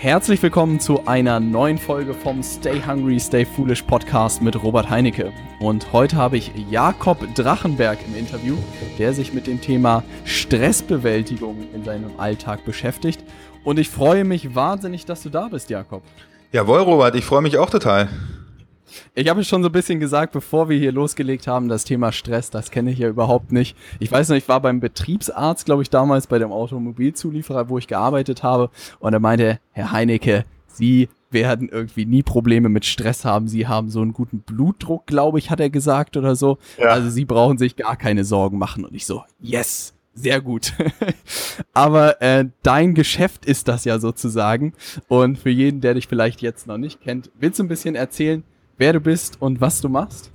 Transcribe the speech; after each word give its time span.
Herzlich 0.00 0.42
willkommen 0.42 0.80
zu 0.80 1.06
einer 1.06 1.40
neuen 1.40 1.76
Folge 1.76 2.14
vom 2.14 2.42
Stay 2.42 2.80
Hungry, 2.80 3.20
Stay 3.20 3.44
Foolish 3.44 3.82
Podcast 3.82 4.40
mit 4.40 4.62
Robert 4.62 4.88
Heinecke. 4.88 5.30
Und 5.60 5.92
heute 5.92 6.16
habe 6.16 6.38
ich 6.38 6.52
Jakob 6.70 7.18
Drachenberg 7.34 7.98
im 8.06 8.16
Interview, 8.16 8.56
der 8.98 9.12
sich 9.12 9.34
mit 9.34 9.46
dem 9.46 9.60
Thema 9.60 10.02
Stressbewältigung 10.24 11.66
in 11.74 11.84
seinem 11.84 12.18
Alltag 12.18 12.64
beschäftigt. 12.64 13.22
Und 13.62 13.78
ich 13.78 13.90
freue 13.90 14.24
mich 14.24 14.54
wahnsinnig, 14.54 15.04
dass 15.04 15.22
du 15.22 15.28
da 15.28 15.48
bist, 15.48 15.68
Jakob. 15.68 16.02
Jawohl, 16.50 16.80
Robert, 16.80 17.14
ich 17.14 17.26
freue 17.26 17.42
mich 17.42 17.58
auch 17.58 17.68
total. 17.68 18.08
Ich 19.14 19.28
habe 19.28 19.40
es 19.40 19.48
schon 19.48 19.62
so 19.62 19.68
ein 19.68 19.72
bisschen 19.72 20.00
gesagt, 20.00 20.32
bevor 20.32 20.68
wir 20.68 20.78
hier 20.78 20.92
losgelegt 20.92 21.46
haben, 21.46 21.68
das 21.68 21.84
Thema 21.84 22.12
Stress, 22.12 22.50
das 22.50 22.70
kenne 22.70 22.90
ich 22.90 22.98
ja 22.98 23.08
überhaupt 23.08 23.52
nicht. 23.52 23.76
Ich 23.98 24.10
weiß 24.10 24.28
noch, 24.28 24.36
ich 24.36 24.48
war 24.48 24.60
beim 24.60 24.80
Betriebsarzt, 24.80 25.66
glaube 25.66 25.82
ich, 25.82 25.90
damals 25.90 26.26
bei 26.26 26.38
dem 26.38 26.52
Automobilzulieferer, 26.52 27.68
wo 27.68 27.78
ich 27.78 27.86
gearbeitet 27.86 28.42
habe. 28.42 28.70
Und 28.98 29.12
er 29.12 29.20
meinte, 29.20 29.60
Herr 29.72 29.92
Heinecke, 29.92 30.44
Sie 30.66 31.08
werden 31.30 31.68
irgendwie 31.68 32.06
nie 32.06 32.22
Probleme 32.22 32.68
mit 32.68 32.84
Stress 32.84 33.24
haben. 33.24 33.48
Sie 33.48 33.68
haben 33.68 33.90
so 33.90 34.00
einen 34.00 34.12
guten 34.12 34.40
Blutdruck, 34.40 35.06
glaube 35.06 35.38
ich, 35.38 35.50
hat 35.50 35.60
er 35.60 35.70
gesagt 35.70 36.16
oder 36.16 36.36
so. 36.36 36.58
Ja. 36.78 36.88
Also 36.88 37.10
Sie 37.10 37.24
brauchen 37.24 37.58
sich 37.58 37.76
gar 37.76 37.96
keine 37.96 38.24
Sorgen 38.24 38.58
machen. 38.58 38.84
Und 38.84 38.94
ich 38.94 39.06
so, 39.06 39.22
yes, 39.40 39.94
sehr 40.14 40.40
gut. 40.40 40.72
Aber 41.72 42.20
äh, 42.20 42.46
dein 42.62 42.94
Geschäft 42.94 43.44
ist 43.44 43.68
das 43.68 43.84
ja 43.84 43.98
sozusagen. 43.98 44.74
Und 45.08 45.38
für 45.38 45.50
jeden, 45.50 45.80
der 45.80 45.94
dich 45.94 46.08
vielleicht 46.08 46.42
jetzt 46.42 46.66
noch 46.66 46.78
nicht 46.78 47.00
kennt, 47.00 47.30
willst 47.38 47.58
du 47.58 47.64
ein 47.64 47.68
bisschen 47.68 47.94
erzählen, 47.94 48.42
wer 48.80 48.94
du 48.94 49.00
bist 49.00 49.40
und 49.40 49.60
was 49.60 49.82
du 49.82 49.90
machst? 49.90 50.32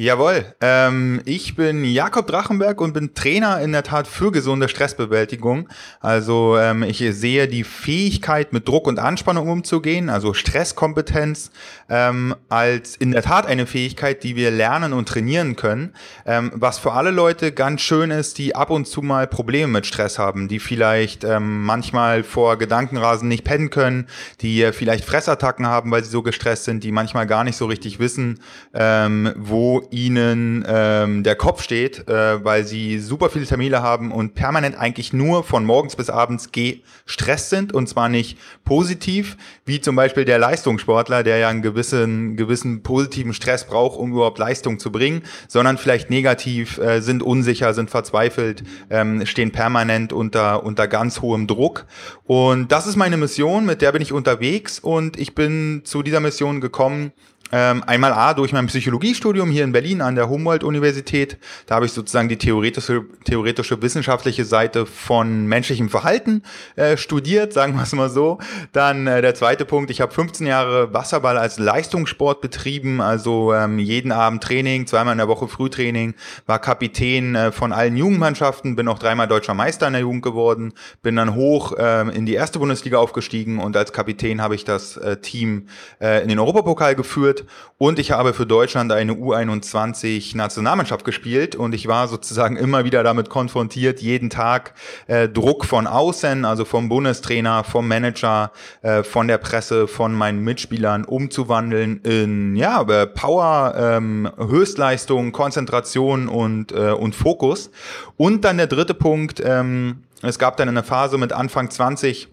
Jawohl, 0.00 0.44
ähm, 0.60 1.20
ich 1.24 1.56
bin 1.56 1.84
Jakob 1.84 2.28
Drachenberg 2.28 2.80
und 2.80 2.92
bin 2.92 3.14
Trainer 3.14 3.60
in 3.60 3.72
der 3.72 3.82
Tat 3.82 4.06
für 4.06 4.30
gesunde 4.30 4.68
Stressbewältigung. 4.68 5.68
Also 5.98 6.56
ähm, 6.56 6.84
ich 6.84 6.98
sehe 6.98 7.48
die 7.48 7.64
Fähigkeit, 7.64 8.52
mit 8.52 8.68
Druck 8.68 8.86
und 8.86 9.00
Anspannung 9.00 9.48
umzugehen, 9.48 10.08
also 10.08 10.34
Stresskompetenz, 10.34 11.50
ähm, 11.88 12.36
als 12.48 12.94
in 12.94 13.10
der 13.10 13.22
Tat 13.22 13.46
eine 13.46 13.66
Fähigkeit, 13.66 14.22
die 14.22 14.36
wir 14.36 14.52
lernen 14.52 14.92
und 14.92 15.08
trainieren 15.08 15.56
können. 15.56 15.92
Ähm, 16.24 16.52
was 16.54 16.78
für 16.78 16.92
alle 16.92 17.10
Leute 17.10 17.50
ganz 17.50 17.80
schön 17.80 18.12
ist, 18.12 18.38
die 18.38 18.54
ab 18.54 18.70
und 18.70 18.86
zu 18.86 19.02
mal 19.02 19.26
Probleme 19.26 19.72
mit 19.72 19.86
Stress 19.86 20.16
haben, 20.16 20.46
die 20.46 20.60
vielleicht 20.60 21.24
ähm, 21.24 21.64
manchmal 21.64 22.22
vor 22.22 22.56
Gedankenrasen 22.56 23.26
nicht 23.26 23.42
pennen 23.42 23.70
können, 23.70 24.06
die 24.42 24.70
vielleicht 24.70 25.04
Fressattacken 25.04 25.66
haben, 25.66 25.90
weil 25.90 26.04
sie 26.04 26.10
so 26.10 26.22
gestresst 26.22 26.66
sind, 26.66 26.84
die 26.84 26.92
manchmal 26.92 27.26
gar 27.26 27.42
nicht 27.42 27.56
so 27.56 27.66
richtig 27.66 27.98
wissen, 27.98 28.38
ähm, 28.74 29.34
wo 29.36 29.87
ihnen 29.90 30.64
ähm, 30.68 31.22
der 31.22 31.36
Kopf 31.36 31.62
steht, 31.62 32.08
äh, 32.08 32.44
weil 32.44 32.64
sie 32.64 32.98
super 32.98 33.30
viele 33.30 33.46
Termine 33.46 33.82
haben 33.82 34.12
und 34.12 34.34
permanent 34.34 34.76
eigentlich 34.76 35.12
nur 35.12 35.44
von 35.44 35.64
morgens 35.64 35.96
bis 35.96 36.10
abends 36.10 36.50
gestresst 36.52 37.50
sind 37.50 37.72
und 37.72 37.88
zwar 37.88 38.08
nicht 38.08 38.38
positiv, 38.64 39.36
wie 39.64 39.80
zum 39.80 39.96
Beispiel 39.96 40.24
der 40.24 40.38
Leistungssportler, 40.38 41.22
der 41.22 41.38
ja 41.38 41.48
einen 41.48 41.62
gewissen, 41.62 42.36
gewissen 42.36 42.82
positiven 42.82 43.32
Stress 43.32 43.66
braucht, 43.66 43.98
um 43.98 44.12
überhaupt 44.12 44.38
Leistung 44.38 44.78
zu 44.78 44.92
bringen, 44.92 45.22
sondern 45.48 45.78
vielleicht 45.78 46.10
negativ, 46.10 46.78
äh, 46.78 47.00
sind 47.00 47.22
unsicher, 47.22 47.74
sind 47.74 47.90
verzweifelt, 47.90 48.62
ähm, 48.90 49.26
stehen 49.26 49.52
permanent 49.52 50.12
unter, 50.12 50.64
unter 50.64 50.88
ganz 50.88 51.20
hohem 51.20 51.46
Druck. 51.46 51.86
Und 52.24 52.72
das 52.72 52.86
ist 52.86 52.96
meine 52.96 53.16
Mission, 53.16 53.66
mit 53.66 53.82
der 53.82 53.92
bin 53.92 54.02
ich 54.02 54.12
unterwegs 54.12 54.78
und 54.78 55.18
ich 55.18 55.34
bin 55.34 55.82
zu 55.84 56.02
dieser 56.02 56.20
Mission 56.20 56.60
gekommen, 56.60 57.12
ähm, 57.52 57.82
einmal 57.86 58.12
A 58.12 58.34
durch 58.34 58.52
mein 58.52 58.66
Psychologiestudium 58.66 59.50
hier 59.50 59.64
in 59.64 59.72
Berlin 59.72 60.02
an 60.02 60.14
der 60.14 60.28
Humboldt-Universität. 60.28 61.38
Da 61.66 61.76
habe 61.76 61.86
ich 61.86 61.92
sozusagen 61.92 62.28
die 62.28 62.36
theoretische, 62.36 63.04
theoretische 63.24 63.80
wissenschaftliche 63.80 64.44
Seite 64.44 64.84
von 64.86 65.46
menschlichem 65.46 65.88
Verhalten 65.88 66.42
äh, 66.76 66.96
studiert, 66.96 67.52
sagen 67.52 67.74
wir 67.74 67.82
es 67.82 67.92
mal 67.92 68.10
so. 68.10 68.38
Dann 68.72 69.06
äh, 69.06 69.22
der 69.22 69.34
zweite 69.34 69.64
Punkt, 69.64 69.90
ich 69.90 70.00
habe 70.00 70.12
15 70.12 70.46
Jahre 70.46 70.92
Wasserball 70.92 71.38
als 71.38 71.58
Leistungssport 71.58 72.40
betrieben, 72.40 73.00
also 73.00 73.54
ähm, 73.54 73.78
jeden 73.78 74.12
Abend 74.12 74.42
Training, 74.42 74.86
zweimal 74.86 75.12
in 75.12 75.18
der 75.18 75.28
Woche 75.28 75.48
Frühtraining, 75.48 76.14
war 76.46 76.58
Kapitän 76.58 77.34
äh, 77.34 77.52
von 77.52 77.72
allen 77.72 77.96
Jugendmannschaften, 77.96 78.76
bin 78.76 78.88
auch 78.88 78.98
dreimal 78.98 79.26
deutscher 79.26 79.54
Meister 79.54 79.86
in 79.86 79.94
der 79.94 80.02
Jugend 80.02 80.22
geworden, 80.22 80.74
bin 81.02 81.16
dann 81.16 81.34
hoch 81.34 81.72
äh, 81.72 82.02
in 82.14 82.26
die 82.26 82.34
erste 82.34 82.58
Bundesliga 82.58 82.98
aufgestiegen 82.98 83.58
und 83.58 83.76
als 83.76 83.92
Kapitän 83.92 84.42
habe 84.42 84.54
ich 84.54 84.64
das 84.64 84.96
äh, 84.98 85.16
Team 85.16 85.68
äh, 86.00 86.22
in 86.22 86.28
den 86.28 86.38
Europapokal 86.38 86.94
geführt 86.94 87.37
geführt 87.38 87.44
und 87.78 87.98
ich 87.98 88.10
habe 88.10 88.34
für 88.34 88.46
Deutschland 88.46 88.90
eine 88.92 89.12
U21 89.12 90.36
Nationalmannschaft 90.36 91.04
gespielt 91.04 91.54
und 91.54 91.74
ich 91.74 91.86
war 91.86 92.08
sozusagen 92.08 92.56
immer 92.56 92.84
wieder 92.84 93.02
damit 93.02 93.30
konfrontiert, 93.30 94.00
jeden 94.00 94.30
Tag 94.30 94.74
äh, 95.06 95.28
Druck 95.28 95.64
von 95.64 95.86
außen, 95.86 96.44
also 96.44 96.64
vom 96.64 96.88
Bundestrainer, 96.88 97.62
vom 97.64 97.86
Manager, 97.86 98.50
äh, 98.82 99.02
von 99.02 99.28
der 99.28 99.38
Presse, 99.38 99.86
von 99.86 100.12
meinen 100.12 100.42
Mitspielern 100.42 101.04
umzuwandeln 101.04 102.00
in 102.02 102.56
ja, 102.56 102.82
äh, 102.82 103.06
Power, 103.06 103.74
ähm, 103.76 104.28
Höchstleistung, 104.36 105.30
Konzentration 105.32 106.28
und, 106.28 106.72
äh, 106.72 106.90
und 106.90 107.14
Fokus. 107.14 107.70
Und 108.16 108.44
dann 108.44 108.56
der 108.56 108.66
dritte 108.66 108.94
Punkt, 108.94 109.40
ähm, 109.44 110.02
es 110.22 110.40
gab 110.40 110.56
dann 110.56 110.68
eine 110.68 110.82
Phase 110.82 111.16
mit 111.16 111.32
Anfang 111.32 111.70
20, 111.70 112.28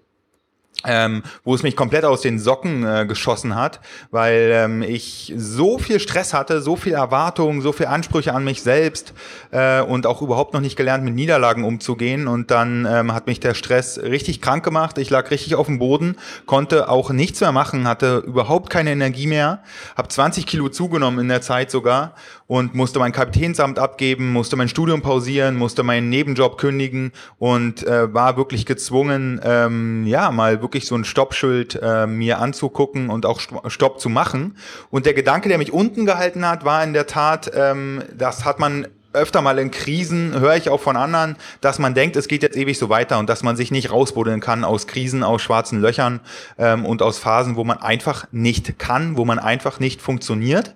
ähm, 0.84 1.24
wo 1.44 1.56
es 1.56 1.64
mich 1.64 1.76
komplett 1.76 2.06
aus 2.06 2.22
den 2.22 2.40
Socken 2.40 2.86
äh, 2.86 3.06
geschossen 3.08 3.56
hat, 3.56 3.80
weil 4.12 4.52
ähm, 4.54 4.82
ich 4.82 5.34
so 5.36 5.78
viel 5.78 6.00
Stress 6.00 6.34
hatte, 6.34 6.62
so 6.62 6.76
viel 6.76 6.94
Erwartungen, 6.94 7.62
so 7.62 7.72
viel 7.72 7.88
Ansprüche 7.88 8.34
an 8.34 8.44
mich 8.44 8.62
selbst 8.62 9.14
äh, 9.52 9.82
und 9.82 10.06
auch 10.06 10.22
überhaupt 10.22 10.54
noch 10.54 10.62
nicht 10.62 10.76
gelernt, 10.76 11.04
mit 11.04 11.16
Niederlagen 11.16 11.64
umzugehen. 11.64 12.28
Und 12.28 12.52
dann 12.52 12.88
ähm, 12.90 13.14
hat 13.14 13.28
mich 13.28 13.40
der 13.40 13.54
Stress 13.54 14.00
richtig 14.00 14.42
krank 14.42 14.64
gemacht. 14.64 14.98
Ich 14.98 15.10
lag 15.10 15.32
richtig 15.32 15.56
auf 15.56 15.68
dem 15.68 15.80
Boden, 15.80 16.18
konnte 16.46 16.90
auch 16.90 17.10
nichts 17.10 17.42
mehr 17.42 17.52
machen, 17.52 17.88
hatte 17.88 18.24
überhaupt 18.26 18.70
keine 18.70 18.92
Energie 18.92 19.28
mehr, 19.28 19.64
habe 19.96 20.10
20 20.10 20.46
Kilo 20.46 20.70
zugenommen 20.70 21.20
in 21.20 21.30
der 21.30 21.42
Zeit 21.42 21.72
sogar 21.72 22.14
und 22.48 22.76
musste 22.76 23.00
mein 23.00 23.12
Kapitänsamt 23.12 23.80
abgeben, 23.80 24.32
musste 24.32 24.56
mein 24.56 24.70
Studium 24.70 25.02
pausieren, 25.02 25.56
musste 25.56 25.84
meinen 25.84 26.10
Nebenjob 26.10 26.58
kündigen 26.58 27.12
und 27.40 27.86
äh, 27.88 28.14
war 28.14 28.38
wirklich 28.38 28.66
gezwungen, 28.66 29.42
ähm, 29.44 30.06
ja, 30.06 30.30
mal 30.32 30.62
wirklich 30.66 30.88
so 30.88 30.96
ein 30.96 31.06
Stoppschild 31.06 31.80
äh, 31.80 32.08
mir 32.08 32.40
anzugucken 32.40 33.12
und 33.12 33.28
auch 33.28 33.40
Stopp 33.68 34.00
zu 34.00 34.10
machen. 34.10 34.58
Und 34.90 35.06
der 35.06 35.14
Gedanke, 35.14 35.48
der 35.48 35.60
mich 35.60 35.72
unten 35.72 36.08
gehalten 36.08 36.48
hat, 36.48 36.66
war 36.66 36.84
in 36.84 36.94
der 36.94 37.06
Tat, 37.06 37.52
ähm, 37.56 38.02
das 38.18 38.46
hat 38.46 38.58
man 38.60 38.88
öfter 39.14 39.42
mal 39.42 39.58
in 39.60 39.72
Krisen 39.72 40.38
höre 40.40 40.58
ich 40.58 40.70
auch 40.70 40.82
von 40.82 40.98
anderen, 40.98 41.38
dass 41.62 41.80
man 41.80 41.94
denkt, 41.94 42.18
es 42.18 42.28
geht 42.28 42.44
jetzt 42.44 42.58
ewig 42.58 42.78
so 42.78 42.90
weiter 42.90 43.18
und 43.18 43.30
dass 43.30 43.44
man 43.44 43.56
sich 43.56 43.72
nicht 43.72 43.92
rausbuddeln 43.92 44.42
kann 44.42 44.64
aus 44.64 44.88
Krisen, 44.88 45.24
aus 45.24 45.42
schwarzen 45.42 45.80
Löchern 45.80 46.20
ähm, 46.58 46.86
und 46.86 47.02
aus 47.02 47.18
Phasen, 47.18 47.56
wo 47.56 47.64
man 47.64 47.78
einfach 47.78 48.28
nicht 48.32 48.78
kann, 48.78 49.16
wo 49.16 49.24
man 49.24 49.40
einfach 49.40 49.80
nicht 49.80 50.02
funktioniert. 50.02 50.76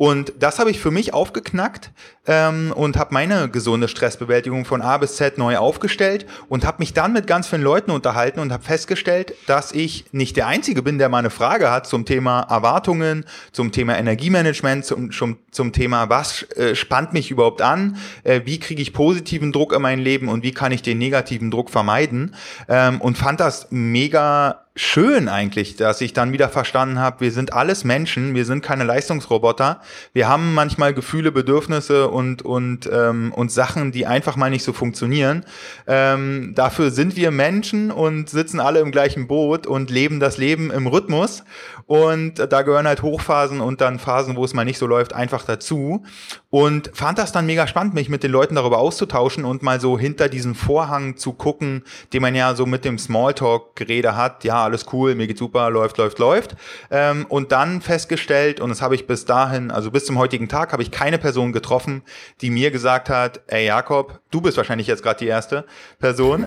Und 0.00 0.32
das 0.38 0.58
habe 0.58 0.70
ich 0.70 0.80
für 0.80 0.90
mich 0.90 1.12
aufgeknackt 1.12 1.90
ähm, 2.26 2.72
und 2.74 2.96
habe 2.96 3.12
meine 3.12 3.50
gesunde 3.50 3.86
Stressbewältigung 3.86 4.64
von 4.64 4.80
A 4.80 4.96
bis 4.96 5.16
Z 5.16 5.36
neu 5.36 5.58
aufgestellt 5.58 6.24
und 6.48 6.64
habe 6.64 6.78
mich 6.78 6.94
dann 6.94 7.12
mit 7.12 7.26
ganz 7.26 7.48
vielen 7.48 7.60
Leuten 7.60 7.90
unterhalten 7.90 8.40
und 8.40 8.50
habe 8.50 8.64
festgestellt, 8.64 9.34
dass 9.46 9.72
ich 9.72 10.06
nicht 10.12 10.38
der 10.38 10.46
Einzige 10.46 10.80
bin, 10.80 10.96
der 10.96 11.10
mal 11.10 11.18
eine 11.18 11.28
Frage 11.28 11.70
hat 11.70 11.86
zum 11.86 12.06
Thema 12.06 12.40
Erwartungen, 12.48 13.26
zum 13.52 13.72
Thema 13.72 13.98
Energiemanagement, 13.98 14.86
zum, 14.86 15.12
zum, 15.12 15.36
zum 15.50 15.74
Thema, 15.74 16.08
was 16.08 16.44
äh, 16.52 16.74
spannt 16.74 17.12
mich 17.12 17.30
überhaupt 17.30 17.60
an, 17.60 17.98
äh, 18.24 18.40
wie 18.46 18.58
kriege 18.58 18.80
ich 18.80 18.94
positiven 18.94 19.52
Druck 19.52 19.74
in 19.74 19.82
mein 19.82 19.98
Leben 19.98 20.30
und 20.30 20.42
wie 20.42 20.52
kann 20.52 20.72
ich 20.72 20.80
den 20.80 20.96
negativen 20.96 21.50
Druck 21.50 21.68
vermeiden 21.68 22.34
ähm, 22.70 23.02
und 23.02 23.18
fand 23.18 23.38
das 23.38 23.66
mega 23.68 24.64
schön 24.80 25.28
eigentlich, 25.28 25.76
dass 25.76 26.00
ich 26.00 26.14
dann 26.14 26.32
wieder 26.32 26.48
verstanden 26.48 26.98
habe, 26.98 27.20
wir 27.20 27.32
sind 27.32 27.52
alles 27.52 27.84
Menschen, 27.84 28.34
wir 28.34 28.46
sind 28.46 28.62
keine 28.62 28.84
Leistungsroboter. 28.84 29.82
Wir 30.14 30.26
haben 30.26 30.54
manchmal 30.54 30.94
Gefühle, 30.94 31.32
Bedürfnisse 31.32 32.08
und, 32.08 32.42
und, 32.42 32.88
ähm, 32.90 33.30
und 33.36 33.52
Sachen, 33.52 33.92
die 33.92 34.06
einfach 34.06 34.36
mal 34.36 34.48
nicht 34.48 34.64
so 34.64 34.72
funktionieren. 34.72 35.44
Ähm, 35.86 36.54
dafür 36.56 36.90
sind 36.90 37.14
wir 37.14 37.30
Menschen 37.30 37.90
und 37.90 38.30
sitzen 38.30 38.58
alle 38.58 38.80
im 38.80 38.90
gleichen 38.90 39.26
Boot 39.28 39.66
und 39.66 39.90
leben 39.90 40.18
das 40.18 40.38
Leben 40.38 40.70
im 40.70 40.86
Rhythmus. 40.86 41.44
Und 41.86 42.34
da 42.38 42.62
gehören 42.62 42.86
halt 42.86 43.02
Hochphasen 43.02 43.60
und 43.60 43.80
dann 43.80 43.98
Phasen, 43.98 44.36
wo 44.36 44.44
es 44.44 44.54
mal 44.54 44.64
nicht 44.64 44.78
so 44.78 44.86
läuft, 44.86 45.12
einfach 45.12 45.44
dazu. 45.44 46.04
Und 46.48 46.90
fand 46.94 47.18
das 47.18 47.32
dann 47.32 47.46
mega 47.46 47.66
spannend, 47.66 47.94
mich 47.94 48.08
mit 48.08 48.22
den 48.22 48.30
Leuten 48.30 48.54
darüber 48.54 48.78
auszutauschen 48.78 49.44
und 49.44 49.62
mal 49.62 49.80
so 49.80 49.98
hinter 49.98 50.28
diesen 50.28 50.54
Vorhang 50.54 51.16
zu 51.16 51.32
gucken, 51.32 51.82
den 52.12 52.22
man 52.22 52.34
ja 52.34 52.54
so 52.54 52.64
mit 52.64 52.84
dem 52.84 52.96
Smalltalk-Gerede 52.98 54.16
hat. 54.16 54.44
Ja, 54.44 54.69
alles 54.70 54.86
cool, 54.92 55.14
mir 55.14 55.26
geht 55.26 55.38
super, 55.38 55.68
läuft, 55.70 55.98
läuft, 55.98 56.18
läuft. 56.18 56.56
Ähm, 56.90 57.26
und 57.28 57.52
dann 57.52 57.80
festgestellt, 57.80 58.60
und 58.60 58.70
das 58.70 58.80
habe 58.80 58.94
ich 58.94 59.06
bis 59.06 59.24
dahin, 59.24 59.70
also 59.70 59.90
bis 59.90 60.06
zum 60.06 60.18
heutigen 60.18 60.48
Tag, 60.48 60.72
habe 60.72 60.82
ich 60.82 60.90
keine 60.90 61.18
Person 61.18 61.52
getroffen, 61.52 62.02
die 62.40 62.50
mir 62.50 62.70
gesagt 62.70 63.10
hat, 63.10 63.40
ey 63.48 63.66
Jakob, 63.66 64.20
du 64.30 64.40
bist 64.40 64.56
wahrscheinlich 64.56 64.86
jetzt 64.86 65.02
gerade 65.02 65.18
die 65.18 65.26
erste 65.26 65.64
Person, 65.98 66.46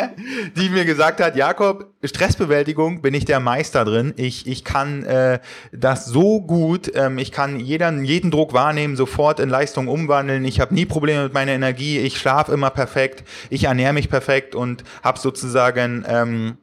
die 0.56 0.68
mir 0.68 0.84
gesagt 0.84 1.20
hat, 1.20 1.36
Jakob, 1.36 1.90
Stressbewältigung 2.02 3.02
bin 3.02 3.14
ich 3.14 3.24
der 3.24 3.40
Meister 3.40 3.84
drin. 3.84 4.14
Ich, 4.16 4.46
ich 4.46 4.64
kann 4.64 5.04
äh, 5.04 5.40
das 5.72 6.06
so 6.06 6.40
gut, 6.40 6.92
ähm, 6.94 7.18
ich 7.18 7.32
kann 7.32 7.58
jeden, 7.58 8.04
jeden 8.04 8.30
Druck 8.30 8.52
wahrnehmen, 8.52 8.96
sofort 8.96 9.40
in 9.40 9.48
Leistung 9.48 9.88
umwandeln. 9.88 10.44
Ich 10.44 10.60
habe 10.60 10.74
nie 10.74 10.86
Probleme 10.86 11.24
mit 11.24 11.34
meiner 11.34 11.52
Energie, 11.52 11.98
ich 11.98 12.18
schlafe 12.18 12.52
immer 12.52 12.70
perfekt, 12.70 13.24
ich 13.50 13.64
ernähre 13.64 13.92
mich 13.92 14.08
perfekt 14.08 14.54
und 14.54 14.84
habe 15.02 15.18
sozusagen 15.18 16.04
ähm, 16.08 16.58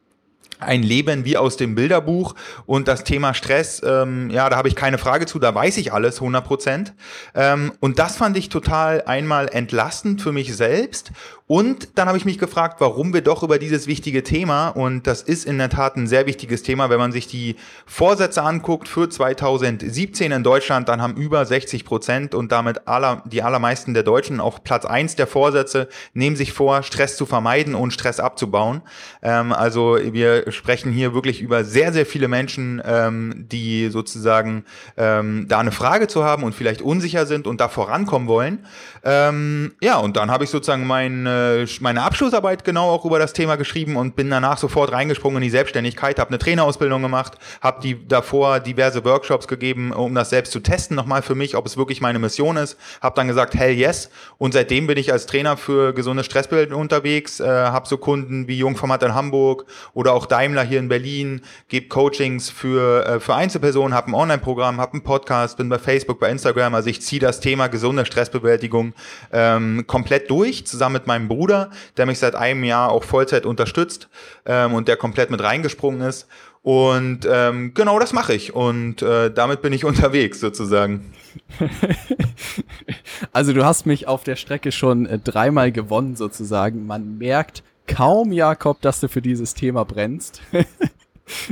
ein 0.61 0.83
Leben 0.83 1.25
wie 1.25 1.37
aus 1.37 1.57
dem 1.57 1.75
Bilderbuch. 1.75 2.35
Und 2.65 2.87
das 2.87 3.03
Thema 3.03 3.33
Stress, 3.33 3.81
ähm, 3.85 4.29
ja, 4.29 4.49
da 4.49 4.57
habe 4.57 4.67
ich 4.67 4.75
keine 4.75 4.97
Frage 4.97 5.25
zu, 5.25 5.39
da 5.39 5.53
weiß 5.53 5.77
ich 5.77 5.91
alles 5.91 6.15
100 6.15 6.45
Prozent. 6.45 6.93
Ähm, 7.35 7.73
und 7.79 7.99
das 7.99 8.15
fand 8.15 8.37
ich 8.37 8.49
total 8.49 9.03
einmal 9.03 9.49
entlastend 9.51 10.21
für 10.21 10.31
mich 10.31 10.55
selbst 10.55 11.11
und 11.51 11.97
dann 11.97 12.07
habe 12.07 12.17
ich 12.17 12.23
mich 12.23 12.37
gefragt, 12.37 12.79
warum 12.79 13.13
wir 13.13 13.19
doch 13.19 13.43
über 13.43 13.59
dieses 13.59 13.85
wichtige 13.85 14.23
Thema, 14.23 14.69
und 14.69 15.05
das 15.05 15.21
ist 15.21 15.43
in 15.43 15.57
der 15.57 15.67
Tat 15.67 15.97
ein 15.97 16.07
sehr 16.07 16.25
wichtiges 16.25 16.63
Thema, 16.63 16.89
wenn 16.89 16.97
man 16.97 17.11
sich 17.11 17.27
die 17.27 17.57
Vorsätze 17.85 18.41
anguckt 18.41 18.87
für 18.87 19.09
2017 19.09 20.31
in 20.31 20.43
Deutschland, 20.45 20.87
dann 20.87 21.01
haben 21.01 21.17
über 21.17 21.45
60 21.45 21.83
Prozent 21.83 22.35
und 22.35 22.53
damit 22.53 22.87
aller, 22.87 23.21
die 23.25 23.43
allermeisten 23.43 23.93
der 23.93 24.03
Deutschen 24.03 24.39
auf 24.39 24.63
Platz 24.63 24.85
eins 24.85 25.17
der 25.17 25.27
Vorsätze 25.27 25.89
nehmen 26.13 26.37
sich 26.37 26.53
vor, 26.53 26.83
Stress 26.83 27.17
zu 27.17 27.25
vermeiden 27.25 27.75
und 27.75 27.91
Stress 27.91 28.21
abzubauen. 28.21 28.81
Ähm, 29.21 29.51
also 29.51 29.99
wir 30.01 30.49
sprechen 30.53 30.93
hier 30.93 31.13
wirklich 31.13 31.41
über 31.41 31.65
sehr, 31.65 31.91
sehr 31.91 32.05
viele 32.05 32.29
Menschen, 32.29 32.81
ähm, 32.85 33.45
die 33.51 33.89
sozusagen 33.89 34.63
ähm, 34.95 35.47
da 35.49 35.59
eine 35.59 35.73
Frage 35.73 36.07
zu 36.07 36.23
haben 36.23 36.43
und 36.43 36.55
vielleicht 36.55 36.81
unsicher 36.81 37.25
sind 37.25 37.45
und 37.45 37.59
da 37.59 37.67
vorankommen 37.67 38.29
wollen. 38.29 38.65
Ähm, 39.03 39.73
ja, 39.81 39.97
und 39.97 40.15
dann 40.15 40.31
habe 40.31 40.45
ich 40.45 40.49
sozusagen 40.49 40.87
mein 40.87 41.27
äh, 41.41 41.67
meine 41.79 42.03
Abschlussarbeit 42.03 42.63
genau 42.63 42.89
auch 42.89 43.05
über 43.05 43.19
das 43.19 43.33
Thema 43.33 43.55
geschrieben 43.55 43.95
und 43.95 44.15
bin 44.15 44.29
danach 44.29 44.57
sofort 44.57 44.91
reingesprungen 44.91 45.37
in 45.37 45.43
die 45.43 45.49
Selbstständigkeit, 45.49 46.19
habe 46.19 46.29
eine 46.29 46.39
Trainerausbildung 46.39 47.01
gemacht, 47.01 47.33
habe 47.61 47.81
die 47.81 48.07
davor 48.07 48.59
diverse 48.59 49.03
Workshops 49.05 49.47
gegeben, 49.47 49.91
um 49.91 50.15
das 50.15 50.29
selbst 50.29 50.51
zu 50.51 50.59
testen 50.59 50.95
nochmal 50.95 51.21
für 51.21 51.35
mich, 51.35 51.55
ob 51.55 51.65
es 51.65 51.77
wirklich 51.77 52.01
meine 52.01 52.19
Mission 52.19 52.57
ist. 52.57 52.77
Habe 53.01 53.15
dann 53.15 53.27
gesagt, 53.27 53.55
hell 53.55 53.73
yes. 53.73 54.09
Und 54.37 54.53
seitdem 54.53 54.87
bin 54.87 54.97
ich 54.97 55.11
als 55.11 55.25
Trainer 55.25 55.57
für 55.57 55.93
gesunde 55.93 56.23
Stressbild 56.23 56.73
unterwegs, 56.73 57.39
äh, 57.39 57.45
habe 57.47 57.87
so 57.87 57.97
Kunden 57.97 58.47
wie 58.47 58.57
Jungformat 58.57 59.03
in 59.03 59.13
Hamburg 59.13 59.65
oder 59.93 60.13
auch 60.13 60.25
Daimler 60.25 60.63
hier 60.63 60.79
in 60.79 60.87
Berlin, 60.87 61.41
gebe 61.67 61.87
Coachings 61.87 62.49
für, 62.49 63.05
äh, 63.05 63.19
für 63.19 63.35
Einzelpersonen, 63.35 63.93
habe 63.93 64.11
ein 64.11 64.13
Online-Programm, 64.13 64.79
habe 64.79 64.93
einen 64.93 65.03
Podcast, 65.03 65.57
bin 65.57 65.69
bei 65.69 65.79
Facebook, 65.79 66.19
bei 66.19 66.29
Instagram. 66.29 66.75
Also 66.75 66.89
ich 66.89 67.01
ziehe 67.01 67.19
das 67.19 67.39
Thema 67.39 67.67
gesunde 67.67 68.05
Stressbewältigung 68.05 68.93
ähm, 69.31 69.85
komplett 69.87 70.29
durch, 70.29 70.65
zusammen 70.65 70.93
mit 70.93 71.07
meinem 71.07 71.27
Bruder, 71.33 71.69
der 71.97 72.05
mich 72.05 72.19
seit 72.19 72.35
einem 72.35 72.63
Jahr 72.63 72.91
auch 72.91 73.03
Vollzeit 73.03 73.45
unterstützt 73.45 74.09
ähm, 74.45 74.73
und 74.73 74.87
der 74.87 74.97
komplett 74.97 75.31
mit 75.31 75.41
reingesprungen 75.41 76.01
ist. 76.01 76.27
Und 76.63 77.21
ähm, 77.27 77.73
genau 77.73 77.97
das 77.97 78.13
mache 78.13 78.35
ich 78.35 78.53
und 78.53 79.01
äh, 79.01 79.31
damit 79.31 79.61
bin 79.61 79.73
ich 79.73 79.83
unterwegs 79.91 80.39
sozusagen. 80.39 81.13
also 83.33 83.53
du 83.53 83.65
hast 83.65 83.85
mich 83.85 84.07
auf 84.07 84.23
der 84.23 84.35
Strecke 84.35 84.71
schon 84.71 85.05
äh, 85.05 85.17
dreimal 85.17 85.71
gewonnen 85.71 86.15
sozusagen. 86.15 86.85
Man 86.85 87.17
merkt 87.17 87.63
kaum, 87.87 88.31
Jakob, 88.31 88.81
dass 88.81 88.99
du 88.99 89.07
für 89.07 89.21
dieses 89.21 89.53
Thema 89.53 89.85
brennst. 89.85 90.41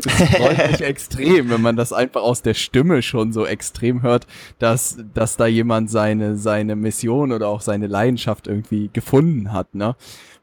Es 0.06 0.30
freut 0.30 0.72
mich 0.72 0.82
extrem, 0.82 1.50
wenn 1.50 1.62
man 1.62 1.76
das 1.76 1.94
einfach 1.94 2.22
aus 2.22 2.42
der 2.42 2.54
Stimme 2.54 3.02
schon 3.02 3.34
so 3.34 3.46
extrem 3.46 4.02
hört, 4.02 4.28
dass, 4.60 4.98
dass 5.14 5.38
da 5.38 5.46
jemand 5.46 5.90
seine, 5.90 6.38
seine 6.38 6.76
Mission 6.76 7.32
oder 7.32 7.48
auch 7.48 7.62
seine 7.62 7.88
Leidenschaft 7.88 8.48
irgendwie 8.48 8.90
gefunden 8.92 9.54
hat, 9.54 9.76
ne? 9.76 9.96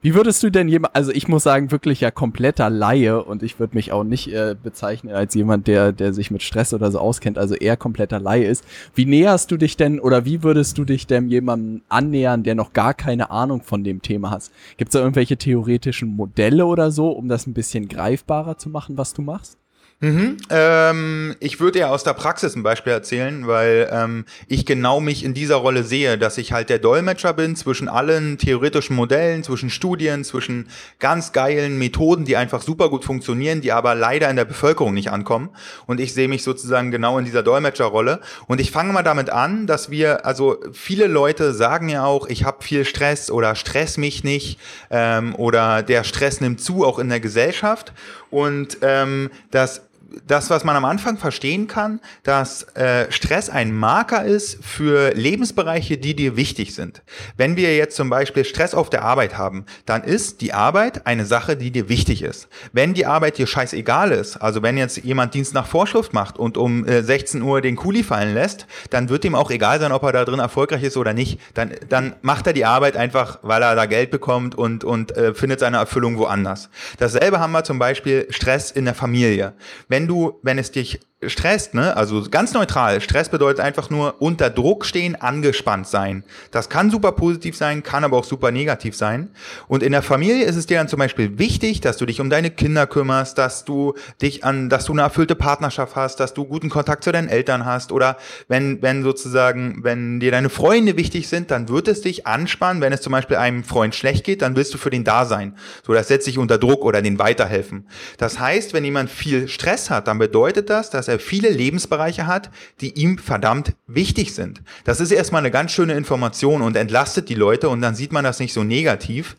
Wie 0.07 0.15
würdest 0.15 0.41
du 0.45 0.51
denn 0.51 0.69
jemand, 0.69 0.95
also 0.95 1.11
ich 1.11 1.27
muss 1.27 1.43
sagen, 1.43 1.73
wirklich 1.73 2.01
ja 2.01 2.13
kompletter 2.13 2.71
Laie 2.71 3.25
und 3.25 3.43
ich 3.43 3.59
würde 3.59 3.75
mich 3.75 3.91
auch 3.91 4.05
nicht 4.05 4.33
äh, 4.33 4.55
bezeichnen 4.55 5.13
als 5.13 5.35
jemand, 5.35 5.67
der, 5.67 5.91
der 5.91 6.13
sich 6.13 6.31
mit 6.31 6.45
Stress 6.45 6.73
oder 6.73 6.93
so 6.93 7.01
auskennt, 7.01 7.39
also 7.39 7.57
eher 7.57 7.77
kompletter 7.77 8.21
Laie 8.21 8.47
ist. 8.47 8.65
Wie 8.95 9.05
näherst 9.05 9.51
du 9.51 9.57
dich 9.57 9.77
denn 9.77 9.99
oder 9.99 10.25
wie 10.25 10.45
würdest 10.45 10.79
du 10.79 10.85
dich 10.85 11.09
denn 11.09 11.29
jemandem 11.29 11.83
annähern, 11.89 12.45
der 12.45 12.55
noch 12.55 12.73
gar 12.73 12.95
keine 12.95 13.33
Ahnung 13.33 13.63
von 13.63 13.83
dem 13.83 14.01
Thema 14.01 14.31
hast? 14.31 14.53
Gibt 14.77 14.91
es 14.91 14.93
da 14.93 15.01
irgendwelche 15.01 15.39
theoretischen 15.39 16.15
Modelle 16.15 16.67
oder 16.67 16.93
so, 16.93 17.11
um 17.11 17.27
das 17.27 17.49
ein 17.49 17.55
bisschen 17.55 17.89
greifbarer 17.89 18.59
zu 18.59 18.69
machen, 18.69 18.97
was 18.97 19.13
du 19.13 19.23
machst? 19.23 19.59
Mhm, 20.01 20.37
ähm, 20.51 21.37
ich 21.41 21.59
würde 21.59 21.79
ja 21.79 21.89
aus 21.89 22.05
der 22.05 22.13
Praxis 22.13 22.55
ein 22.55 22.63
Beispiel 22.63 22.93
erzählen, 22.93 23.47
weil 23.47 23.89
ähm, 23.91 24.27
ich 24.47 24.67
genau 24.67 25.01
mich 25.01 25.25
in 25.25 25.33
dieser 25.33 25.57
Rolle 25.57 25.85
sehe, 25.85 26.19
dass 26.19 26.37
ich 26.37 26.53
halt 26.53 26.69
der 26.69 26.79
Dolmetscher 26.79 27.33
bin 27.33 27.57
zwischen 27.57 27.89
allen 27.89 28.37
theoretischen 28.37 28.95
Modellen, 28.95 29.43
zwischen 29.43 29.71
Studien, 29.71 30.23
zwischen 30.23 30.69
ganz 30.99 31.33
geilen 31.33 31.79
Methoden, 31.79 32.27
die 32.27 32.37
einfach 32.37 32.61
super 32.61 32.91
gut 32.91 33.07
funktionieren, 33.07 33.63
die 33.63 33.73
aber 33.73 33.95
leider 33.95 34.29
in 34.29 34.37
der 34.37 34.45
Bevölkerung 34.45 34.93
nicht 34.93 35.11
ankommen. 35.11 35.49
Und 35.87 35.99
ich 35.99 36.13
sehe 36.13 36.29
mich 36.29 36.43
sozusagen 36.43 36.91
genau 36.91 37.19
in 37.19 37.25
dieser 37.25 37.43
Dolmetscherrolle. 37.43 38.21
Und 38.49 38.61
ich 38.61 38.73
fange 38.73 38.93
mal 38.93 39.03
damit 39.03 39.31
an, 39.31 39.67
dass 39.67 39.91
wir, 39.91 40.27
also 40.27 40.59
viele 40.73 41.07
Leute 41.07 41.55
sagen 41.55 41.89
ja 41.89 42.05
auch, 42.05 42.29
ich 42.29 42.45
habe 42.45 42.63
viel 42.63 42.85
Stress 42.85 43.31
oder 43.31 43.55
stress 43.55 43.97
mich 43.97 44.25
nicht 44.25 44.61
ähm, 44.91 45.35
oder 45.37 45.83
der 45.83 46.05
Stress 46.05 46.43
nimmt 46.43 46.61
zu, 46.61 46.85
auch 46.85 46.99
in 46.99 47.09
der 47.09 47.21
Gesellschaft. 47.21 47.95
Und 48.31 48.79
ähm, 48.83 49.31
das 49.51 49.86
das, 50.27 50.51
was 50.51 50.65
man 50.65 50.77
am 50.77 50.85
Anfang 50.85 51.19
verstehen 51.19 51.67
kann, 51.67 52.01
dass 52.23 52.63
äh, 52.75 53.11
Stress 53.11 53.51
ein 53.51 53.75
Marker 53.75 54.25
ist 54.25 54.65
für 54.65 55.13
Lebensbereiche, 55.15 55.99
die 55.99 56.15
dir 56.15 56.37
wichtig 56.37 56.75
sind. 56.75 57.03
Wenn 57.37 57.57
wir 57.57 57.77
jetzt 57.77 57.97
zum 57.97 58.11
Beispiel 58.11 58.45
Stress 58.45 58.75
auf 58.75 58.91
der 58.91 59.03
Arbeit 59.03 59.39
haben, 59.39 59.67
dann 59.85 60.03
ist 60.05 60.41
die 60.41 60.53
Arbeit 60.53 61.07
eine 61.07 61.27
Sache, 61.27 61.57
die 61.57 61.71
dir 61.71 61.89
wichtig 61.89 62.23
ist. 62.23 62.49
Wenn 62.73 62.95
die 62.95 63.07
Arbeit 63.07 63.39
dir 63.39 63.47
scheißegal 63.47 64.13
ist, 64.13 64.37
also 64.37 64.63
wenn 64.63 64.77
jetzt 64.77 64.99
jemand 64.99 65.35
Dienst 65.35 65.55
nach 65.55 65.67
Vorschrift 65.67 66.13
macht 66.13 66.39
und 66.39 66.57
um 66.57 66.87
äh, 66.87 67.03
16 67.03 67.43
Uhr 67.43 67.61
den 67.61 67.77
Kuli 67.77 68.03
fallen 68.03 68.35
lässt, 68.35 68.67
dann 68.91 69.09
wird 69.09 69.25
ihm 69.25 69.35
auch 69.35 69.51
egal 69.51 69.81
sein, 69.81 69.93
ob 69.93 70.03
er 70.03 70.13
da 70.13 70.25
drin 70.25 70.39
erfolgreich 70.39 70.83
ist 70.83 70.97
oder 70.97 71.15
nicht. 71.15 71.41
Dann, 71.55 71.73
dann 71.89 72.17
macht 72.23 72.47
er 72.47 72.53
die 72.53 72.65
Arbeit 72.65 72.97
einfach, 72.97 73.39
weil 73.43 73.63
er 73.63 73.75
da 73.75 73.87
Geld 73.87 74.11
bekommt 74.11 74.55
und, 74.55 74.85
und 74.85 75.17
äh, 75.17 75.35
findet 75.35 75.61
seine 75.61 75.79
Erfüllung 75.79 76.19
woanders. 76.19 76.69
Dasselbe 76.99 77.41
haben 77.41 77.53
wir 77.53 77.65
zum 77.65 77.79
Beispiel 77.79 78.27
Stress 78.31 78.71
in 78.71 78.85
der 78.85 78.95
Familie. 78.95 79.55
Wenn 79.89 79.96
du, 80.05 80.39
wenn 80.43 80.59
es 80.59 80.71
dich 80.71 81.01
stresst, 81.25 81.73
ne? 81.73 81.97
Also 81.97 82.29
ganz 82.31 82.53
neutral. 82.53 83.01
Stress 83.01 83.31
bedeutet 83.31 83.61
einfach 83.61 83.89
nur 83.89 84.21
unter 84.21 84.51
Druck 84.51 84.85
stehen, 84.85 85.15
angespannt 85.15 85.87
sein. 85.87 86.25
Das 86.51 86.69
kann 86.69 86.91
super 86.91 87.13
positiv 87.13 87.57
sein, 87.57 87.83
kann 87.83 88.05
aber 88.05 88.19
auch 88.19 88.25
super 88.25 88.51
negativ 88.51 88.95
sein. 88.95 89.31
Und 89.67 89.83
in 89.83 89.93
der 89.93 90.03
Familie 90.03 90.45
ist 90.45 90.57
es 90.57 90.67
dir 90.67 90.77
dann 90.77 90.89
zum 90.89 90.99
Beispiel 90.99 91.39
wichtig, 91.39 91.81
dass 91.81 91.97
du 91.97 92.05
dich 92.05 92.21
um 92.21 92.29
deine 92.29 92.51
Kinder 92.51 92.87
kümmerst, 92.87 93.39
dass 93.39 93.65
du 93.65 93.95
dich 94.21 94.45
an, 94.45 94.69
dass 94.69 94.85
du 94.85 94.93
eine 94.93 95.03
erfüllte 95.03 95.37
Partnerschaft 95.37 95.97
hast, 95.97 96.21
dass 96.21 96.35
du 96.35 96.45
guten 96.45 96.69
Kontakt 96.69 97.03
zu 97.03 97.13
deinen 97.13 97.29
Eltern 97.31 97.65
hast 97.65 97.93
oder 97.93 98.19
wenn, 98.49 98.83
wenn 98.83 99.03
sozusagen, 99.03 99.83
wenn 99.83 100.21
dir 100.21 100.31
deine 100.31 100.51
Freunde 100.51 100.99
wichtig 100.99 101.29
sind, 101.29 101.51
dann 101.51 101.71
wird 101.71 101.89
es 101.89 102.03
dich 102.03 102.27
anspannen. 102.27 102.83
Wenn 102.83 102.93
es 102.93 103.01
zum 103.01 103.13
Beispiel 103.13 103.39
einem 103.39 103.65
Freund 103.65 103.95
schlecht 103.95 104.25
geht, 104.25 104.43
dann 104.43 104.55
willst 104.55 104.75
du 104.75 104.79
für 104.79 104.91
den 104.91 105.05
da 105.05 105.25
sein. 105.25 105.57
So, 105.87 105.95
das 105.95 106.09
setzt 106.09 106.27
dich 106.27 106.37
unter 106.37 106.59
Druck 106.59 106.85
oder 106.85 107.01
den 107.01 107.19
weiterhelfen. 107.19 107.89
Das 108.19 108.39
heißt, 108.39 108.75
wenn 108.75 108.85
jemand 108.85 109.11
viel 109.11 109.49
Stress 109.49 109.89
hat, 109.89 110.09
dann 110.09 110.19
bedeutet 110.19 110.69
das, 110.69 110.91
dass 110.91 111.06
er 111.09 111.17
er 111.17 111.21
viele 111.21 111.51
Lebensbereiche 111.51 112.27
hat, 112.27 112.51
die 112.81 112.93
ihm 112.93 113.19
verdammt 113.19 113.75
wichtig 113.87 114.35
sind. 114.35 114.63
Das 114.85 115.01
ist 115.01 115.11
erstmal 115.11 115.41
eine 115.41 115.51
ganz 115.51 115.73
schöne 115.73 115.95
Information 115.95 116.63
und 116.63 116.77
entlastet 116.77 117.29
die 117.29 117.35
Leute 117.35 117.69
und 117.69 117.81
dann 117.81 117.95
sieht 117.95 118.13
man 118.13 118.25
das 118.25 118.39
nicht 118.39 118.53
so 118.53 118.65
negativ. 118.65 119.37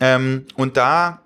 Ähm, 0.00 0.46
und 0.56 0.76
da 0.76 1.22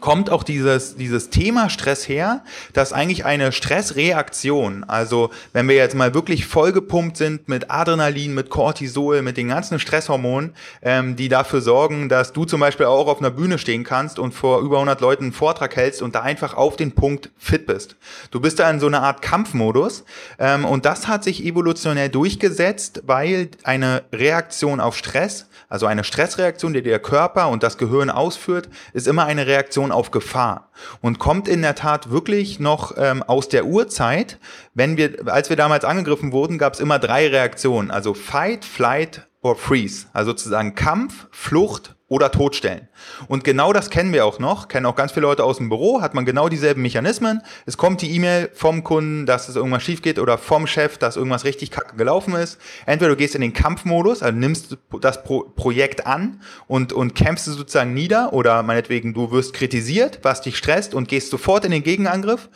kommt 0.00 0.30
auch 0.30 0.42
dieses, 0.42 0.96
dieses 0.96 1.30
Thema 1.30 1.70
Stress 1.70 2.08
her, 2.08 2.42
dass 2.72 2.92
eigentlich 2.92 3.24
eine 3.24 3.52
Stressreaktion, 3.52 4.84
also 4.84 5.30
wenn 5.52 5.68
wir 5.68 5.76
jetzt 5.76 5.94
mal 5.94 6.14
wirklich 6.14 6.46
vollgepumpt 6.46 7.16
sind 7.16 7.48
mit 7.48 7.70
Adrenalin, 7.70 8.34
mit 8.34 8.50
Cortisol, 8.50 9.22
mit 9.22 9.36
den 9.36 9.48
ganzen 9.48 9.78
Stresshormonen, 9.78 10.54
ähm, 10.82 11.16
die 11.16 11.28
dafür 11.28 11.60
sorgen, 11.60 12.08
dass 12.08 12.32
du 12.32 12.44
zum 12.44 12.60
Beispiel 12.60 12.86
auch 12.86 13.08
auf 13.08 13.18
einer 13.18 13.30
Bühne 13.30 13.58
stehen 13.58 13.84
kannst 13.84 14.18
und 14.18 14.32
vor 14.32 14.60
über 14.60 14.76
100 14.76 15.00
Leuten 15.00 15.24
einen 15.24 15.32
Vortrag 15.32 15.76
hältst 15.76 16.02
und 16.02 16.14
da 16.14 16.22
einfach 16.22 16.54
auf 16.54 16.76
den 16.76 16.92
Punkt 16.92 17.30
fit 17.38 17.66
bist. 17.66 17.96
Du 18.30 18.40
bist 18.40 18.58
da 18.58 18.70
in 18.70 18.80
so 18.80 18.86
einer 18.86 19.02
Art 19.02 19.22
Kampfmodus 19.22 20.04
ähm, 20.38 20.64
und 20.64 20.84
das 20.84 21.08
hat 21.08 21.24
sich 21.24 21.44
evolutionär 21.44 22.08
durchgesetzt, 22.08 23.02
weil 23.06 23.50
eine 23.64 24.02
Reaktion 24.12 24.80
auf 24.80 24.96
Stress 24.96 25.46
also 25.70 25.86
eine 25.86 26.02
Stressreaktion, 26.02 26.72
die 26.72 26.82
der 26.82 26.98
Körper 26.98 27.48
und 27.48 27.62
das 27.62 27.78
Gehirn 27.78 28.10
ausführt, 28.10 28.68
ist 28.92 29.06
immer 29.06 29.26
eine 29.26 29.46
Reaktion 29.46 29.69
auf 29.78 30.10
Gefahr. 30.10 30.70
Und 31.00 31.18
kommt 31.18 31.48
in 31.48 31.62
der 31.62 31.74
Tat 31.74 32.10
wirklich 32.10 32.60
noch 32.60 32.94
ähm, 32.96 33.22
aus 33.22 33.48
der 33.48 33.66
Urzeit. 33.66 34.38
Wenn 34.74 34.96
wir, 34.96 35.26
als 35.26 35.48
wir 35.48 35.56
damals 35.56 35.84
angegriffen 35.84 36.32
wurden, 36.32 36.58
gab 36.58 36.74
es 36.74 36.80
immer 36.80 36.98
drei 36.98 37.28
Reaktionen, 37.28 37.90
also 37.90 38.14
Fight, 38.14 38.64
Flight 38.64 39.28
or 39.42 39.56
Freeze, 39.56 40.06
also 40.12 40.32
sozusagen 40.32 40.74
Kampf, 40.74 41.26
Flucht 41.30 41.96
oder 42.10 42.32
totstellen. 42.32 42.88
Und 43.28 43.44
genau 43.44 43.72
das 43.72 43.88
kennen 43.88 44.12
wir 44.12 44.26
auch 44.26 44.40
noch, 44.40 44.66
kennen 44.66 44.84
auch 44.84 44.96
ganz 44.96 45.12
viele 45.12 45.26
Leute 45.26 45.44
aus 45.44 45.58
dem 45.58 45.68
Büro, 45.68 46.02
hat 46.02 46.12
man 46.12 46.24
genau 46.24 46.48
dieselben 46.48 46.82
Mechanismen. 46.82 47.40
Es 47.66 47.76
kommt 47.76 48.02
die 48.02 48.10
E-Mail 48.10 48.50
vom 48.52 48.82
Kunden, 48.82 49.26
dass 49.26 49.48
es 49.48 49.54
irgendwas 49.54 49.84
schief 49.84 50.02
geht 50.02 50.18
oder 50.18 50.36
vom 50.36 50.66
Chef, 50.66 50.98
dass 50.98 51.16
irgendwas 51.16 51.44
richtig 51.44 51.70
kacke 51.70 51.96
gelaufen 51.96 52.34
ist. 52.34 52.60
Entweder 52.84 53.10
du 53.10 53.16
gehst 53.16 53.36
in 53.36 53.40
den 53.40 53.52
Kampfmodus, 53.52 54.24
also 54.24 54.36
nimmst 54.36 54.76
das 55.00 55.22
Pro 55.22 55.44
Projekt 55.54 56.04
an 56.04 56.42
und, 56.66 56.92
und 56.92 57.14
kämpfst 57.14 57.46
es 57.46 57.54
sozusagen 57.54 57.94
nieder 57.94 58.32
oder 58.32 58.64
meinetwegen 58.64 59.14
du 59.14 59.30
wirst 59.30 59.54
kritisiert, 59.54 60.18
was 60.22 60.40
dich 60.40 60.58
stresst 60.58 60.94
und 60.94 61.08
gehst 61.08 61.30
sofort 61.30 61.64
in 61.64 61.70
den 61.70 61.84
Gegenangriff. 61.84 62.48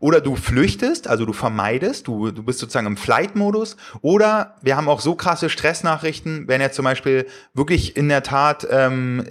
Oder 0.00 0.20
du 0.20 0.36
flüchtest, 0.36 1.08
also 1.08 1.24
du 1.24 1.32
vermeidest, 1.32 2.06
du, 2.06 2.30
du 2.30 2.42
bist 2.42 2.58
sozusagen 2.58 2.86
im 2.86 2.96
Flight-Modus, 2.96 3.76
oder 4.00 4.54
wir 4.62 4.76
haben 4.76 4.88
auch 4.88 5.00
so 5.00 5.14
krasse 5.14 5.50
Stressnachrichten, 5.50 6.46
wenn 6.46 6.60
jetzt 6.60 6.76
zum 6.76 6.84
Beispiel 6.84 7.26
wirklich 7.54 7.96
in 7.96 8.08
der 8.08 8.22
Tat 8.22 8.66
ähm, 8.70 9.24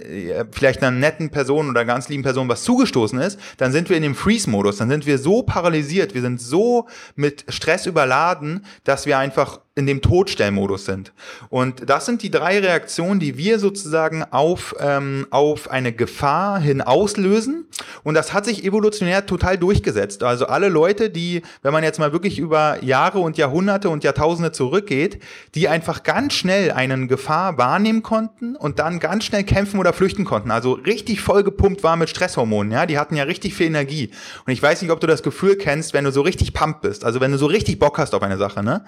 vielleicht 0.52 0.82
einer 0.82 0.96
netten 0.96 1.30
Person 1.30 1.70
oder 1.70 1.84
ganz 1.84 2.08
lieben 2.08 2.22
Person 2.22 2.48
was 2.48 2.64
zugestoßen 2.64 3.18
ist, 3.20 3.38
dann 3.56 3.72
sind 3.72 3.88
wir 3.88 3.96
in 3.96 4.02
dem 4.02 4.14
Freeze-Modus, 4.14 4.76
dann 4.76 4.90
sind 4.90 5.06
wir 5.06 5.18
so 5.18 5.42
paralysiert, 5.42 6.14
wir 6.14 6.22
sind 6.22 6.40
so 6.40 6.86
mit 7.16 7.44
Stress 7.48 7.86
überladen, 7.86 8.64
dass 8.84 9.06
wir 9.06 9.18
einfach 9.18 9.60
in 9.78 9.86
dem 9.86 10.02
Todstellmodus 10.02 10.84
sind. 10.84 11.12
Und 11.50 11.88
das 11.88 12.04
sind 12.04 12.22
die 12.22 12.32
drei 12.32 12.58
Reaktionen, 12.58 13.20
die 13.20 13.38
wir 13.38 13.60
sozusagen 13.60 14.24
auf, 14.24 14.74
ähm, 14.80 15.28
auf 15.30 15.70
eine 15.70 15.92
Gefahr 15.92 16.58
hin 16.58 16.82
auslösen. 16.82 17.66
Und 18.02 18.14
das 18.14 18.32
hat 18.32 18.44
sich 18.44 18.64
evolutionär 18.64 19.24
total 19.24 19.56
durchgesetzt. 19.56 20.24
Also 20.24 20.46
alle 20.46 20.68
Leute, 20.68 21.10
die, 21.10 21.42
wenn 21.62 21.72
man 21.72 21.84
jetzt 21.84 22.00
mal 22.00 22.12
wirklich 22.12 22.40
über 22.40 22.82
Jahre 22.82 23.20
und 23.20 23.38
Jahrhunderte 23.38 23.88
und 23.88 24.02
Jahrtausende 24.02 24.50
zurückgeht, 24.50 25.22
die 25.54 25.68
einfach 25.68 26.02
ganz 26.02 26.34
schnell 26.34 26.72
eine 26.72 27.06
Gefahr 27.06 27.56
wahrnehmen 27.56 28.02
konnten 28.02 28.56
und 28.56 28.80
dann 28.80 28.98
ganz 28.98 29.26
schnell 29.26 29.44
kämpfen 29.44 29.78
oder 29.78 29.92
flüchten 29.92 30.24
konnten. 30.24 30.50
Also 30.50 30.72
richtig 30.72 31.20
vollgepumpt 31.20 31.84
war 31.84 31.94
mit 31.94 32.10
Stresshormonen. 32.10 32.72
Ja, 32.72 32.84
die 32.84 32.98
hatten 32.98 33.14
ja 33.14 33.22
richtig 33.22 33.54
viel 33.54 33.68
Energie. 33.68 34.10
Und 34.44 34.52
ich 34.52 34.60
weiß 34.60 34.82
nicht, 34.82 34.90
ob 34.90 34.98
du 34.98 35.06
das 35.06 35.22
Gefühl 35.22 35.54
kennst, 35.54 35.94
wenn 35.94 36.02
du 36.02 36.10
so 36.10 36.22
richtig 36.22 36.52
pumpt 36.52 36.80
bist. 36.80 37.04
Also 37.04 37.20
wenn 37.20 37.30
du 37.30 37.38
so 37.38 37.46
richtig 37.46 37.78
Bock 37.78 37.98
hast 37.98 38.12
auf 38.12 38.22
eine 38.22 38.38
Sache, 38.38 38.64
ne? 38.64 38.84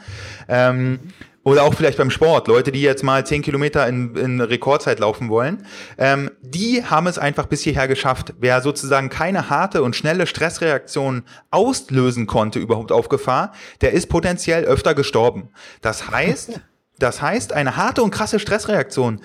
Ähm, 0.48 0.79
ähm, 0.80 1.00
oder 1.42 1.62
auch 1.62 1.74
vielleicht 1.74 1.96
beim 1.96 2.10
Sport, 2.10 2.48
Leute, 2.48 2.70
die 2.70 2.82
jetzt 2.82 3.02
mal 3.02 3.24
10 3.24 3.40
Kilometer 3.40 3.88
in, 3.88 4.14
in 4.14 4.40
Rekordzeit 4.40 4.98
laufen 4.98 5.30
wollen, 5.30 5.66
ähm, 5.96 6.30
die 6.42 6.84
haben 6.84 7.06
es 7.06 7.18
einfach 7.18 7.46
bis 7.46 7.62
hierher 7.62 7.88
geschafft. 7.88 8.34
Wer 8.38 8.60
sozusagen 8.60 9.08
keine 9.08 9.48
harte 9.48 9.82
und 9.82 9.96
schnelle 9.96 10.26
Stressreaktion 10.26 11.22
auslösen 11.50 12.26
konnte 12.26 12.58
überhaupt 12.58 12.92
auf 12.92 13.08
Gefahr, 13.08 13.52
der 13.80 13.92
ist 13.92 14.08
potenziell 14.08 14.64
öfter 14.64 14.94
gestorben. 14.94 15.48
Das 15.80 16.10
heißt, 16.10 16.60
das 16.98 17.22
heißt, 17.22 17.54
eine 17.54 17.76
harte 17.76 18.02
und 18.02 18.10
krasse 18.10 18.38
Stressreaktion 18.38 19.22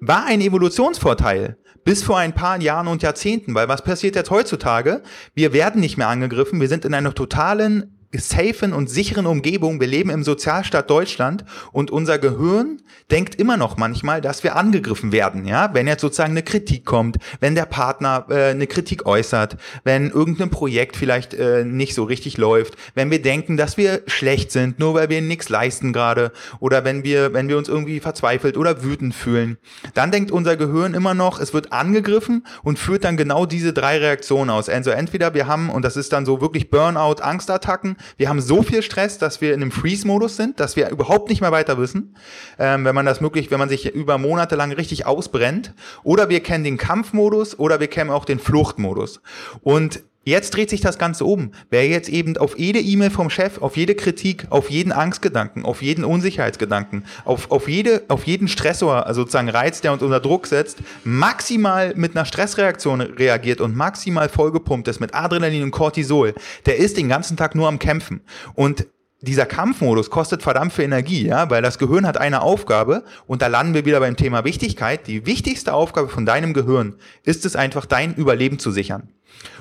war 0.00 0.26
ein 0.26 0.42
Evolutionsvorteil 0.42 1.56
bis 1.84 2.02
vor 2.02 2.18
ein 2.18 2.34
paar 2.34 2.60
Jahren 2.60 2.88
und 2.88 3.02
Jahrzehnten, 3.02 3.54
weil 3.54 3.68
was 3.68 3.82
passiert 3.82 4.14
jetzt 4.14 4.30
heutzutage? 4.30 5.02
Wir 5.34 5.54
werden 5.54 5.80
nicht 5.80 5.96
mehr 5.96 6.08
angegriffen, 6.08 6.60
wir 6.60 6.68
sind 6.68 6.84
in 6.84 6.92
einer 6.92 7.14
totalen 7.14 7.97
safen 8.16 8.72
und 8.72 8.88
sicheren 8.88 9.26
Umgebung. 9.26 9.80
Wir 9.80 9.86
leben 9.86 10.08
im 10.08 10.24
Sozialstaat 10.24 10.88
Deutschland 10.88 11.44
und 11.72 11.90
unser 11.90 12.18
Gehirn 12.18 12.80
denkt 13.10 13.34
immer 13.34 13.56
noch 13.56 13.76
manchmal, 13.76 14.20
dass 14.22 14.42
wir 14.42 14.56
angegriffen 14.56 15.12
werden, 15.12 15.44
ja, 15.44 15.74
wenn 15.74 15.86
jetzt 15.86 16.00
sozusagen 16.00 16.32
eine 16.32 16.42
Kritik 16.42 16.86
kommt, 16.86 17.18
wenn 17.40 17.54
der 17.54 17.66
Partner 17.66 18.26
äh, 18.30 18.50
eine 18.50 18.66
Kritik 18.66 19.04
äußert, 19.04 19.56
wenn 19.84 20.10
irgendein 20.10 20.48
Projekt 20.50 20.96
vielleicht 20.96 21.34
äh, 21.34 21.64
nicht 21.64 21.94
so 21.94 22.04
richtig 22.04 22.38
läuft, 22.38 22.76
wenn 22.94 23.10
wir 23.10 23.20
denken, 23.20 23.58
dass 23.58 23.76
wir 23.76 24.02
schlecht 24.06 24.52
sind, 24.52 24.78
nur 24.78 24.94
weil 24.94 25.10
wir 25.10 25.20
nichts 25.20 25.50
leisten 25.50 25.92
gerade 25.92 26.32
oder 26.60 26.84
wenn 26.84 27.04
wir 27.04 27.34
wenn 27.34 27.48
wir 27.48 27.58
uns 27.58 27.68
irgendwie 27.68 28.00
verzweifelt 28.00 28.56
oder 28.56 28.82
wütend 28.82 29.14
fühlen, 29.14 29.58
dann 29.92 30.10
denkt 30.10 30.30
unser 30.30 30.56
Gehirn 30.56 30.94
immer 30.94 31.12
noch, 31.12 31.40
es 31.40 31.52
wird 31.52 31.72
angegriffen 31.72 32.46
und 32.62 32.78
führt 32.78 33.04
dann 33.04 33.18
genau 33.18 33.44
diese 33.44 33.74
drei 33.74 33.98
Reaktionen 33.98 34.48
aus. 34.48 34.70
Also 34.70 34.90
entweder 34.90 35.34
wir 35.34 35.46
haben 35.46 35.68
und 35.68 35.84
das 35.84 35.96
ist 35.96 36.12
dann 36.14 36.24
so 36.24 36.40
wirklich 36.40 36.70
Burnout, 36.70 37.22
Angstattacken 37.22 37.97
wir 38.16 38.28
haben 38.28 38.40
so 38.40 38.62
viel 38.62 38.82
Stress, 38.82 39.18
dass 39.18 39.40
wir 39.40 39.54
in 39.54 39.62
einem 39.62 39.70
Freeze-Modus 39.70 40.36
sind, 40.36 40.60
dass 40.60 40.76
wir 40.76 40.90
überhaupt 40.90 41.28
nicht 41.28 41.40
mehr 41.40 41.52
weiter 41.52 41.78
wissen, 41.78 42.16
ähm, 42.58 42.84
wenn 42.84 42.94
man 42.94 43.06
das 43.06 43.20
möglich, 43.20 43.50
wenn 43.50 43.58
man 43.58 43.68
sich 43.68 43.94
über 43.94 44.18
Monate 44.18 44.56
lang 44.56 44.72
richtig 44.72 45.06
ausbrennt. 45.06 45.74
Oder 46.02 46.28
wir 46.28 46.40
kennen 46.40 46.64
den 46.64 46.76
Kampfmodus 46.76 47.58
oder 47.58 47.80
wir 47.80 47.88
kennen 47.88 48.10
auch 48.10 48.24
den 48.24 48.38
Fluchtmodus. 48.38 49.20
Und 49.62 50.02
Jetzt 50.28 50.54
dreht 50.54 50.68
sich 50.68 50.82
das 50.82 50.98
Ganze 50.98 51.24
um. 51.24 51.52
Wer 51.70 51.88
jetzt 51.88 52.10
eben 52.10 52.36
auf 52.36 52.58
jede 52.58 52.80
E-Mail 52.80 53.08
vom 53.08 53.30
Chef, 53.30 53.62
auf 53.62 53.78
jede 53.78 53.94
Kritik, 53.94 54.46
auf 54.50 54.68
jeden 54.68 54.92
Angstgedanken, 54.92 55.64
auf 55.64 55.80
jeden 55.80 56.04
Unsicherheitsgedanken, 56.04 57.06
auf, 57.24 57.50
auf, 57.50 57.66
jede, 57.66 58.02
auf 58.08 58.24
jeden 58.24 58.46
Stressor, 58.46 59.06
also 59.06 59.22
sozusagen 59.22 59.48
Reiz, 59.48 59.80
der 59.80 59.94
uns 59.94 60.02
unter 60.02 60.20
Druck 60.20 60.46
setzt, 60.46 60.80
maximal 61.02 61.94
mit 61.96 62.14
einer 62.14 62.26
Stressreaktion 62.26 63.00
reagiert 63.00 63.62
und 63.62 63.74
maximal 63.74 64.28
vollgepumpt 64.28 64.86
ist 64.88 65.00
mit 65.00 65.14
Adrenalin 65.14 65.62
und 65.62 65.70
Cortisol, 65.70 66.34
der 66.66 66.76
ist 66.76 66.98
den 66.98 67.08
ganzen 67.08 67.38
Tag 67.38 67.54
nur 67.54 67.66
am 67.66 67.78
Kämpfen. 67.78 68.20
Und 68.54 68.86
dieser 69.22 69.46
Kampfmodus 69.46 70.10
kostet 70.10 70.42
verdammt 70.42 70.74
viel 70.74 70.84
Energie, 70.84 71.26
ja, 71.26 71.48
weil 71.48 71.62
das 71.62 71.78
Gehirn 71.78 72.06
hat 72.06 72.18
eine 72.18 72.42
Aufgabe 72.42 73.02
und 73.26 73.40
da 73.40 73.46
landen 73.46 73.72
wir 73.72 73.86
wieder 73.86 74.00
beim 74.00 74.16
Thema 74.16 74.44
Wichtigkeit. 74.44 75.06
Die 75.06 75.24
wichtigste 75.24 75.72
Aufgabe 75.72 76.08
von 76.08 76.26
deinem 76.26 76.52
Gehirn 76.52 76.96
ist 77.22 77.46
es 77.46 77.56
einfach, 77.56 77.86
dein 77.86 78.14
Überleben 78.14 78.58
zu 78.58 78.70
sichern. 78.70 79.08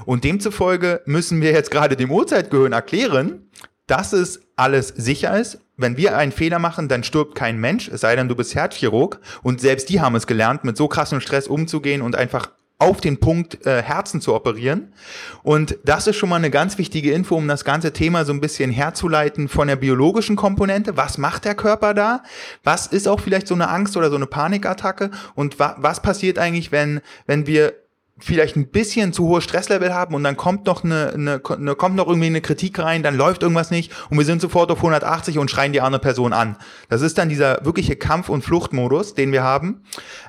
Und 0.06 0.24
demzufolge 0.24 1.02
müssen 1.06 1.42
wir 1.42 1.52
jetzt 1.52 1.72
gerade 1.72 1.96
dem 1.96 2.12
Urzeitgehirn 2.12 2.74
erklären, 2.74 3.50
dass 3.88 4.14
es 4.14 4.42
alles 4.56 4.90
sicher 4.90 5.38
ist. 5.40 5.60
Wenn 5.78 5.98
wir 5.98 6.18
einen 6.18 6.32
Fehler 6.32 6.60
machen, 6.60 6.90
dann 6.90 7.04
stirbt 7.04 7.36
kein 7.36 7.60
Mensch, 7.60 7.88
es 7.88 8.02
sei 8.02 8.16
denn, 8.16 8.28
du 8.28 8.36
bist 8.36 8.56
Herzchirurg. 8.56 9.20
Und 9.44 9.62
selbst 9.62 9.90
die 9.90 10.02
haben 10.02 10.16
es 10.16 10.28
gelernt, 10.28 10.64
mit 10.64 10.76
so 10.76 10.88
krassem 10.88 11.22
Stress 11.22 11.48
umzugehen 11.48 12.02
und 12.02 12.16
einfach 12.16 12.50
auf 12.80 13.02
den 13.02 13.20
Punkt 13.20 13.66
äh, 13.66 13.82
Herzen 13.82 14.22
zu 14.22 14.36
operieren. 14.36 14.94
Und 15.42 15.78
das 15.84 16.06
ist 16.06 16.16
schon 16.16 16.30
mal 16.30 16.36
eine 16.36 16.52
ganz 16.52 16.78
wichtige 16.78 17.12
Info, 17.12 17.36
um 17.36 17.48
das 17.48 17.66
ganze 17.66 17.92
Thema 17.92 18.24
so 18.24 18.34
ein 18.34 18.42
bisschen 18.42 18.72
herzuleiten 18.72 19.48
von 19.48 19.68
der 19.68 19.78
biologischen 19.78 20.36
Komponente. 20.36 20.96
Was 20.96 21.18
macht 21.18 21.46
der 21.46 21.56
Körper 21.56 21.94
da? 21.94 22.24
Was 22.64 22.88
ist 22.88 23.08
auch 23.08 23.20
vielleicht 23.20 23.48
so 23.48 23.56
eine 23.56 23.70
Angst 23.70 23.98
oder 23.98 24.10
so 24.10 24.16
eine 24.16 24.28
Panikattacke? 24.28 25.10
Und 25.34 25.60
wa 25.60 25.76
was 25.80 26.02
passiert 26.02 26.38
eigentlich, 26.38 26.72
wenn, 26.72 27.02
wenn 27.26 27.48
wir 27.48 27.74
vielleicht 28.20 28.56
ein 28.56 28.68
bisschen 28.68 29.14
zu 29.14 29.28
hohes 29.28 29.44
Stresslevel 29.44 29.94
haben 29.94 30.16
und 30.16 30.24
dann 30.24 30.38
kommt 30.38 30.66
noch 30.66 30.84
eine, 30.84 31.12
eine, 31.14 31.42
eine, 31.48 31.76
kommt 31.76 31.96
noch 31.96 32.08
irgendwie 32.08 32.28
eine 32.28 32.42
Kritik 32.42 32.80
rein, 32.80 33.04
dann 33.04 33.16
läuft 33.16 33.44
irgendwas 33.44 33.72
nicht 33.72 33.92
und 34.10 34.18
wir 34.18 34.26
sind 34.26 34.42
sofort 34.42 34.72
auf 34.72 34.80
180 34.80 35.38
und 35.38 35.52
schreien 35.52 35.74
die 35.74 35.82
andere 35.82 36.02
Person 36.02 36.34
an. 36.34 36.58
Das 36.90 37.02
ist 37.02 37.18
dann 37.18 37.30
dieser 37.30 37.64
wirkliche 37.66 37.96
Kampf- 37.96 38.30
und 38.30 38.44
Fluchtmodus, 38.44 39.14
den 39.14 39.32
wir 39.32 39.44
haben. 39.44 39.84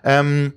Ähm, 0.04 0.52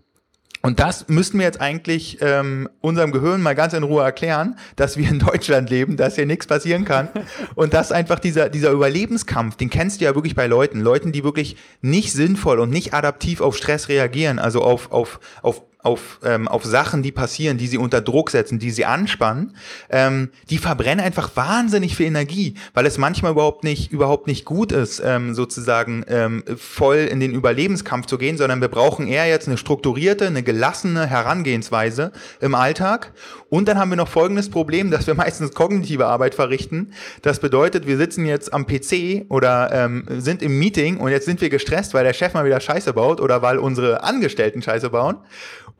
und 0.63 0.79
das 0.79 1.07
müssten 1.07 1.39
wir 1.39 1.45
jetzt 1.45 1.59
eigentlich 1.59 2.19
ähm, 2.21 2.69
unserem 2.81 3.11
Gehirn 3.11 3.41
mal 3.41 3.55
ganz 3.55 3.73
in 3.73 3.81
Ruhe 3.81 4.03
erklären, 4.03 4.57
dass 4.75 4.95
wir 4.95 5.09
in 5.09 5.19
Deutschland 5.19 5.69
leben, 5.69 5.97
dass 5.97 6.15
hier 6.15 6.27
nichts 6.27 6.45
passieren 6.45 6.85
kann. 6.85 7.09
Und 7.55 7.73
dass 7.73 7.91
einfach 7.91 8.19
dieser, 8.19 8.49
dieser 8.49 8.71
Überlebenskampf, 8.71 9.55
den 9.55 9.71
kennst 9.71 10.01
du 10.01 10.05
ja 10.05 10.13
wirklich 10.13 10.35
bei 10.35 10.45
Leuten, 10.45 10.79
Leuten, 10.79 11.11
die 11.11 11.23
wirklich 11.23 11.57
nicht 11.81 12.13
sinnvoll 12.13 12.59
und 12.59 12.69
nicht 12.69 12.93
adaptiv 12.93 13.41
auf 13.41 13.57
Stress 13.57 13.89
reagieren, 13.89 14.37
also 14.37 14.61
auf, 14.61 14.91
auf, 14.91 15.19
auf 15.41 15.63
auf, 15.83 16.19
ähm, 16.23 16.47
auf 16.47 16.63
Sachen, 16.63 17.03
die 17.03 17.11
passieren, 17.11 17.57
die 17.57 17.67
sie 17.67 17.77
unter 17.77 18.01
Druck 18.01 18.29
setzen, 18.29 18.59
die 18.59 18.71
sie 18.71 18.85
anspannen, 18.85 19.55
ähm, 19.89 20.29
die 20.49 20.57
verbrennen 20.57 21.03
einfach 21.03 21.35
wahnsinnig 21.35 21.95
viel 21.95 22.05
Energie, 22.05 22.55
weil 22.73 22.85
es 22.85 22.97
manchmal 22.97 23.31
überhaupt 23.31 23.63
nicht, 23.63 23.91
überhaupt 23.91 24.27
nicht 24.27 24.45
gut 24.45 24.71
ist, 24.71 25.01
ähm, 25.03 25.33
sozusagen 25.33 26.03
ähm, 26.07 26.43
voll 26.57 26.97
in 26.97 27.19
den 27.19 27.31
Überlebenskampf 27.31 28.05
zu 28.05 28.17
gehen, 28.17 28.37
sondern 28.37 28.61
wir 28.61 28.67
brauchen 28.67 29.07
eher 29.07 29.27
jetzt 29.27 29.47
eine 29.47 29.57
strukturierte, 29.57 30.27
eine 30.27 30.43
gelassene 30.43 31.07
Herangehensweise 31.07 32.11
im 32.39 32.55
Alltag. 32.55 33.13
Und 33.49 33.67
dann 33.67 33.77
haben 33.77 33.89
wir 33.89 33.97
noch 33.97 34.07
folgendes 34.07 34.49
Problem, 34.49 34.91
dass 34.91 35.07
wir 35.07 35.13
meistens 35.15 35.53
kognitive 35.53 36.05
Arbeit 36.05 36.35
verrichten. 36.35 36.93
Das 37.21 37.39
bedeutet, 37.39 37.87
wir 37.87 37.97
sitzen 37.97 38.25
jetzt 38.25 38.53
am 38.53 38.65
PC 38.65 39.25
oder 39.29 39.71
ähm, 39.73 40.05
sind 40.19 40.41
im 40.41 40.57
Meeting 40.59 40.97
und 40.97 41.11
jetzt 41.11 41.25
sind 41.25 41.41
wir 41.41 41.49
gestresst, 41.49 41.93
weil 41.93 42.03
der 42.03 42.13
Chef 42.13 42.33
mal 42.33 42.45
wieder 42.45 42.59
Scheiße 42.59 42.93
baut 42.93 43.19
oder 43.19 43.41
weil 43.41 43.57
unsere 43.57 44.03
Angestellten 44.03 44.61
Scheiße 44.61 44.89
bauen. 44.89 45.17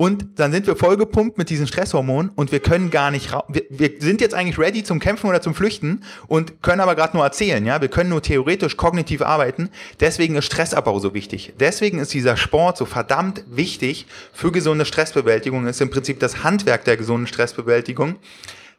Und 0.02 0.40
dann 0.40 0.52
sind 0.52 0.66
wir 0.66 0.76
vollgepumpt 0.76 1.38
mit 1.38 1.52
diesen 1.52 1.68
Stresshormonen 1.68 2.32
und 2.34 2.52
wir 2.52 2.60
können 2.60 2.90
gar 2.90 3.12
nicht, 3.12 3.32
wir, 3.50 3.66
wir 3.70 3.92
sind 4.00 4.20
jetzt 4.20 4.34
eigentlich 4.34 4.58
ready 4.58 4.84
zum 4.84 5.00
Kämpfen 5.00 5.30
oder 5.30 5.44
zum 5.44 5.54
Flüchten 5.54 6.02
und 6.26 6.64
können 6.64 6.82
aber 6.82 6.96
gerade 6.96 7.16
nur 7.16 7.24
erzählen, 7.24 7.64
ja, 7.64 7.82
wir 7.82 7.88
können 7.88 8.10
nur 8.10 8.24
theoretisch 8.24 8.78
kognitiv 8.78 9.22
arbeiten. 9.22 9.70
Deswegen 10.00 10.36
ist 10.38 10.46
Stressabbau 10.46 10.98
so 10.98 11.14
wichtig. 11.14 11.54
Deswegen 11.60 12.00
ist 12.00 12.16
dieser 12.16 12.36
Sport 12.36 12.78
so 12.78 12.86
verdammt 12.86 13.44
wichtig 13.48 14.08
für 14.34 14.52
gesunde 14.52 14.86
Stressbewältigung. 14.86 15.68
Ist 15.68 15.82
im 15.82 15.92
Prinzip 15.92 16.20
das 16.20 16.44
Handwerk 16.44 16.84
der 16.84 16.98
gesunden 16.98 17.28
Stressbewältigung 17.28 18.16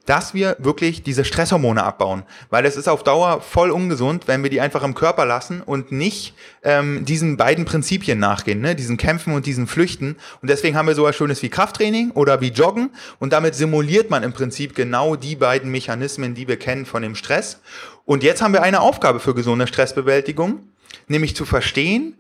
dass 0.07 0.35
wir 0.35 0.57
wirklich 0.59 1.03
diese 1.03 1.25
Stresshormone 1.25 1.83
abbauen. 1.83 2.25
Weil 2.51 2.67
es 2.67 2.77
ist 2.77 2.89
auf 2.89 3.05
Dauer 3.05 3.41
voll 3.41 3.71
ungesund, 3.71 4.27
wenn 4.27 4.43
wir 4.43 4.51
die 4.51 4.61
einfach 4.61 4.83
im 4.83 4.95
Körper 4.95 5.25
lassen 5.25 5.63
und 5.63 5.93
nicht 5.93 6.35
ähm, 6.63 7.05
diesen 7.05 7.37
beiden 7.37 7.65
Prinzipien 7.65 8.19
nachgehen, 8.19 8.61
ne? 8.61 8.75
diesen 8.75 8.97
Kämpfen 8.97 9.35
und 9.35 9.47
diesen 9.47 9.67
Flüchten. 9.67 10.17
Und 10.41 10.51
deswegen 10.51 10.77
haben 10.77 10.89
wir 10.89 10.95
sowas 10.95 11.15
Schönes 11.15 11.43
wie 11.43 11.49
Krafttraining 11.49 12.11
oder 12.13 12.41
wie 12.41 12.49
Joggen. 12.49 12.91
Und 13.19 13.33
damit 13.33 13.55
simuliert 13.55 14.11
man 14.11 14.23
im 14.23 14.33
Prinzip 14.33 14.75
genau 14.75 15.17
die 15.17 15.37
beiden 15.37 15.71
Mechanismen, 15.71 16.35
die 16.35 16.49
wir 16.49 16.59
kennen 16.59 16.87
von 16.87 17.03
dem 17.03 17.15
Stress. 17.15 17.61
Und 18.05 18.23
jetzt 18.23 18.43
haben 18.43 18.53
wir 18.53 18.63
eine 18.63 18.81
Aufgabe 18.81 19.21
für 19.21 19.35
gesunde 19.35 19.67
Stressbewältigung, 19.67 20.61
nämlich 21.07 21.37
zu 21.37 21.45
verstehen, 21.45 22.17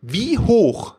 wie 0.00 0.38
hoch 0.38 0.96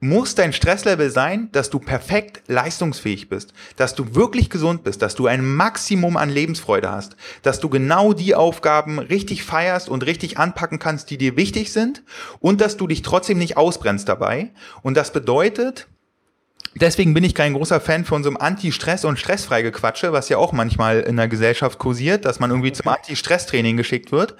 muss 0.00 0.34
dein 0.34 0.54
Stresslevel 0.54 1.10
sein, 1.10 1.50
dass 1.52 1.68
du 1.68 1.78
perfekt 1.78 2.42
leistungsfähig 2.48 3.28
bist, 3.28 3.52
dass 3.76 3.94
du 3.94 4.14
wirklich 4.14 4.48
gesund 4.48 4.82
bist, 4.82 5.02
dass 5.02 5.14
du 5.14 5.26
ein 5.26 5.46
Maximum 5.46 6.16
an 6.16 6.30
Lebensfreude 6.30 6.90
hast, 6.90 7.16
dass 7.42 7.60
du 7.60 7.68
genau 7.68 8.14
die 8.14 8.34
Aufgaben 8.34 8.98
richtig 8.98 9.44
feierst 9.44 9.90
und 9.90 10.06
richtig 10.06 10.38
anpacken 10.38 10.78
kannst, 10.78 11.10
die 11.10 11.18
dir 11.18 11.36
wichtig 11.36 11.72
sind 11.72 12.02
und 12.40 12.62
dass 12.62 12.78
du 12.78 12.86
dich 12.86 13.02
trotzdem 13.02 13.38
nicht 13.38 13.58
ausbrennst 13.58 14.08
dabei. 14.08 14.50
Und 14.82 14.96
das 14.96 15.12
bedeutet, 15.12 15.86
Deswegen 16.76 17.14
bin 17.14 17.24
ich 17.24 17.34
kein 17.34 17.54
großer 17.54 17.80
Fan 17.80 18.04
von 18.04 18.22
so 18.22 18.28
einem 18.28 18.36
Anti-Stress- 18.36 19.04
und 19.04 19.18
Stressfreigequatsche, 19.18 20.12
was 20.12 20.28
ja 20.28 20.36
auch 20.36 20.52
manchmal 20.52 21.00
in 21.00 21.16
der 21.16 21.26
Gesellschaft 21.26 21.80
kursiert, 21.80 22.24
dass 22.24 22.38
man 22.38 22.50
irgendwie 22.50 22.70
zum 22.70 22.86
Anti-Stress-Training 22.86 23.76
geschickt 23.76 24.12
wird. 24.12 24.36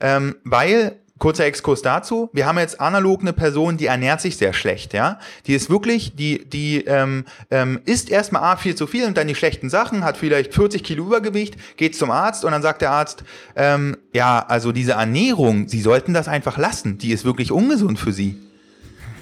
Ähm, 0.00 0.36
weil 0.44 0.98
Kurzer 1.18 1.44
Exkurs 1.44 1.80
dazu. 1.82 2.28
Wir 2.32 2.44
haben 2.44 2.58
jetzt 2.58 2.80
analog 2.80 3.20
eine 3.20 3.32
Person, 3.32 3.76
die 3.76 3.86
ernährt 3.86 4.20
sich 4.20 4.36
sehr 4.36 4.52
schlecht, 4.52 4.94
ja. 4.94 5.20
Die 5.46 5.54
ist 5.54 5.70
wirklich, 5.70 6.16
die, 6.16 6.44
die 6.44 6.84
ähm, 6.86 7.24
ähm, 7.52 7.80
isst 7.84 8.10
erstmal 8.10 8.42
A 8.42 8.56
viel 8.56 8.74
zu 8.74 8.88
viel 8.88 9.06
und 9.06 9.16
dann 9.16 9.28
die 9.28 9.36
schlechten 9.36 9.70
Sachen, 9.70 10.04
hat 10.04 10.16
vielleicht 10.16 10.52
40 10.52 10.82
Kilo 10.82 11.04
Übergewicht, 11.04 11.56
geht 11.76 11.94
zum 11.94 12.10
Arzt 12.10 12.44
und 12.44 12.50
dann 12.50 12.62
sagt 12.62 12.82
der 12.82 12.90
Arzt, 12.90 13.22
ähm, 13.54 13.96
ja, 14.12 14.44
also 14.48 14.72
diese 14.72 14.92
Ernährung, 14.92 15.68
Sie 15.68 15.80
sollten 15.80 16.14
das 16.14 16.26
einfach 16.26 16.58
lassen. 16.58 16.98
Die 16.98 17.12
ist 17.12 17.24
wirklich 17.24 17.52
ungesund 17.52 17.98
für 18.00 18.12
Sie. 18.12 18.36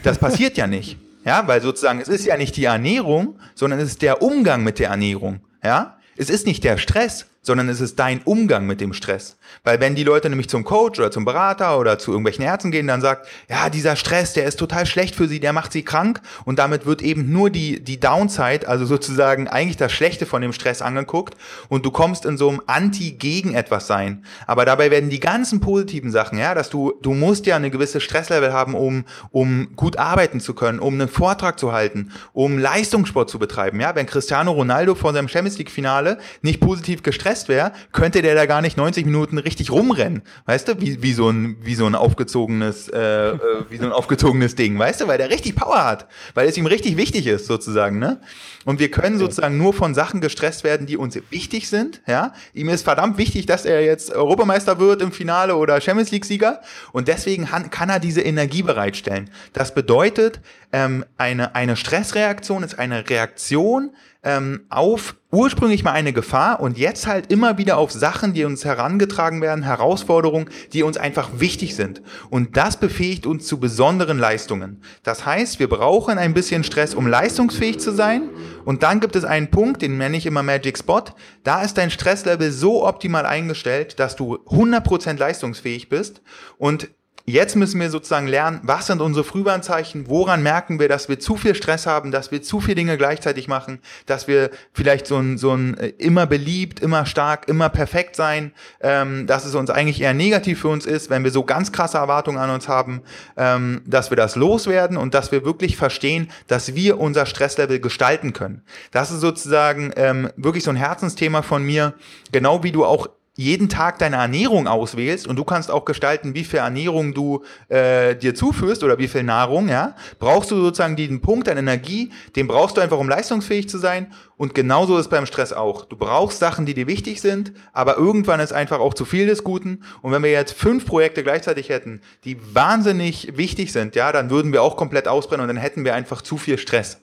Das 0.02 0.18
passiert 0.18 0.56
ja 0.56 0.66
nicht. 0.66 0.96
Ja, 1.24 1.46
weil 1.46 1.60
sozusagen, 1.60 2.00
es 2.00 2.08
ist 2.08 2.24
ja 2.24 2.36
nicht 2.36 2.56
die 2.56 2.64
Ernährung, 2.64 3.38
sondern 3.54 3.78
es 3.78 3.90
ist 3.90 4.02
der 4.02 4.22
Umgang 4.22 4.64
mit 4.64 4.78
der 4.78 4.88
Ernährung. 4.88 5.40
Ja, 5.62 5.98
es 6.16 6.30
ist 6.30 6.46
nicht 6.46 6.64
der 6.64 6.78
Stress, 6.78 7.26
sondern 7.42 7.68
es 7.68 7.80
ist 7.80 7.98
dein 7.98 8.22
Umgang 8.22 8.66
mit 8.66 8.80
dem 8.80 8.92
Stress. 8.92 9.36
Weil 9.64 9.80
wenn 9.80 9.96
die 9.96 10.04
Leute 10.04 10.30
nämlich 10.30 10.48
zum 10.48 10.62
Coach 10.62 11.00
oder 11.00 11.10
zum 11.10 11.24
Berater 11.24 11.76
oder 11.78 11.98
zu 11.98 12.12
irgendwelchen 12.12 12.44
Ärzten 12.44 12.70
gehen, 12.70 12.86
dann 12.86 13.00
sagt, 13.00 13.26
ja, 13.50 13.68
dieser 13.68 13.96
Stress, 13.96 14.32
der 14.32 14.44
ist 14.44 14.60
total 14.60 14.86
schlecht 14.86 15.16
für 15.16 15.26
sie, 15.26 15.40
der 15.40 15.52
macht 15.52 15.72
sie 15.72 15.82
krank 15.82 16.20
und 16.44 16.60
damit 16.60 16.86
wird 16.86 17.02
eben 17.02 17.32
nur 17.32 17.50
die, 17.50 17.82
die 17.82 17.98
Downside, 17.98 18.68
also 18.68 18.86
sozusagen 18.86 19.48
eigentlich 19.48 19.76
das 19.76 19.90
Schlechte 19.92 20.24
von 20.24 20.40
dem 20.40 20.52
Stress 20.52 20.82
angeguckt 20.82 21.34
und 21.68 21.84
du 21.84 21.90
kommst 21.90 22.24
in 22.24 22.38
so 22.38 22.48
einem 22.48 22.62
Anti-Gegen 22.66 23.54
etwas 23.54 23.88
sein. 23.88 24.24
Aber 24.46 24.64
dabei 24.64 24.92
werden 24.92 25.10
die 25.10 25.20
ganzen 25.20 25.58
positiven 25.58 26.12
Sachen, 26.12 26.38
ja, 26.38 26.54
dass 26.54 26.70
du, 26.70 26.92
du 27.02 27.12
musst 27.12 27.46
ja 27.46 27.56
eine 27.56 27.70
gewisse 27.70 28.00
Stresslevel 28.00 28.52
haben, 28.52 28.74
um, 28.74 29.04
um 29.32 29.74
gut 29.74 29.98
arbeiten 29.98 30.38
zu 30.38 30.54
können, 30.54 30.78
um 30.78 30.94
einen 30.94 31.08
Vortrag 31.08 31.58
zu 31.58 31.72
halten, 31.72 32.12
um 32.32 32.58
Leistungssport 32.58 33.28
zu 33.28 33.40
betreiben, 33.40 33.80
ja. 33.80 33.96
Wenn 33.96 34.06
Cristiano 34.06 34.52
Ronaldo 34.52 34.94
vor 34.94 35.12
seinem 35.12 35.28
Champions 35.28 35.58
League 35.58 35.70
Finale 35.70 36.18
nicht 36.42 36.60
positiv 36.60 37.02
gestresst 37.02 37.31
wäre, 37.48 37.72
könnte 37.92 38.22
der 38.22 38.34
da 38.34 38.46
gar 38.46 38.62
nicht 38.62 38.76
90 38.76 39.06
Minuten 39.06 39.38
richtig 39.38 39.70
rumrennen, 39.70 40.22
weißt 40.46 40.68
du, 40.68 40.80
wie, 40.80 41.02
wie 41.02 41.12
so 41.12 41.28
ein, 41.28 41.56
wie 41.62 41.74
so 41.74 41.86
ein 41.86 41.94
aufgezogenes, 41.94 42.88
äh, 42.88 43.30
äh, 43.30 43.38
wie 43.68 43.76
so 43.76 43.84
ein 43.84 43.92
aufgezogenes 43.92 44.54
Ding, 44.54 44.78
weißt 44.78 45.00
du, 45.00 45.08
weil 45.08 45.18
der 45.18 45.30
richtig 45.30 45.56
Power 45.56 45.84
hat, 45.84 46.06
weil 46.34 46.48
es 46.48 46.56
ihm 46.56 46.66
richtig 46.66 46.96
wichtig 46.96 47.26
ist, 47.26 47.46
sozusagen, 47.46 47.98
ne? 47.98 48.20
Und 48.64 48.78
wir 48.78 48.90
können 48.90 49.18
sozusagen 49.18 49.58
nur 49.58 49.74
von 49.74 49.94
Sachen 49.94 50.20
gestresst 50.20 50.62
werden, 50.62 50.86
die 50.86 50.96
uns 50.96 51.18
wichtig 51.30 51.68
sind, 51.68 52.00
ja? 52.06 52.32
Ihm 52.54 52.68
ist 52.68 52.84
verdammt 52.84 53.18
wichtig, 53.18 53.46
dass 53.46 53.64
er 53.64 53.84
jetzt 53.84 54.12
Europameister 54.12 54.78
wird 54.78 55.02
im 55.02 55.12
Finale 55.12 55.56
oder 55.56 55.80
Champions 55.80 56.10
League 56.10 56.24
Sieger 56.24 56.60
und 56.92 57.08
deswegen 57.08 57.48
kann 57.70 57.88
er 57.88 57.98
diese 57.98 58.20
Energie 58.20 58.62
bereitstellen. 58.62 59.30
Das 59.52 59.74
bedeutet, 59.74 60.40
ähm, 60.72 61.04
eine, 61.18 61.54
eine 61.54 61.76
Stressreaktion 61.76 62.62
ist 62.62 62.78
eine 62.78 63.08
Reaktion, 63.08 63.90
ähm, 64.22 64.66
auf 64.68 65.16
ursprünglich 65.32 65.82
mal 65.82 65.92
eine 65.92 66.12
Gefahr 66.12 66.60
und 66.60 66.78
jetzt 66.78 67.06
halt 67.06 67.32
immer 67.32 67.58
wieder 67.58 67.78
auf 67.78 67.90
Sachen, 67.90 68.34
die 68.34 68.44
uns 68.44 68.64
herangetragen 68.64 69.40
werden, 69.40 69.64
Herausforderungen, 69.64 70.50
die 70.72 70.82
uns 70.82 70.96
einfach 70.96 71.30
wichtig 71.38 71.74
sind. 71.74 72.02
Und 72.30 72.56
das 72.56 72.76
befähigt 72.76 73.26
uns 73.26 73.46
zu 73.46 73.58
besonderen 73.58 74.18
Leistungen. 74.18 74.82
Das 75.02 75.24
heißt, 75.24 75.58
wir 75.58 75.68
brauchen 75.68 76.18
ein 76.18 76.34
bisschen 76.34 76.64
Stress, 76.64 76.94
um 76.94 77.06
leistungsfähig 77.06 77.80
zu 77.80 77.92
sein. 77.92 78.28
Und 78.64 78.82
dann 78.82 79.00
gibt 79.00 79.16
es 79.16 79.24
einen 79.24 79.50
Punkt, 79.50 79.82
den 79.82 79.96
nenne 79.96 80.16
ich 80.16 80.26
immer 80.26 80.42
Magic 80.42 80.78
Spot. 80.78 81.04
Da 81.42 81.62
ist 81.62 81.78
dein 81.78 81.90
Stresslevel 81.90 82.52
so 82.52 82.86
optimal 82.86 83.26
eingestellt, 83.26 83.98
dass 83.98 84.16
du 84.16 84.36
100% 84.46 85.18
leistungsfähig 85.18 85.88
bist. 85.88 86.20
Und 86.58 86.88
Jetzt 87.24 87.54
müssen 87.54 87.80
wir 87.80 87.88
sozusagen 87.88 88.26
lernen, 88.26 88.60
was 88.64 88.88
sind 88.88 89.00
unsere 89.00 89.24
Frühwarnzeichen, 89.24 90.08
woran 90.08 90.42
merken 90.42 90.80
wir, 90.80 90.88
dass 90.88 91.08
wir 91.08 91.20
zu 91.20 91.36
viel 91.36 91.54
Stress 91.54 91.86
haben, 91.86 92.10
dass 92.10 92.32
wir 92.32 92.42
zu 92.42 92.60
viele 92.60 92.74
Dinge 92.74 92.98
gleichzeitig 92.98 93.46
machen, 93.46 93.78
dass 94.06 94.26
wir 94.26 94.50
vielleicht 94.72 95.06
so 95.06 95.18
ein, 95.18 95.38
so 95.38 95.52
ein 95.52 95.76
äh, 95.78 95.88
immer 95.98 96.26
beliebt, 96.26 96.80
immer 96.80 97.06
stark, 97.06 97.48
immer 97.48 97.68
perfekt 97.68 98.16
sein, 98.16 98.52
ähm, 98.80 99.28
dass 99.28 99.44
es 99.44 99.54
uns 99.54 99.70
eigentlich 99.70 100.00
eher 100.00 100.14
negativ 100.14 100.62
für 100.62 100.68
uns 100.68 100.84
ist, 100.84 101.10
wenn 101.10 101.22
wir 101.22 101.30
so 101.30 101.44
ganz 101.44 101.70
krasse 101.70 101.98
Erwartungen 101.98 102.38
an 102.38 102.50
uns 102.50 102.66
haben, 102.66 103.02
ähm, 103.36 103.82
dass 103.86 104.10
wir 104.10 104.16
das 104.16 104.34
loswerden 104.34 104.96
und 104.96 105.14
dass 105.14 105.30
wir 105.30 105.44
wirklich 105.44 105.76
verstehen, 105.76 106.28
dass 106.48 106.74
wir 106.74 106.98
unser 106.98 107.26
Stresslevel 107.26 107.78
gestalten 107.78 108.32
können. 108.32 108.62
Das 108.90 109.12
ist 109.12 109.20
sozusagen 109.20 109.92
ähm, 109.94 110.28
wirklich 110.36 110.64
so 110.64 110.70
ein 110.70 110.76
Herzensthema 110.76 111.42
von 111.42 111.62
mir, 111.62 111.94
genau 112.32 112.64
wie 112.64 112.72
du 112.72 112.84
auch 112.84 113.08
jeden 113.34 113.70
Tag 113.70 113.98
deine 113.98 114.16
Ernährung 114.16 114.68
auswählst 114.68 115.26
und 115.26 115.36
du 115.36 115.44
kannst 115.44 115.70
auch 115.70 115.86
gestalten, 115.86 116.34
wie 116.34 116.44
viel 116.44 116.58
Ernährung 116.58 117.14
du 117.14 117.42
äh, 117.68 118.14
dir 118.14 118.34
zuführst 118.34 118.84
oder 118.84 118.98
wie 118.98 119.08
viel 119.08 119.22
Nahrung, 119.22 119.68
ja, 119.68 119.96
brauchst 120.18 120.50
du 120.50 120.56
sozusagen 120.56 120.96
diesen 120.96 121.22
Punkt 121.22 121.48
an 121.48 121.56
Energie, 121.56 122.12
den 122.36 122.46
brauchst 122.46 122.76
du 122.76 122.82
einfach, 122.82 122.98
um 122.98 123.08
leistungsfähig 123.08 123.70
zu 123.70 123.78
sein. 123.78 124.12
Und 124.36 124.54
genauso 124.54 124.98
ist 124.98 125.08
beim 125.08 125.24
Stress 125.24 125.52
auch. 125.52 125.84
Du 125.86 125.96
brauchst 125.96 126.40
Sachen, 126.40 126.66
die 126.66 126.74
dir 126.74 126.86
wichtig 126.86 127.20
sind, 127.20 127.52
aber 127.72 127.96
irgendwann 127.96 128.40
ist 128.40 128.52
einfach 128.52 128.80
auch 128.80 128.92
zu 128.92 129.04
viel 129.04 129.26
des 129.26 129.44
Guten. 129.44 129.82
Und 130.02 130.12
wenn 130.12 130.22
wir 130.22 130.32
jetzt 130.32 130.52
fünf 130.52 130.84
Projekte 130.84 131.22
gleichzeitig 131.22 131.68
hätten, 131.70 132.02
die 132.24 132.36
wahnsinnig 132.54 133.36
wichtig 133.36 133.72
sind, 133.72 133.94
ja, 133.94 134.12
dann 134.12 134.30
würden 134.30 134.52
wir 134.52 134.62
auch 134.62 134.76
komplett 134.76 135.08
ausbrennen 135.08 135.42
und 135.42 135.48
dann 135.48 135.62
hätten 135.62 135.84
wir 135.84 135.94
einfach 135.94 136.20
zu 136.20 136.36
viel 136.36 136.58
Stress. 136.58 137.00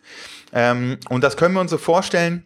Ähm, 0.54 0.98
und 1.10 1.24
das 1.24 1.38
können 1.38 1.56
wir 1.56 1.62
uns 1.62 1.72
so 1.72 1.78
vorstellen 1.78 2.44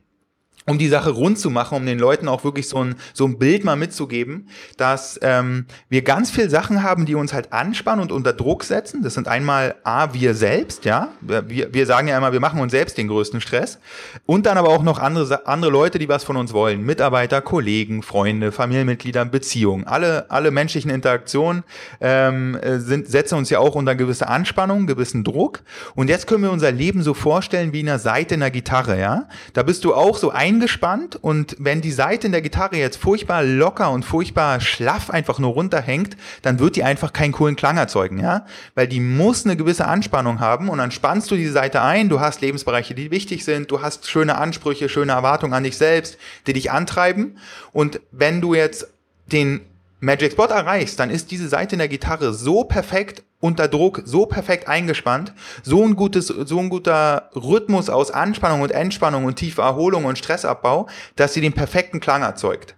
um 0.65 0.77
die 0.77 0.87
Sache 0.87 1.09
rund 1.09 1.37
zu 1.37 1.49
machen, 1.49 1.77
um 1.77 1.85
den 1.85 1.99
Leuten 1.99 2.27
auch 2.27 2.43
wirklich 2.43 2.69
so 2.69 2.83
ein, 2.83 2.95
so 3.13 3.25
ein 3.25 3.37
Bild 3.37 3.63
mal 3.63 3.75
mitzugeben, 3.75 4.47
dass 4.77 5.19
ähm, 5.21 5.65
wir 5.89 6.03
ganz 6.03 6.31
viel 6.31 6.49
Sachen 6.49 6.83
haben, 6.83 7.05
die 7.05 7.15
uns 7.15 7.33
halt 7.33 7.51
anspannen 7.51 8.01
und 8.01 8.11
unter 8.11 8.33
Druck 8.33 8.63
setzen. 8.63 9.03
Das 9.03 9.13
sind 9.13 9.27
einmal 9.27 9.75
A, 9.83 10.13
wir 10.13 10.33
selbst, 10.35 10.85
ja. 10.85 11.09
Wir, 11.21 11.73
wir 11.73 11.85
sagen 11.85 12.07
ja 12.07 12.17
immer, 12.17 12.31
wir 12.31 12.39
machen 12.39 12.61
uns 12.61 12.71
selbst 12.71 12.97
den 12.97 13.07
größten 13.09 13.41
Stress. 13.41 13.79
Und 14.25 14.45
dann 14.45 14.57
aber 14.57 14.69
auch 14.69 14.83
noch 14.83 14.99
andere, 14.99 15.47
andere 15.47 15.71
Leute, 15.71 15.99
die 15.99 16.07
was 16.07 16.23
von 16.23 16.37
uns 16.37 16.53
wollen. 16.53 16.83
Mitarbeiter, 16.83 17.41
Kollegen, 17.41 18.01
Freunde, 18.01 18.51
Familienmitglieder, 18.51 19.25
Beziehungen. 19.25 19.85
Alle, 19.85 20.31
alle 20.31 20.51
menschlichen 20.51 20.91
Interaktionen 20.91 21.63
ähm, 21.99 22.57
sind, 22.77 23.07
setzen 23.07 23.37
uns 23.37 23.49
ja 23.49 23.59
auch 23.59 23.75
unter 23.75 23.95
gewisse 23.95 24.27
Anspannung, 24.29 24.87
gewissen 24.87 25.23
Druck. 25.25 25.61
Und 25.95 26.09
jetzt 26.09 26.27
können 26.27 26.43
wir 26.43 26.51
unser 26.51 26.71
Leben 26.71 27.03
so 27.03 27.13
vorstellen 27.13 27.73
wie 27.73 27.81
in 27.81 27.89
einer 27.89 27.99
Seite 27.99 28.35
in 28.35 28.39
der 28.39 28.51
Gitarre, 28.51 28.97
ja. 28.97 29.27
Da 29.51 29.63
bist 29.63 29.83
du 29.83 29.93
auch 29.93 30.17
so 30.17 30.31
ein 30.31 30.52
eingespannt 30.53 31.15
und 31.15 31.55
wenn 31.59 31.81
die 31.81 31.91
Seite 31.91 32.27
in 32.27 32.31
der 32.31 32.41
Gitarre 32.41 32.77
jetzt 32.77 32.97
furchtbar 32.97 33.43
locker 33.43 33.91
und 33.91 34.03
furchtbar 34.03 34.59
schlaff 34.61 35.09
einfach 35.09 35.39
nur 35.39 35.51
runterhängt, 35.51 36.15
dann 36.41 36.59
wird 36.59 36.75
die 36.75 36.83
einfach 36.83 37.13
keinen 37.13 37.31
coolen 37.31 37.55
Klang 37.55 37.77
erzeugen, 37.77 38.19
ja? 38.19 38.45
Weil 38.75 38.87
die 38.87 38.99
muss 38.99 39.45
eine 39.45 39.55
gewisse 39.55 39.85
Anspannung 39.85 40.39
haben 40.39 40.69
und 40.69 40.77
dann 40.77 40.91
spannst 40.91 41.31
du 41.31 41.35
diese 41.35 41.51
Seite 41.51 41.81
ein, 41.81 42.09
du 42.09 42.19
hast 42.19 42.41
Lebensbereiche, 42.41 42.93
die 42.93 43.11
wichtig 43.11 43.43
sind, 43.45 43.71
du 43.71 43.81
hast 43.81 44.09
schöne 44.09 44.37
Ansprüche, 44.37 44.89
schöne 44.89 45.13
Erwartungen 45.13 45.53
an 45.53 45.63
dich 45.63 45.77
selbst, 45.77 46.17
die 46.47 46.53
dich 46.53 46.71
antreiben 46.71 47.37
und 47.71 47.99
wenn 48.11 48.41
du 48.41 48.53
jetzt 48.53 48.87
den 49.31 49.61
Magic 49.99 50.33
Spot 50.33 50.45
erreichst, 50.45 50.99
dann 50.99 51.09
ist 51.09 51.31
diese 51.31 51.47
Seite 51.47 51.75
in 51.75 51.79
der 51.79 51.87
Gitarre 51.87 52.33
so 52.33 52.65
perfekt 52.65 53.23
unter 53.43 53.67
Druck, 53.67 54.03
so 54.05 54.25
perfekt 54.25 54.69
eingespannt, 54.69 55.33
so 55.63 55.83
ein 55.83 55.97
gutes, 55.97 56.27
so 56.27 56.59
ein 56.59 56.69
guter 56.69 57.29
Rhythmus 57.35 57.89
aus 57.89 58.09
Anspannung 58.09 58.61
und 58.61 58.71
Entspannung 58.71 59.25
und 59.25 59.35
tiefer 59.35 59.63
Erholung 59.63 60.05
und 60.05 60.17
Stressabbau, 60.17 60.87
dass 61.17 61.33
sie 61.33 61.41
den 61.41 61.51
perfekten 61.51 61.99
Klang 61.99 62.21
erzeugt. 62.21 62.77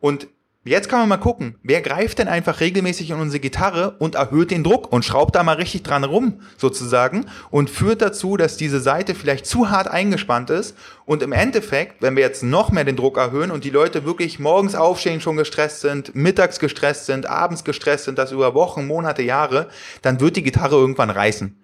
Und 0.00 0.28
Jetzt 0.66 0.88
kann 0.88 1.00
man 1.00 1.10
mal 1.10 1.18
gucken, 1.18 1.56
wer 1.62 1.82
greift 1.82 2.18
denn 2.18 2.26
einfach 2.26 2.60
regelmäßig 2.60 3.10
in 3.10 3.20
unsere 3.20 3.38
Gitarre 3.38 3.96
und 3.98 4.14
erhöht 4.14 4.50
den 4.50 4.64
Druck 4.64 4.90
und 4.90 5.04
schraubt 5.04 5.34
da 5.34 5.42
mal 5.42 5.56
richtig 5.56 5.82
dran 5.82 6.04
rum, 6.04 6.40
sozusagen, 6.56 7.26
und 7.50 7.68
führt 7.68 8.00
dazu, 8.00 8.38
dass 8.38 8.56
diese 8.56 8.80
Seite 8.80 9.14
vielleicht 9.14 9.44
zu 9.44 9.68
hart 9.68 9.88
eingespannt 9.88 10.48
ist. 10.48 10.74
Und 11.04 11.22
im 11.22 11.32
Endeffekt, 11.32 12.00
wenn 12.00 12.16
wir 12.16 12.22
jetzt 12.22 12.42
noch 12.42 12.72
mehr 12.72 12.84
den 12.84 12.96
Druck 12.96 13.18
erhöhen 13.18 13.50
und 13.50 13.64
die 13.64 13.70
Leute 13.70 14.06
wirklich 14.06 14.38
morgens 14.38 14.74
aufstehen 14.74 15.20
schon 15.20 15.36
gestresst 15.36 15.82
sind, 15.82 16.14
mittags 16.14 16.58
gestresst 16.58 17.04
sind, 17.04 17.26
abends 17.26 17.64
gestresst 17.64 18.06
sind, 18.06 18.16
das 18.16 18.32
über 18.32 18.54
Wochen, 18.54 18.86
Monate, 18.86 19.20
Jahre, 19.20 19.68
dann 20.00 20.18
wird 20.20 20.36
die 20.36 20.42
Gitarre 20.42 20.76
irgendwann 20.76 21.10
reißen. 21.10 21.58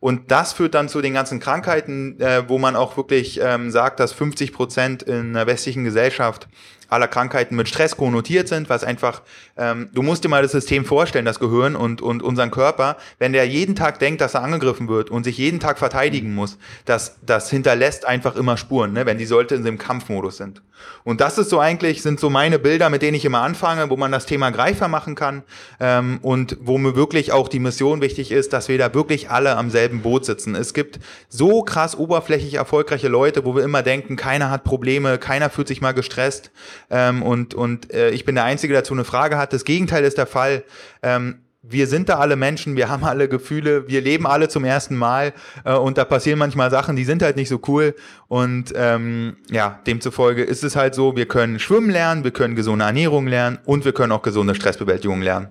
Und 0.00 0.30
das 0.30 0.54
führt 0.54 0.74
dann 0.74 0.88
zu 0.88 1.02
den 1.02 1.12
ganzen 1.12 1.40
Krankheiten, 1.40 2.18
äh, 2.20 2.48
wo 2.48 2.58
man 2.58 2.76
auch 2.76 2.96
wirklich 2.96 3.40
ähm, 3.42 3.70
sagt, 3.70 4.00
dass 4.00 4.12
50 4.12 4.52
Prozent 4.52 5.02
in 5.02 5.34
der 5.34 5.46
westlichen 5.46 5.84
Gesellschaft 5.84 6.48
aller 6.88 7.08
Krankheiten 7.08 7.54
mit 7.56 7.68
Stress 7.68 7.96
konnotiert 7.96 8.48
sind, 8.48 8.68
was 8.68 8.84
einfach, 8.84 9.22
ähm, 9.56 9.90
du 9.92 10.02
musst 10.02 10.24
dir 10.24 10.28
mal 10.28 10.42
das 10.42 10.52
System 10.52 10.84
vorstellen, 10.84 11.24
das 11.24 11.38
Gehirn 11.38 11.76
und, 11.76 12.00
und 12.00 12.22
unseren 12.22 12.50
Körper, 12.50 12.96
wenn 13.18 13.32
der 13.32 13.46
jeden 13.46 13.76
Tag 13.76 13.98
denkt, 13.98 14.20
dass 14.20 14.34
er 14.34 14.42
angegriffen 14.42 14.88
wird 14.88 15.10
und 15.10 15.24
sich 15.24 15.38
jeden 15.38 15.60
Tag 15.60 15.78
verteidigen 15.78 16.34
muss, 16.34 16.58
das, 16.84 17.18
das 17.22 17.50
hinterlässt 17.50 18.06
einfach 18.06 18.36
immer 18.36 18.56
Spuren, 18.56 18.92
ne, 18.92 19.06
wenn 19.06 19.18
die 19.18 19.26
Leute 19.26 19.54
in 19.54 19.64
dem 19.64 19.78
Kampfmodus 19.78 20.38
sind. 20.38 20.62
Und 21.04 21.20
das 21.20 21.38
ist 21.38 21.50
so 21.50 21.58
eigentlich, 21.58 22.02
sind 22.02 22.20
so 22.20 22.30
meine 22.30 22.58
Bilder, 22.58 22.90
mit 22.90 23.02
denen 23.02 23.16
ich 23.16 23.24
immer 23.24 23.42
anfange, 23.42 23.90
wo 23.90 23.96
man 23.96 24.12
das 24.12 24.26
Thema 24.26 24.50
greifbar 24.50 24.88
machen 24.88 25.14
kann 25.14 25.42
ähm, 25.80 26.18
und 26.22 26.56
wo 26.60 26.78
mir 26.78 26.94
wirklich 26.94 27.32
auch 27.32 27.48
die 27.48 27.58
Mission 27.58 28.00
wichtig 28.00 28.30
ist, 28.30 28.52
dass 28.52 28.68
wir 28.68 28.78
da 28.78 28.94
wirklich 28.94 29.30
alle 29.30 29.56
am 29.56 29.70
selben 29.70 30.02
Boot 30.02 30.24
sitzen. 30.24 30.54
Es 30.54 30.74
gibt 30.74 31.00
so 31.28 31.62
krass 31.62 31.96
oberflächlich 31.96 32.54
erfolgreiche 32.54 33.08
Leute, 33.08 33.44
wo 33.44 33.56
wir 33.56 33.64
immer 33.64 33.82
denken, 33.82 34.16
keiner 34.16 34.50
hat 34.50 34.64
Probleme, 34.64 35.18
keiner 35.18 35.50
fühlt 35.50 35.68
sich 35.68 35.80
mal 35.80 35.92
gestresst 35.92 36.50
ähm, 36.90 37.22
und, 37.22 37.54
und 37.54 37.92
äh, 37.92 38.10
ich 38.10 38.24
bin 38.24 38.34
der 38.34 38.44
Einzige, 38.44 38.72
der 38.72 38.82
dazu 38.82 38.94
eine 38.94 39.04
Frage 39.04 39.36
hat. 39.38 39.52
Das 39.52 39.64
Gegenteil 39.64 40.04
ist 40.04 40.18
der 40.18 40.26
Fall. 40.26 40.64
Ähm, 41.02 41.40
wir 41.62 41.86
sind 41.86 42.08
da 42.08 42.18
alle 42.18 42.36
Menschen, 42.36 42.76
wir 42.76 42.88
haben 42.88 43.04
alle 43.04 43.28
Gefühle, 43.28 43.88
wir 43.88 44.00
leben 44.00 44.26
alle 44.26 44.48
zum 44.48 44.64
ersten 44.64 44.96
Mal 44.96 45.32
äh, 45.64 45.74
und 45.74 45.98
da 45.98 46.04
passieren 46.04 46.38
manchmal 46.38 46.70
Sachen, 46.70 46.96
die 46.96 47.04
sind 47.04 47.22
halt 47.22 47.36
nicht 47.36 47.48
so 47.48 47.60
cool. 47.66 47.94
Und 48.28 48.72
ähm, 48.74 49.36
ja, 49.50 49.80
demzufolge 49.86 50.44
ist 50.44 50.64
es 50.64 50.76
halt 50.76 50.94
so, 50.94 51.16
wir 51.16 51.26
können 51.26 51.58
schwimmen 51.58 51.90
lernen, 51.90 52.24
wir 52.24 52.30
können 52.30 52.54
gesunde 52.54 52.84
Ernährung 52.84 53.26
lernen 53.26 53.58
und 53.64 53.84
wir 53.84 53.92
können 53.92 54.12
auch 54.12 54.22
gesunde 54.22 54.54
Stressbewältigung 54.54 55.20
lernen. 55.20 55.48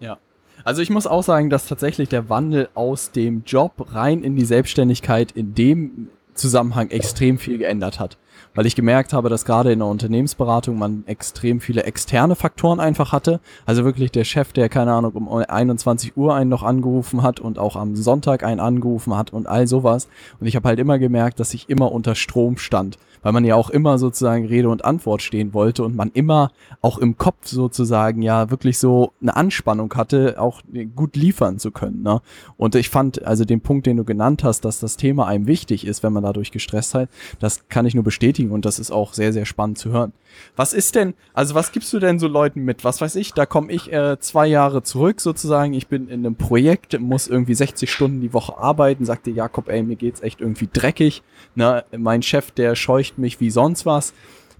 Ja. 0.00 0.18
Also 0.64 0.82
ich 0.82 0.90
muss 0.90 1.06
auch 1.06 1.22
sagen, 1.22 1.50
dass 1.50 1.66
tatsächlich 1.66 2.08
der 2.08 2.28
Wandel 2.28 2.68
aus 2.74 3.12
dem 3.12 3.42
Job 3.46 3.94
rein 3.94 4.22
in 4.22 4.36
die 4.36 4.44
Selbstständigkeit 4.44 5.32
in 5.32 5.54
dem 5.54 6.08
Zusammenhang 6.38 6.90
extrem 6.90 7.38
viel 7.38 7.58
geändert 7.58 8.00
hat 8.00 8.18
weil 8.54 8.66
ich 8.66 8.74
gemerkt 8.74 9.12
habe, 9.12 9.28
dass 9.28 9.44
gerade 9.44 9.72
in 9.72 9.78
der 9.78 9.88
Unternehmensberatung 9.88 10.78
man 10.78 11.04
extrem 11.06 11.60
viele 11.60 11.84
externe 11.84 12.34
Faktoren 12.34 12.80
einfach 12.80 13.12
hatte. 13.12 13.40
Also 13.66 13.84
wirklich 13.84 14.10
der 14.10 14.24
Chef, 14.24 14.52
der 14.52 14.68
keine 14.68 14.92
Ahnung 14.92 15.12
um 15.12 15.28
21 15.28 16.16
Uhr 16.16 16.34
einen 16.34 16.50
noch 16.50 16.62
angerufen 16.62 17.22
hat 17.22 17.40
und 17.40 17.58
auch 17.58 17.76
am 17.76 17.94
Sonntag 17.96 18.42
einen 18.42 18.60
angerufen 18.60 19.16
hat 19.16 19.32
und 19.32 19.46
all 19.46 19.66
sowas. 19.66 20.08
Und 20.40 20.46
ich 20.46 20.56
habe 20.56 20.68
halt 20.68 20.78
immer 20.78 20.98
gemerkt, 20.98 21.40
dass 21.40 21.54
ich 21.54 21.68
immer 21.68 21.92
unter 21.92 22.14
Strom 22.14 22.58
stand 22.58 22.98
weil 23.22 23.32
man 23.32 23.44
ja 23.44 23.54
auch 23.54 23.70
immer 23.70 23.98
sozusagen 23.98 24.46
Rede 24.46 24.68
und 24.68 24.84
Antwort 24.84 25.22
stehen 25.22 25.54
wollte 25.54 25.84
und 25.84 25.96
man 25.96 26.10
immer 26.12 26.50
auch 26.80 26.98
im 26.98 27.16
Kopf 27.16 27.46
sozusagen 27.46 28.22
ja 28.22 28.50
wirklich 28.50 28.78
so 28.78 29.12
eine 29.20 29.36
Anspannung 29.36 29.92
hatte, 29.94 30.40
auch 30.40 30.62
gut 30.94 31.16
liefern 31.16 31.58
zu 31.58 31.70
können. 31.70 32.02
Ne? 32.02 32.20
Und 32.56 32.74
ich 32.74 32.88
fand 32.88 33.24
also 33.24 33.44
den 33.44 33.60
Punkt, 33.60 33.86
den 33.86 33.96
du 33.96 34.04
genannt 34.04 34.44
hast, 34.44 34.64
dass 34.64 34.80
das 34.80 34.96
Thema 34.96 35.26
einem 35.26 35.46
wichtig 35.46 35.86
ist, 35.86 36.02
wenn 36.02 36.12
man 36.12 36.22
dadurch 36.22 36.50
gestresst 36.50 36.94
hat, 36.94 37.08
das 37.38 37.68
kann 37.68 37.86
ich 37.86 37.94
nur 37.94 38.04
bestätigen 38.04 38.50
und 38.50 38.64
das 38.64 38.78
ist 38.78 38.90
auch 38.90 39.14
sehr, 39.14 39.32
sehr 39.32 39.46
spannend 39.46 39.78
zu 39.78 39.90
hören. 39.90 40.12
Was 40.56 40.72
ist 40.72 40.94
denn, 40.94 41.14
also 41.34 41.54
was 41.54 41.72
gibst 41.72 41.92
du 41.92 41.98
denn 41.98 42.18
so 42.18 42.28
Leuten 42.28 42.64
mit? 42.64 42.84
Was 42.84 43.00
weiß 43.00 43.16
ich, 43.16 43.32
da 43.32 43.46
komme 43.46 43.72
ich 43.72 43.92
äh, 43.92 44.18
zwei 44.20 44.46
Jahre 44.46 44.82
zurück 44.82 45.20
sozusagen, 45.20 45.72
ich 45.72 45.88
bin 45.88 46.08
in 46.08 46.24
einem 46.24 46.36
Projekt, 46.36 46.98
muss 47.00 47.28
irgendwie 47.28 47.54
60 47.54 47.90
Stunden 47.90 48.20
die 48.20 48.32
Woche 48.32 48.58
arbeiten, 48.58 49.04
sagte 49.04 49.30
Jakob, 49.30 49.68
ey, 49.68 49.82
mir 49.82 49.96
geht's 49.96 50.22
echt 50.22 50.40
irgendwie 50.40 50.68
dreckig. 50.72 51.22
Ne? 51.54 51.84
Mein 51.96 52.22
Chef, 52.22 52.50
der 52.50 52.74
scheucht 52.74 53.07
mich 53.16 53.40
wie 53.40 53.50
sonst 53.50 53.86
was. 53.86 54.12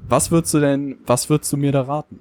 Was 0.09 0.31
würdest 0.31 0.55
du 0.55 0.61
denn, 0.61 0.99
was 1.07 1.29
würdest 1.29 1.53
du 1.53 1.57
mir 1.57 1.73
da 1.73 1.83
raten? 1.83 2.21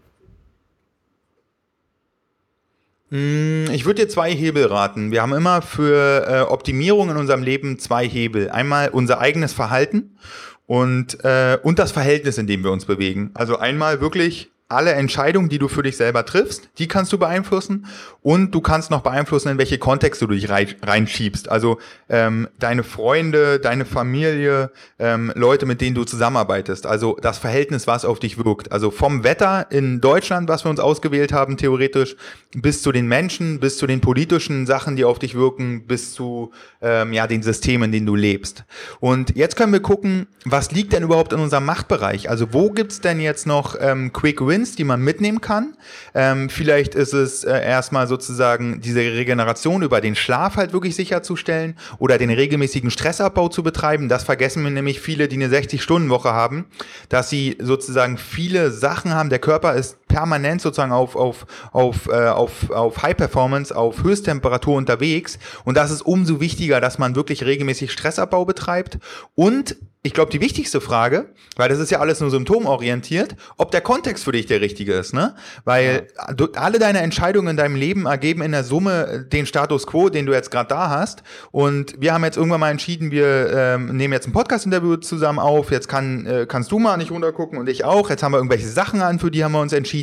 Hm, 3.10 3.68
ich 3.72 3.86
würde 3.86 4.02
dir 4.02 4.10
zwei 4.10 4.34
Hebel 4.34 4.66
raten. 4.66 5.12
Wir 5.12 5.22
haben 5.22 5.34
immer 5.34 5.62
für 5.62 6.28
äh, 6.28 6.42
Optimierung 6.42 7.10
in 7.10 7.18
unserem 7.18 7.44
Leben 7.44 7.80
zwei 7.80 8.08
Hebel. 8.08 8.50
Einmal 8.50 8.90
unser 8.90 9.20
eigenes 9.20 9.54
Verhalten 9.54 10.18
und, 10.66 11.24
äh, 11.24 11.58
und 11.64 11.80
das 11.80 11.92
Verhältnis, 11.92 12.38
in 12.38 12.48
dem 12.48 12.64
wir 12.64 12.72
uns 12.72 12.86
bewegen. 12.86 13.32
Also 13.34 13.58
einmal 13.58 14.02
wirklich 14.02 14.50
alle 14.70 14.92
Entscheidungen, 14.92 15.48
die 15.48 15.60
du 15.60 15.70
für 15.70 15.82
dich 15.82 15.96
selber 15.96 16.26
triffst, 16.26 16.70
die 16.78 16.88
kannst 16.88 17.14
du 17.14 17.18
beeinflussen 17.18 17.86
und 18.22 18.54
du 18.54 18.60
kannst 18.60 18.92
noch 18.92 19.02
beeinflussen, 19.02 19.50
in 19.50 19.58
welche 19.58 19.78
Kontexte 19.78 20.28
du 20.28 20.34
dich 20.34 20.50
reinschiebst. 20.50 21.50
Also 21.50 21.80
ähm, 22.10 22.50
deine 22.60 22.84
Freunde, 22.84 23.60
deine 23.60 23.86
Familie, 23.86 24.72
ähm, 25.00 25.32
Leute, 25.36 25.66
mit 25.66 25.80
denen 25.80 25.96
du 25.96 26.04
zusammenarbeitest. 26.04 26.86
Also 26.86 27.18
das 27.22 27.38
Verhältnis, 27.38 27.88
was 27.88 28.04
auf 28.04 28.20
dich 28.20 28.44
wirkt. 28.44 28.74
Also 28.74 28.92
vom 28.92 29.24
Wetter 29.24 29.68
in 29.72 30.02
Deutschland, 30.02 30.50
was 30.50 30.66
wir 30.66 30.70
uns 30.70 30.82
ausgewählt 30.82 31.32
haben, 31.32 31.56
theoretisch, 31.56 32.18
bis 32.54 32.82
zu 32.82 32.92
den 32.92 33.08
Menschen, 33.08 33.62
bis 33.62 33.78
zu 33.78 33.88
den 33.88 34.02
politischen 34.02 34.66
Sachen, 34.66 34.98
die 34.98 35.06
auf 35.06 35.20
dich 35.20 35.34
wirken, 35.36 35.88
bis 35.88 36.14
zu 36.14 36.52
ähm, 36.82 37.14
ja 37.14 37.26
den 37.28 37.42
Systemen, 37.42 37.86
in 37.86 37.92
denen 37.94 38.06
du 38.06 38.16
lebst. 38.16 38.66
Und 39.00 39.36
jetzt 39.38 39.56
können 39.56 39.72
wir 39.72 39.80
gucken, 39.80 40.28
was 40.44 40.72
liegt 40.72 40.92
denn 40.92 41.04
überhaupt 41.04 41.32
in 41.32 41.40
unserem 41.40 41.64
Machtbereich? 41.64 42.30
Also 42.30 42.52
wo 42.52 42.70
gibt's 42.72 43.00
denn 43.00 43.22
jetzt 43.22 43.48
noch 43.48 43.76
ähm, 43.80 44.12
Quick 44.12 44.46
Wins? 44.46 44.57
Wins, 44.58 44.76
die 44.76 44.84
man 44.84 45.02
mitnehmen 45.02 45.40
kann. 45.40 45.76
Ähm, 46.16 46.50
vielleicht 46.50 46.96
ist 46.96 47.14
es 47.14 47.44
äh, 47.44 47.64
erstmal 47.64 48.08
sozusagen 48.08 48.82
diese 48.82 49.02
Regeneration 49.02 49.84
über 49.84 50.02
den 50.02 50.16
Schlaf 50.16 50.56
halt 50.56 50.74
wirklich 50.74 50.96
sicherzustellen 50.96 51.76
oder 52.00 52.18
den 52.18 52.32
regelmäßigen 52.32 52.90
Stressabbau 52.90 53.50
zu 53.50 53.62
betreiben. 53.62 54.10
Das 54.10 54.24
vergessen 54.24 54.64
mir 54.64 54.72
nämlich 54.72 55.00
viele, 55.00 55.28
die 55.28 55.36
eine 55.36 55.56
60-Stunden-Woche 55.56 56.34
haben, 56.34 56.66
dass 57.10 57.30
sie 57.30 57.56
sozusagen 57.62 58.18
viele 58.18 58.72
Sachen 58.72 59.14
haben. 59.14 59.30
Der 59.30 59.40
Körper 59.40 59.76
ist 59.76 60.07
permanent 60.08 60.62
sozusagen 60.62 60.92
auf, 60.92 61.16
auf, 61.16 61.46
auf, 61.72 62.08
äh, 62.08 62.28
auf, 62.28 62.70
auf 62.70 63.02
High 63.02 63.18
Performance, 63.18 63.76
auf 63.76 64.04
Höchsttemperatur 64.04 64.76
unterwegs. 64.76 65.40
Und 65.66 65.76
das 65.76 65.92
ist 65.92 66.02
umso 66.02 66.40
wichtiger, 66.40 66.82
dass 66.82 66.98
man 66.98 67.16
wirklich 67.16 67.44
regelmäßig 67.44 67.92
Stressabbau 67.92 68.46
betreibt 68.46 69.00
und 69.36 69.78
ich 70.08 70.14
glaube, 70.14 70.32
die 70.32 70.40
wichtigste 70.40 70.80
Frage, 70.80 71.34
weil 71.58 71.68
das 71.68 71.80
ist 71.80 71.92
ja 71.92 72.00
alles 72.00 72.22
nur 72.22 72.30
symptomorientiert, 72.30 73.36
ob 73.58 73.72
der 73.72 73.82
Kontext 73.82 74.24
für 74.24 74.32
dich 74.32 74.46
der 74.46 74.62
richtige 74.62 74.94
ist, 74.94 75.14
ne? 75.14 75.36
Weil 75.66 76.08
ja. 76.16 76.48
alle 76.56 76.80
deine 76.80 77.00
Entscheidungen 77.00 77.50
in 77.50 77.58
deinem 77.58 77.76
Leben 77.76 78.06
ergeben 78.06 78.42
in 78.42 78.54
der 78.54 78.64
Summe 78.64 79.26
den 79.30 79.46
Status 79.46 79.86
quo, 79.86 80.08
den 80.08 80.26
du 80.26 80.32
jetzt 80.32 80.50
gerade 80.50 80.70
da 80.70 80.90
hast. 80.90 81.24
Und 81.52 82.00
wir 82.00 82.14
haben 82.14 82.24
jetzt 82.24 82.38
irgendwann 82.38 82.62
mal 82.62 82.72
entschieden, 82.72 83.12
wir 83.12 83.52
ähm, 83.54 83.98
nehmen 83.98 84.14
jetzt 84.14 84.28
ein 84.28 84.32
Podcast-Interview 84.32 84.96
zusammen 84.96 85.40
auf. 85.40 85.72
Jetzt 85.72 85.90
kann, 85.90 86.26
äh, 86.26 86.46
kannst 86.48 86.72
du 86.72 86.80
mal 86.80 86.96
nicht 86.96 87.12
runtergucken 87.12 87.60
und 87.60 87.68
ich 87.68 87.84
auch. 87.84 88.10
Jetzt 88.10 88.24
haben 88.24 88.32
wir 88.32 88.38
irgendwelche 88.38 88.70
Sachen 88.70 89.02
an, 89.02 89.20
für 89.20 89.30
die 89.30 89.44
haben 89.44 89.52
wir 89.52 89.62
uns 89.62 89.74
entschieden. 89.74 89.97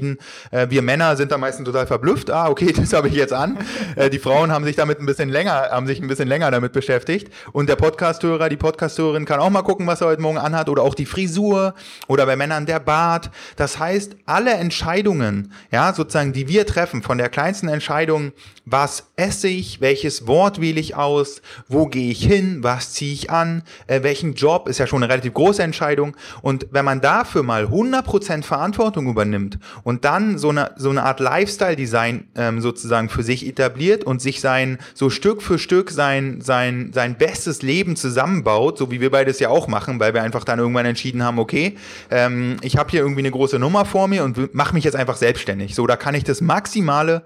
Äh, 0.51 0.67
wir 0.69 0.83
Männer 0.83 1.17
sind 1.17 1.33
da 1.33 1.39
meistens 1.39 1.65
total 1.65 1.87
verblüfft. 1.87 2.31
Ah, 2.31 2.49
okay, 2.49 2.73
das 2.77 2.93
habe 2.93 3.09
ich 3.09 3.15
jetzt 3.15 3.33
an. 3.33 3.59
Äh, 3.97 4.11
die 4.11 4.19
Frauen 4.19 4.53
haben 4.53 4.67
sich 4.67 4.77
damit 4.77 5.01
ein 5.01 5.07
bisschen 5.07 5.31
länger, 5.31 5.71
haben 5.71 5.87
sich 5.87 6.01
ein 6.01 6.09
bisschen 6.09 6.29
länger 6.29 6.51
damit 6.51 6.73
beschäftigt. 6.73 7.33
Und 7.53 7.71
der 7.71 7.77
Podcast-Hörer, 7.77 8.51
die 8.51 8.57
Podcast-Hörerin 8.57 9.25
kann 9.25 9.41
auch 9.41 9.51
mal 9.51 9.63
gucken, 9.63 9.87
was 9.87 9.95
was 9.95 10.01
er 10.01 10.09
heute 10.09 10.23
Morgen 10.23 10.39
anhat 10.39 10.69
oder 10.69 10.83
auch 10.83 10.97
die 10.97 11.07
Frisur 11.07 11.73
oder 12.09 12.27
bei 12.27 12.35
Männern 12.35 12.67
der 12.67 12.81
Bart. 12.81 13.31
Das 13.55 13.79
heißt, 13.79 14.17
alle 14.27 14.55
Entscheidungen, 14.55 15.53
ja, 15.71 15.95
sozusagen, 15.95 16.33
die 16.33 16.49
wir 16.49 16.67
treffen, 16.67 17.01
von 17.01 17.17
der 17.17 17.29
kleinsten 17.29 17.69
Entscheidung, 17.69 18.33
was 18.65 19.13
esse 19.15 19.47
ich, 19.47 19.81
welches 19.81 20.27
Wort 20.27 20.61
wähle 20.61 20.81
ich 20.81 20.97
aus, 20.97 21.43
wo 21.69 21.87
gehe 21.87 22.11
ich 22.11 22.25
hin, 22.25 22.65
was 22.65 22.93
ziehe 22.95 23.13
ich 23.13 23.31
an, 23.31 23.63
äh, 23.87 24.03
welchen 24.03 24.35
Job, 24.35 24.67
ist 24.67 24.79
ja 24.79 24.89
schon 24.89 25.01
eine 25.01 25.13
relativ 25.13 25.35
große 25.35 25.63
Entscheidung. 25.63 26.17
Und 26.43 26.67
wenn 26.73 26.85
man 26.85 27.01
dafür 27.01 27.45
mal 27.45 27.67
100% 27.67 28.43
Verantwortung 28.43 29.07
übernimmt 29.07 29.61
und 29.85 30.05
dann 30.05 30.39
so 30.39 30.49
eine, 30.49 30.73
so 30.77 30.91
eine 30.91 31.05
Art 31.05 31.21
Lifestyle-Design 31.21 32.29
ähm, 32.35 32.61
sozusagen 32.61 33.09
für 33.09 33.23
sich 33.23 33.47
etabliert 33.47 34.03
und 34.05 34.21
sich 34.21 34.41
sein, 34.41 34.79
so 34.95 35.11
Stück 35.11 35.43
für 35.43 35.59
Stück 35.59 35.91
sein, 35.91 36.41
sein, 36.41 36.91
sein 36.93 37.17
bestes 37.17 37.63
Leben 37.63 37.95
zusammenbaut, 37.95 38.79
so 38.79 38.91
wie 38.91 39.01
wir 39.01 39.11
beides 39.11 39.39
ja 39.39 39.51
auch 39.51 39.69
machen, 39.69 40.01
weil 40.01 40.15
wir 40.15 40.23
einfach 40.23 40.45
dann 40.45 40.59
irgendwann 40.59 40.87
entschieden 40.87 41.23
haben, 41.23 41.39
okay, 41.39 41.77
ähm, 42.11 42.57
ich 42.63 42.77
habe 42.77 42.91
hier 42.91 43.01
irgendwie 43.01 43.21
eine 43.21 43.31
große 43.31 43.59
Nummer 43.59 43.85
vor 43.85 44.09
mir 44.09 44.25
und 44.25 44.55
mache 44.55 44.75
mich 44.75 44.85
jetzt 44.85 44.97
einfach 44.97 45.17
selbstständig. 45.17 45.75
So, 45.75 45.87
da 45.87 45.97
kann 45.97 46.15
ich 46.15 46.25
das 46.25 46.41
Maximale 46.41 47.23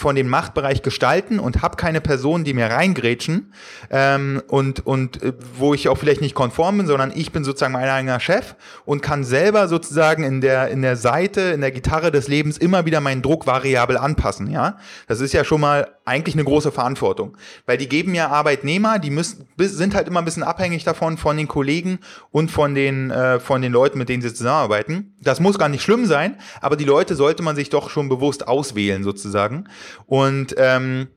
von 0.00 0.16
dem 0.16 0.28
Machtbereich 0.28 0.82
gestalten 0.82 1.38
und 1.38 1.62
habe 1.62 1.76
keine 1.76 2.00
Personen, 2.00 2.42
die 2.42 2.54
mir 2.54 2.66
reingrätschen 2.66 3.52
ähm, 3.90 4.42
und, 4.48 4.84
und 4.86 5.22
äh, 5.22 5.34
wo 5.58 5.74
ich 5.74 5.88
auch 5.88 5.98
vielleicht 5.98 6.22
nicht 6.22 6.34
konform 6.34 6.78
bin, 6.78 6.86
sondern 6.86 7.12
ich 7.14 7.32
bin 7.32 7.44
sozusagen 7.44 7.74
mein 7.74 7.88
eigener 7.88 8.18
Chef 8.18 8.56
und 8.86 9.02
kann 9.02 9.24
selber 9.24 9.68
sozusagen 9.68 10.24
in 10.24 10.40
der, 10.40 10.68
in 10.68 10.80
der 10.82 10.96
Seite, 10.96 11.42
in 11.42 11.60
der 11.60 11.70
Gitarre 11.70 12.10
des 12.10 12.28
Lebens 12.28 12.56
immer 12.56 12.86
wieder 12.86 13.00
meinen 13.00 13.20
Druck 13.20 13.46
variabel 13.46 13.98
anpassen. 13.98 14.50
Ja, 14.50 14.78
Das 15.06 15.20
ist 15.20 15.34
ja 15.34 15.44
schon 15.44 15.60
mal 15.60 15.86
eigentlich 16.10 16.34
eine 16.34 16.44
große 16.44 16.72
Verantwortung, 16.72 17.36
weil 17.66 17.78
die 17.78 17.88
geben 17.88 18.14
ja 18.14 18.28
Arbeitnehmer, 18.28 18.98
die 18.98 19.10
müssen, 19.10 19.46
sind 19.56 19.94
halt 19.94 20.08
immer 20.08 20.20
ein 20.20 20.24
bisschen 20.24 20.42
abhängig 20.42 20.84
davon, 20.84 21.16
von 21.16 21.36
den 21.36 21.48
Kollegen 21.48 22.00
und 22.30 22.50
von 22.50 22.74
den, 22.74 23.10
äh, 23.10 23.40
von 23.40 23.62
den 23.62 23.72
Leuten, 23.72 23.98
mit 23.98 24.08
denen 24.08 24.22
sie 24.22 24.34
zusammenarbeiten. 24.34 25.14
Das 25.22 25.40
muss 25.40 25.58
gar 25.58 25.68
nicht 25.68 25.82
schlimm 25.82 26.06
sein, 26.06 26.36
aber 26.60 26.76
die 26.76 26.84
Leute 26.84 27.14
sollte 27.14 27.42
man 27.42 27.56
sich 27.56 27.70
doch 27.70 27.90
schon 27.90 28.08
bewusst 28.08 28.48
auswählen 28.48 29.04
sozusagen. 29.04 29.68
Und 30.06 30.54
ähm, 30.58 31.08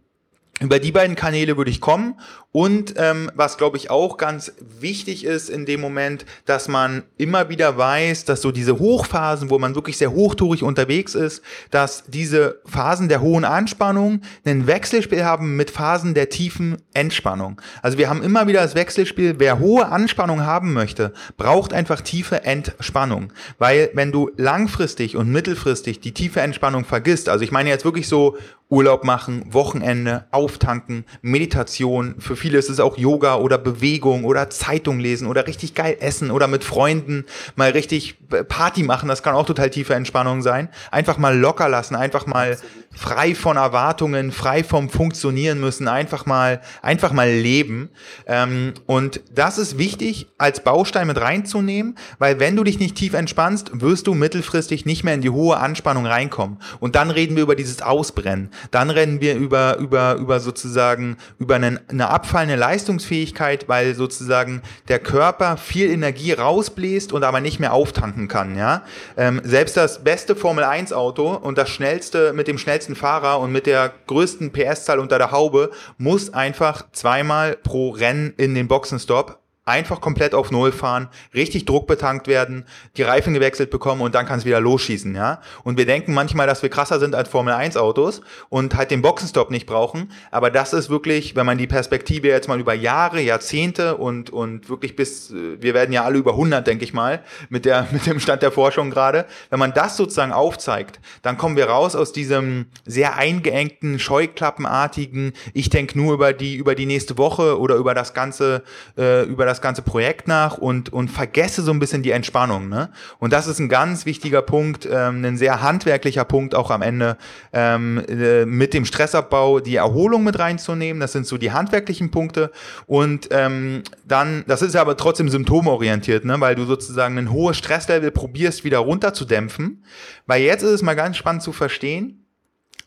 über 0.59 0.79
die 0.79 0.91
beiden 0.91 1.15
Kanäle 1.15 1.57
würde 1.57 1.71
ich 1.71 1.81
kommen 1.81 2.15
und 2.53 2.93
ähm, 2.97 3.31
was, 3.33 3.57
glaube 3.57 3.77
ich, 3.77 3.89
auch 3.89 4.17
ganz 4.17 4.53
wichtig 4.59 5.25
ist 5.25 5.49
in 5.49 5.65
dem 5.65 5.81
Moment, 5.81 6.23
dass 6.45 6.67
man 6.67 7.01
immer 7.17 7.49
wieder 7.49 7.79
weiß, 7.79 8.25
dass 8.25 8.41
so 8.41 8.51
diese 8.51 8.77
Hochphasen, 8.77 9.49
wo 9.49 9.57
man 9.57 9.73
wirklich 9.73 9.97
sehr 9.97 10.11
hochtourig 10.11 10.61
unterwegs 10.61 11.15
ist, 11.15 11.41
dass 11.71 12.03
diese 12.07 12.61
Phasen 12.65 13.09
der 13.09 13.21
hohen 13.21 13.43
Anspannung 13.43 14.21
ein 14.45 14.67
Wechselspiel 14.67 15.25
haben 15.25 15.55
mit 15.55 15.71
Phasen 15.71 16.13
der 16.13 16.29
tiefen 16.29 16.77
Entspannung. 16.93 17.59
Also 17.81 17.97
wir 17.97 18.07
haben 18.07 18.21
immer 18.21 18.45
wieder 18.45 18.61
das 18.61 18.75
Wechselspiel, 18.75 19.39
wer 19.39 19.57
hohe 19.57 19.87
Anspannung 19.87 20.45
haben 20.45 20.73
möchte, 20.73 21.11
braucht 21.37 21.73
einfach 21.73 22.01
tiefe 22.01 22.43
Entspannung. 22.43 23.33
Weil 23.57 23.89
wenn 23.95 24.11
du 24.11 24.29
langfristig 24.37 25.17
und 25.17 25.31
mittelfristig 25.31 26.01
die 26.01 26.13
tiefe 26.13 26.41
Entspannung 26.41 26.85
vergisst, 26.85 27.29
also 27.29 27.43
ich 27.43 27.51
meine 27.51 27.69
jetzt 27.69 27.83
wirklich 27.83 28.07
so 28.07 28.37
Urlaub 28.73 29.03
machen, 29.03 29.45
Wochenende, 29.53 30.25
auftanken, 30.31 31.05
Meditation 31.21 32.15
für 32.17 32.35
viele 32.35 32.57
ist 32.57 32.71
es 32.71 32.79
auch 32.79 32.97
Yoga 32.97 33.35
oder 33.35 33.59
Bewegung 33.59 34.23
oder 34.23 34.49
Zeitung 34.49 34.99
lesen 34.99 35.27
oder 35.27 35.45
richtig 35.45 35.75
geil 35.75 35.97
essen 35.99 36.31
oder 36.31 36.47
mit 36.47 36.63
Freunden 36.63 37.25
mal 37.55 37.69
richtig 37.69 38.17
Party 38.49 38.81
machen. 38.81 39.07
Das 39.07 39.21
kann 39.21 39.35
auch 39.35 39.45
total 39.45 39.69
tiefe 39.69 39.93
Entspannung 39.93 40.41
sein. 40.41 40.69
Einfach 40.89 41.19
mal 41.19 41.37
locker 41.37 41.69
lassen, 41.69 41.95
einfach 41.95 42.25
mal 42.25 42.57
frei 42.95 43.35
von 43.35 43.57
Erwartungen, 43.57 44.31
frei 44.31 44.63
vom 44.63 44.89
Funktionieren 44.89 45.59
müssen, 45.59 45.87
einfach 45.87 46.25
mal, 46.25 46.61
einfach 46.81 47.11
mal 47.11 47.29
leben. 47.29 47.89
Ähm, 48.25 48.73
und 48.85 49.21
das 49.33 49.57
ist 49.57 49.77
wichtig 49.77 50.27
als 50.37 50.63
Baustein 50.63 51.07
mit 51.07 51.19
reinzunehmen, 51.19 51.95
weil 52.19 52.39
wenn 52.39 52.55
du 52.55 52.63
dich 52.63 52.79
nicht 52.79 52.95
tief 52.95 53.13
entspannst, 53.13 53.81
wirst 53.81 54.07
du 54.07 54.13
mittelfristig 54.13 54.85
nicht 54.85 55.03
mehr 55.03 55.13
in 55.13 55.21
die 55.21 55.29
hohe 55.29 55.57
Anspannung 55.57 56.05
reinkommen. 56.05 56.57
Und 56.79 56.95
dann 56.95 57.09
reden 57.09 57.35
wir 57.35 57.43
über 57.43 57.55
dieses 57.55 57.81
Ausbrennen. 57.81 58.49
Dann 58.71 58.89
rennen 58.89 59.21
wir 59.21 59.35
über, 59.35 59.77
über, 59.77 60.15
über 60.15 60.39
sozusagen, 60.39 61.17
über 61.39 61.55
eine, 61.55 61.81
eine 61.87 62.09
abfallende 62.09 62.55
Leistungsfähigkeit, 62.55 63.67
weil 63.67 63.95
sozusagen 63.95 64.61
der 64.87 64.99
Körper 64.99 65.57
viel 65.57 65.89
Energie 65.89 66.33
rausbläst 66.33 67.13
und 67.13 67.23
aber 67.23 67.41
nicht 67.41 67.59
mehr 67.59 67.73
auftanken 67.73 68.27
kann, 68.27 68.57
ja. 68.57 68.83
Ähm, 69.17 69.41
selbst 69.43 69.77
das 69.77 70.03
beste 70.03 70.35
Formel 70.35 70.63
1 70.63 70.93
Auto 70.93 71.33
und 71.33 71.57
das 71.57 71.69
schnellste, 71.69 72.33
mit 72.33 72.47
dem 72.47 72.57
schnellsten 72.57 72.95
Fahrer 72.95 73.39
und 73.39 73.51
mit 73.51 73.65
der 73.65 73.91
größten 74.07 74.51
PS-Zahl 74.51 74.99
unter 74.99 75.17
der 75.17 75.31
Haube 75.31 75.71
muss 75.97 76.33
einfach 76.33 76.85
zweimal 76.91 77.55
pro 77.55 77.89
Rennen 77.89 78.33
in 78.37 78.55
den 78.55 78.67
Boxenstopp 78.67 79.42
einfach 79.65 80.01
komplett 80.01 80.35
auf 80.35 80.51
Null 80.51 80.73
fahren, 80.73 81.07
richtig 81.33 81.63
Druck 81.65 81.87
betankt 81.87 82.27
werden, 82.27 82.65
die 82.97 83.03
Reifen 83.03 83.33
gewechselt 83.33 83.69
bekommen 83.69 84.01
und 84.01 84.13
dann 84.13 84.25
kann 84.25 84.39
es 84.39 84.45
wieder 84.45 84.59
losschießen, 84.59 85.15
ja. 85.15 85.39
Und 85.63 85.77
wir 85.77 85.85
denken 85.85 86.13
manchmal, 86.13 86.47
dass 86.47 86.61
wir 86.63 86.69
krasser 86.69 86.99
sind 86.99 87.15
als 87.15 87.29
Formel 87.29 87.53
1 87.53 87.77
Autos 87.77 88.21
und 88.49 88.75
halt 88.75 88.91
den 88.91 89.01
Boxenstopp 89.01 89.51
nicht 89.51 89.65
brauchen, 89.65 90.11
aber 90.31 90.51
das 90.51 90.73
ist 90.73 90.89
wirklich, 90.89 91.37
wenn 91.37 91.45
man 91.45 91.57
die 91.57 91.67
Perspektive 91.67 92.27
jetzt 92.27 92.49
mal 92.49 92.59
über 92.59 92.73
Jahre, 92.73 93.21
Jahrzehnte 93.21 93.95
und, 93.95 94.31
und 94.31 94.69
wirklich 94.69 94.97
bis, 94.97 95.31
wir 95.33 95.73
werden 95.73 95.93
ja 95.93 96.03
alle 96.03 96.17
über 96.17 96.31
100, 96.31 96.67
denke 96.67 96.83
ich 96.83 96.93
mal, 96.93 97.23
mit 97.49 97.63
der, 97.63 97.87
mit 97.91 98.05
dem 98.05 98.19
Stand 98.19 98.41
der 98.41 98.51
Forschung 98.51 98.89
gerade, 98.89 99.25
wenn 99.49 99.59
man 99.59 99.73
das 99.73 99.95
sozusagen 99.95 100.33
aufzeigt, 100.33 100.99
dann 101.21 101.37
kommen 101.37 101.55
wir 101.55 101.67
raus 101.67 101.95
aus 101.95 102.11
diesem 102.11 102.65
sehr 102.85 103.15
eingeengten, 103.15 103.97
scheuklappenartigen, 103.97 105.31
ich 105.53 105.69
denke 105.69 105.97
nur 105.97 106.15
über 106.15 106.33
die, 106.33 106.55
über 106.55 106.75
die 106.75 106.85
nächste 106.85 107.17
Woche 107.17 107.57
oder 107.59 107.75
über 107.75 107.93
das 107.93 108.13
ganze, 108.13 108.63
äh, 108.97 109.23
über 109.23 109.45
das 109.45 109.52
das 109.53 109.61
ganze 109.61 109.83
Projekt 109.83 110.27
nach 110.27 110.57
und, 110.57 110.91
und 110.91 111.09
vergesse 111.09 111.61
so 111.61 111.71
ein 111.71 111.79
bisschen 111.79 112.01
die 112.01 112.11
Entspannung. 112.11 112.69
Ne? 112.69 112.89
Und 113.19 113.31
das 113.31 113.47
ist 113.47 113.59
ein 113.59 113.69
ganz 113.69 114.05
wichtiger 114.05 114.41
Punkt, 114.41 114.87
ähm, 114.91 115.23
ein 115.23 115.37
sehr 115.37 115.61
handwerklicher 115.61 116.25
Punkt 116.25 116.55
auch 116.55 116.71
am 116.71 116.81
Ende 116.81 117.17
ähm, 117.53 118.03
äh, 118.07 118.45
mit 118.45 118.73
dem 118.73 118.85
Stressabbau, 118.85 119.59
die 119.59 119.75
Erholung 119.75 120.23
mit 120.23 120.39
reinzunehmen. 120.39 120.99
Das 120.99 121.11
sind 121.11 121.27
so 121.27 121.37
die 121.37 121.51
handwerklichen 121.51 122.09
Punkte. 122.09 122.51
Und 122.87 123.29
ähm, 123.31 123.83
dann, 124.05 124.43
das 124.47 124.63
ist 124.63 124.73
ja 124.73 124.81
aber 124.81 124.97
trotzdem 124.97 125.29
symptomorientiert, 125.29 126.25
ne? 126.25 126.39
weil 126.39 126.55
du 126.55 126.65
sozusagen 126.65 127.17
ein 127.17 127.31
hohes 127.31 127.57
Stresslevel 127.57 128.11
probierst 128.11 128.63
wieder 128.63 128.79
runterzudämpfen. 128.79 129.83
Weil 130.25 130.41
jetzt 130.41 130.63
ist 130.63 130.71
es 130.71 130.81
mal 130.81 130.95
ganz 130.95 131.17
spannend 131.17 131.43
zu 131.43 131.53
verstehen, 131.53 132.22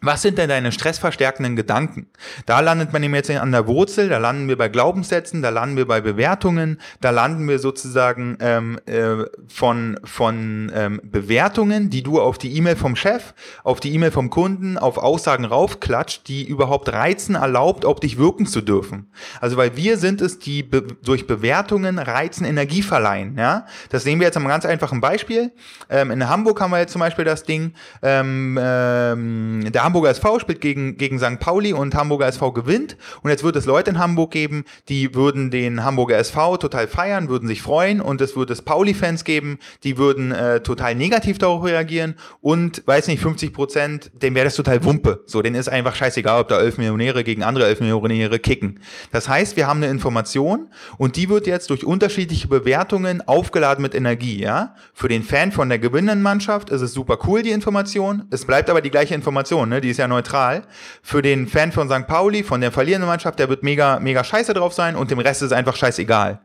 was 0.07 0.23
sind 0.23 0.38
denn 0.38 0.49
deine 0.49 0.73
stressverstärkenden 0.73 1.57
Gedanken? 1.57 2.07
Da 2.47 2.61
landet 2.61 2.92
man 2.92 3.03
eben 3.03 3.14
jetzt 3.14 3.31
an 3.31 3.53
der 3.53 3.66
Wurzel, 3.66 4.09
da 4.09 4.19
landen 4.19 4.49
wir 4.49 4.57
bei 4.57 4.69
Glaubenssätzen, 4.69 5.42
da 5.42 5.51
landen 5.51 5.77
wir 5.77 5.87
bei 5.87 6.01
Bewertungen, 6.01 6.81
da 7.01 7.11
landen 7.11 7.49
wir 7.49 7.59
sozusagen 7.59 8.38
ähm, 8.40 8.79
äh, 8.87 9.25
von, 9.49 9.99
von 10.05 10.71
ähm, 10.75 11.01
Bewertungen, 11.03 11.90
die 11.90 12.03
du 12.03 12.21
auf 12.21 12.38
die 12.38 12.57
E-Mail 12.57 12.77
vom 12.77 12.97
Chef, 12.97 13.35
auf 13.64 13.81
die 13.81 13.92
E-Mail 13.95 14.11
vom 14.11 14.31
Kunden, 14.31 14.79
auf 14.79 14.99
Aussagen 14.99 15.45
raufklatscht, 15.45 16.29
die 16.29 16.47
überhaupt 16.47 16.92
reizen 16.92 17.35
erlaubt, 17.35 17.85
auf 17.85 18.01
dich 18.01 18.19
wirken 18.19 18.47
zu 18.47 18.61
dürfen. 18.61 19.11
Also 19.40 19.57
weil 19.57 19.77
wir 19.77 19.99
sind 19.99 20.21
es, 20.21 20.38
die 20.38 20.62
be 20.62 20.87
durch 21.03 21.27
Bewertungen 21.27 21.99
reizen 21.99 22.45
Energie 22.45 22.83
verleihen. 22.83 23.37
Ja? 23.37 23.66
Das 23.90 24.05
sehen 24.05 24.21
wir 24.21 24.27
jetzt 24.27 24.37
am 24.37 24.47
ganz 24.47 24.64
einfachen 24.64 25.01
Beispiel. 25.01 25.53
Ähm, 25.90 26.11
in 26.11 26.29
Hamburg 26.29 26.61
haben 26.61 26.71
wir 26.71 26.79
jetzt 26.79 26.92
zum 26.92 27.01
Beispiel 27.01 27.25
das 27.25 27.42
Ding, 27.42 27.73
ähm, 28.03 28.59
ähm, 28.61 29.69
da 29.73 29.83
Hamburger 29.96 30.11
SV 30.11 30.40
spielt 30.40 30.61
gegen, 30.61 30.98
gegen 30.98 31.18
St. 31.18 31.40
Pauli 31.40 31.72
und 31.72 31.94
Hamburger 31.94 32.26
SV 32.26 32.52
gewinnt. 32.52 32.98
Und 33.22 33.30
jetzt 33.30 33.42
wird 33.42 33.56
es 33.56 33.64
Leute 33.64 33.88
in 33.92 33.98
Hamburg 33.98 34.30
geben, 34.30 34.64
die 34.90 35.14
würden 35.14 35.50
den 35.50 35.85
Hamburger 35.85 36.18
SV 36.18 36.59
total 36.59 36.87
feiern, 36.87 37.30
würden 37.30 37.48
sich 37.48 37.62
freuen. 37.62 38.02
Und 38.02 38.20
es 38.20 38.37
wird 38.37 38.50
es 38.50 38.61
Pauli-Fans 38.61 39.24
geben, 39.24 39.59
die 39.85 39.96
würden 39.96 40.32
äh, 40.32 40.61
total 40.61 40.96
negativ 40.96 41.38
darauf 41.38 41.64
reagieren. 41.64 42.16
Und, 42.42 42.82
weiß 42.85 43.09
nicht, 43.09 43.22
50 43.22 43.54
Prozent, 43.54 44.11
dem 44.12 44.35
wäre 44.35 44.44
das 44.44 44.54
total 44.54 44.85
Wumpe. 44.85 45.22
So, 45.24 45.40
denen 45.40 45.56
ist 45.56 45.68
einfach 45.68 45.94
scheißegal, 45.94 46.42
ob 46.42 46.48
da 46.48 46.61
elf 46.61 46.76
Millionäre 46.76 47.24
gegen 47.24 47.42
andere 47.42 47.64
elf 47.64 47.80
Millionäre 47.80 48.38
kicken. 48.38 48.80
Das 49.12 49.30
heißt, 49.30 49.56
wir 49.56 49.66
haben 49.66 49.82
eine 49.82 49.90
Information 49.90 50.68
und 50.98 51.16
die 51.16 51.30
wird 51.30 51.46
jetzt 51.46 51.70
durch 51.70 51.87
unterschiedliche 51.87 52.48
Bewertungen 52.48 53.26
aufgeladen 53.26 53.80
mit 53.80 53.94
Energie, 53.94 54.42
ja. 54.42 54.74
Für 54.92 55.09
den 55.09 55.22
Fan 55.22 55.52
von 55.52 55.70
der 55.70 55.78
gewinnenden 55.78 56.20
Mannschaft 56.20 56.68
ist 56.68 56.82
es 56.82 56.92
super 56.92 57.16
cool, 57.26 57.42
die 57.42 57.52
Information. 57.52 58.24
Es 58.30 58.44
bleibt 58.44 58.68
aber 58.68 58.82
die 58.82 58.90
gleiche 58.90 59.14
Information, 59.14 59.70
ne? 59.70 59.75
Ne? 59.76 59.80
Die 59.80 59.90
ist 59.90 59.98
ja 59.98 60.08
neutral. 60.08 60.62
Für 61.02 61.22
den 61.22 61.46
Fan 61.46 61.72
von 61.72 61.88
St. 61.88 62.06
Pauli, 62.06 62.42
von 62.42 62.60
der 62.60 62.72
verlierenden 62.72 63.08
Mannschaft, 63.08 63.38
der 63.38 63.48
wird 63.48 63.62
mega, 63.62 64.00
mega 64.00 64.24
scheiße 64.24 64.54
drauf 64.54 64.72
sein 64.72 64.96
und 64.96 65.10
dem 65.10 65.18
Rest 65.18 65.42
ist 65.42 65.52
einfach 65.52 65.76
scheißegal. 65.76 66.40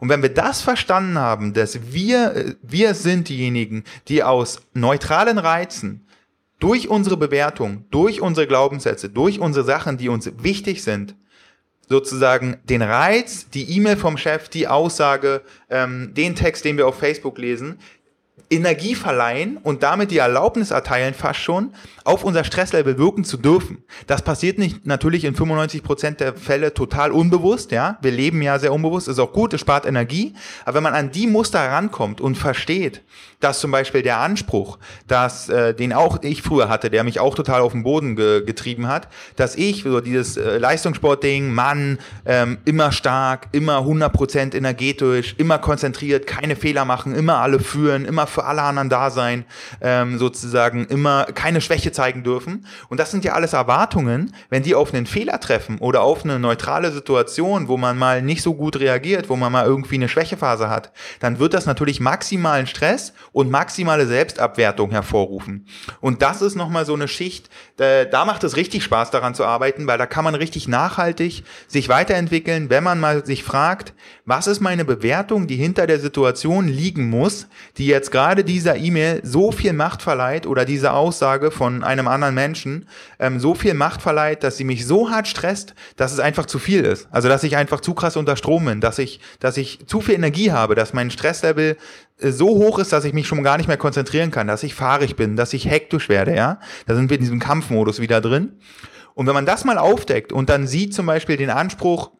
Und 0.00 0.08
wenn 0.08 0.22
wir 0.22 0.32
das 0.32 0.62
verstanden 0.62 1.18
haben, 1.18 1.52
dass 1.52 1.92
wir, 1.92 2.56
wir 2.62 2.94
sind 2.94 3.28
diejenigen, 3.28 3.84
die 4.08 4.22
aus 4.22 4.60
neutralen 4.74 5.38
Reizen 5.38 6.06
durch 6.60 6.88
unsere 6.88 7.16
Bewertung, 7.16 7.84
durch 7.90 8.20
unsere 8.20 8.46
Glaubenssätze, 8.46 9.08
durch 9.08 9.40
unsere 9.40 9.64
Sachen, 9.64 9.98
die 9.98 10.08
uns 10.08 10.30
wichtig 10.38 10.82
sind, 10.82 11.14
sozusagen 11.88 12.56
den 12.64 12.82
Reiz, 12.82 13.50
die 13.50 13.76
E-Mail 13.76 13.96
vom 13.96 14.16
Chef, 14.16 14.48
die 14.48 14.68
Aussage, 14.68 15.42
ähm, 15.68 16.12
den 16.14 16.34
Text, 16.34 16.64
den 16.64 16.76
wir 16.76 16.86
auf 16.86 16.98
Facebook 16.98 17.38
lesen, 17.38 17.78
Energie 18.50 18.94
verleihen 18.94 19.56
und 19.56 19.82
damit 19.82 20.10
die 20.10 20.18
Erlaubnis 20.18 20.70
erteilen, 20.70 21.14
fast 21.14 21.40
schon, 21.40 21.72
auf 22.04 22.24
unser 22.24 22.44
Stresslevel 22.44 22.98
wirken 22.98 23.24
zu 23.24 23.36
dürfen. 23.36 23.84
Das 24.06 24.22
passiert 24.22 24.58
nicht 24.58 24.86
natürlich 24.86 25.24
in 25.24 25.34
95 25.34 25.82
Prozent 25.82 26.20
der 26.20 26.34
Fälle 26.34 26.74
total 26.74 27.12
unbewusst, 27.12 27.72
ja. 27.72 27.98
Wir 28.02 28.12
leben 28.12 28.42
ja 28.42 28.58
sehr 28.58 28.72
unbewusst, 28.72 29.08
ist 29.08 29.18
auch 29.18 29.32
gut, 29.32 29.54
es 29.54 29.60
spart 29.60 29.86
Energie. 29.86 30.34
Aber 30.64 30.76
wenn 30.76 30.82
man 30.82 30.94
an 30.94 31.10
die 31.10 31.26
Muster 31.26 31.60
rankommt 31.60 32.20
und 32.20 32.36
versteht, 32.36 33.02
dass 33.40 33.60
zum 33.60 33.70
Beispiel 33.70 34.02
der 34.02 34.18
Anspruch, 34.18 34.78
dass 35.06 35.48
äh, 35.48 35.74
den 35.74 35.92
auch 35.92 36.22
ich 36.22 36.42
früher 36.42 36.68
hatte, 36.68 36.90
der 36.90 37.04
mich 37.04 37.20
auch 37.20 37.34
total 37.34 37.60
auf 37.60 37.72
den 37.72 37.82
Boden 37.82 38.16
ge 38.16 38.42
getrieben 38.44 38.88
hat, 38.88 39.08
dass 39.36 39.56
ich 39.56 39.82
so 39.82 40.00
dieses 40.00 40.36
äh, 40.36 40.58
Leistungssportding, 40.58 41.52
Mann, 41.52 41.98
ähm, 42.24 42.58
immer 42.64 42.92
stark, 42.92 43.48
immer 43.52 43.78
100% 43.78 44.56
energetisch, 44.56 45.34
immer 45.38 45.58
konzentriert, 45.58 46.26
keine 46.26 46.56
Fehler 46.56 46.84
machen, 46.84 47.14
immer 47.14 47.38
alle 47.38 47.60
führen, 47.60 48.04
immer 48.04 48.26
für 48.34 48.44
alle 48.44 48.62
anderen 48.62 48.90
da 48.90 49.10
sein, 49.10 49.44
ähm, 49.80 50.18
sozusagen 50.18 50.86
immer 50.86 51.24
keine 51.26 51.60
Schwäche 51.60 51.92
zeigen 51.92 52.24
dürfen. 52.24 52.66
Und 52.88 53.00
das 53.00 53.10
sind 53.10 53.24
ja 53.24 53.32
alles 53.32 53.52
Erwartungen, 53.52 54.34
wenn 54.50 54.62
die 54.62 54.74
auf 54.74 54.92
einen 54.92 55.06
Fehler 55.06 55.40
treffen 55.40 55.78
oder 55.78 56.02
auf 56.02 56.24
eine 56.24 56.38
neutrale 56.38 56.92
Situation, 56.92 57.68
wo 57.68 57.76
man 57.76 57.96
mal 57.96 58.22
nicht 58.22 58.42
so 58.42 58.54
gut 58.54 58.78
reagiert, 58.78 59.28
wo 59.28 59.36
man 59.36 59.52
mal 59.52 59.64
irgendwie 59.64 59.94
eine 59.94 60.08
Schwächephase 60.08 60.68
hat, 60.68 60.92
dann 61.20 61.38
wird 61.38 61.54
das 61.54 61.66
natürlich 61.66 62.00
maximalen 62.00 62.66
Stress 62.66 63.12
und 63.32 63.50
maximale 63.50 64.06
Selbstabwertung 64.06 64.90
hervorrufen. 64.90 65.66
Und 66.00 66.22
das 66.22 66.42
ist 66.42 66.56
nochmal 66.56 66.84
so 66.84 66.94
eine 66.94 67.08
Schicht, 67.08 67.48
da, 67.76 68.04
da 68.04 68.24
macht 68.24 68.44
es 68.44 68.56
richtig 68.56 68.84
Spaß 68.84 69.10
daran 69.10 69.34
zu 69.34 69.44
arbeiten, 69.44 69.86
weil 69.86 69.98
da 69.98 70.06
kann 70.06 70.24
man 70.24 70.34
richtig 70.34 70.68
nachhaltig 70.68 71.44
sich 71.68 71.88
weiterentwickeln, 71.88 72.70
wenn 72.70 72.84
man 72.84 72.98
mal 73.00 73.24
sich 73.24 73.44
fragt, 73.44 73.94
was 74.24 74.46
ist 74.46 74.60
meine 74.60 74.84
Bewertung, 74.84 75.46
die 75.46 75.56
hinter 75.56 75.86
der 75.86 76.00
Situation 76.00 76.66
liegen 76.66 77.08
muss, 77.08 77.46
die 77.76 77.86
jetzt 77.86 78.10
gerade 78.10 78.23
dieser 78.32 78.76
E-Mail 78.76 79.20
so 79.22 79.52
viel 79.52 79.74
Macht 79.74 80.00
verleiht 80.00 80.46
oder 80.46 80.64
diese 80.64 80.92
Aussage 80.92 81.50
von 81.50 81.84
einem 81.84 82.08
anderen 82.08 82.34
Menschen 82.34 82.88
ähm, 83.18 83.38
so 83.38 83.54
viel 83.54 83.74
Macht 83.74 84.00
verleiht, 84.00 84.42
dass 84.42 84.56
sie 84.56 84.64
mich 84.64 84.86
so 84.86 85.10
hart 85.10 85.28
stresst, 85.28 85.74
dass 85.96 86.12
es 86.12 86.20
einfach 86.20 86.46
zu 86.46 86.58
viel 86.58 86.84
ist. 86.84 87.06
Also 87.10 87.28
dass 87.28 87.42
ich 87.44 87.56
einfach 87.56 87.80
zu 87.80 87.92
krass 87.92 88.16
unter 88.16 88.36
Strom 88.36 88.64
bin, 88.64 88.80
dass 88.80 88.98
ich, 88.98 89.20
dass 89.40 89.58
ich 89.58 89.86
zu 89.86 90.00
viel 90.00 90.14
Energie 90.14 90.50
habe, 90.50 90.74
dass 90.74 90.94
mein 90.94 91.10
Stresslevel 91.10 91.76
äh, 92.18 92.30
so 92.30 92.48
hoch 92.48 92.78
ist, 92.78 92.92
dass 92.92 93.04
ich 93.04 93.12
mich 93.12 93.26
schon 93.26 93.42
gar 93.42 93.58
nicht 93.58 93.68
mehr 93.68 93.76
konzentrieren 93.76 94.30
kann, 94.30 94.46
dass 94.46 94.62
ich 94.62 94.74
fahrig 94.74 95.16
bin, 95.16 95.36
dass 95.36 95.52
ich 95.52 95.68
hektisch 95.68 96.08
werde, 96.08 96.34
ja. 96.34 96.58
Da 96.86 96.94
sind 96.94 97.10
wir 97.10 97.18
in 97.18 97.22
diesem 97.22 97.40
Kampfmodus 97.40 98.00
wieder 98.00 98.20
drin. 98.20 98.58
Und 99.14 99.26
wenn 99.26 99.34
man 99.34 99.46
das 99.46 99.64
mal 99.64 99.78
aufdeckt 99.78 100.32
und 100.32 100.48
dann 100.48 100.66
sieht 100.66 100.94
zum 100.94 101.06
Beispiel 101.06 101.36
den 101.36 101.50
Anspruch, 101.50 102.10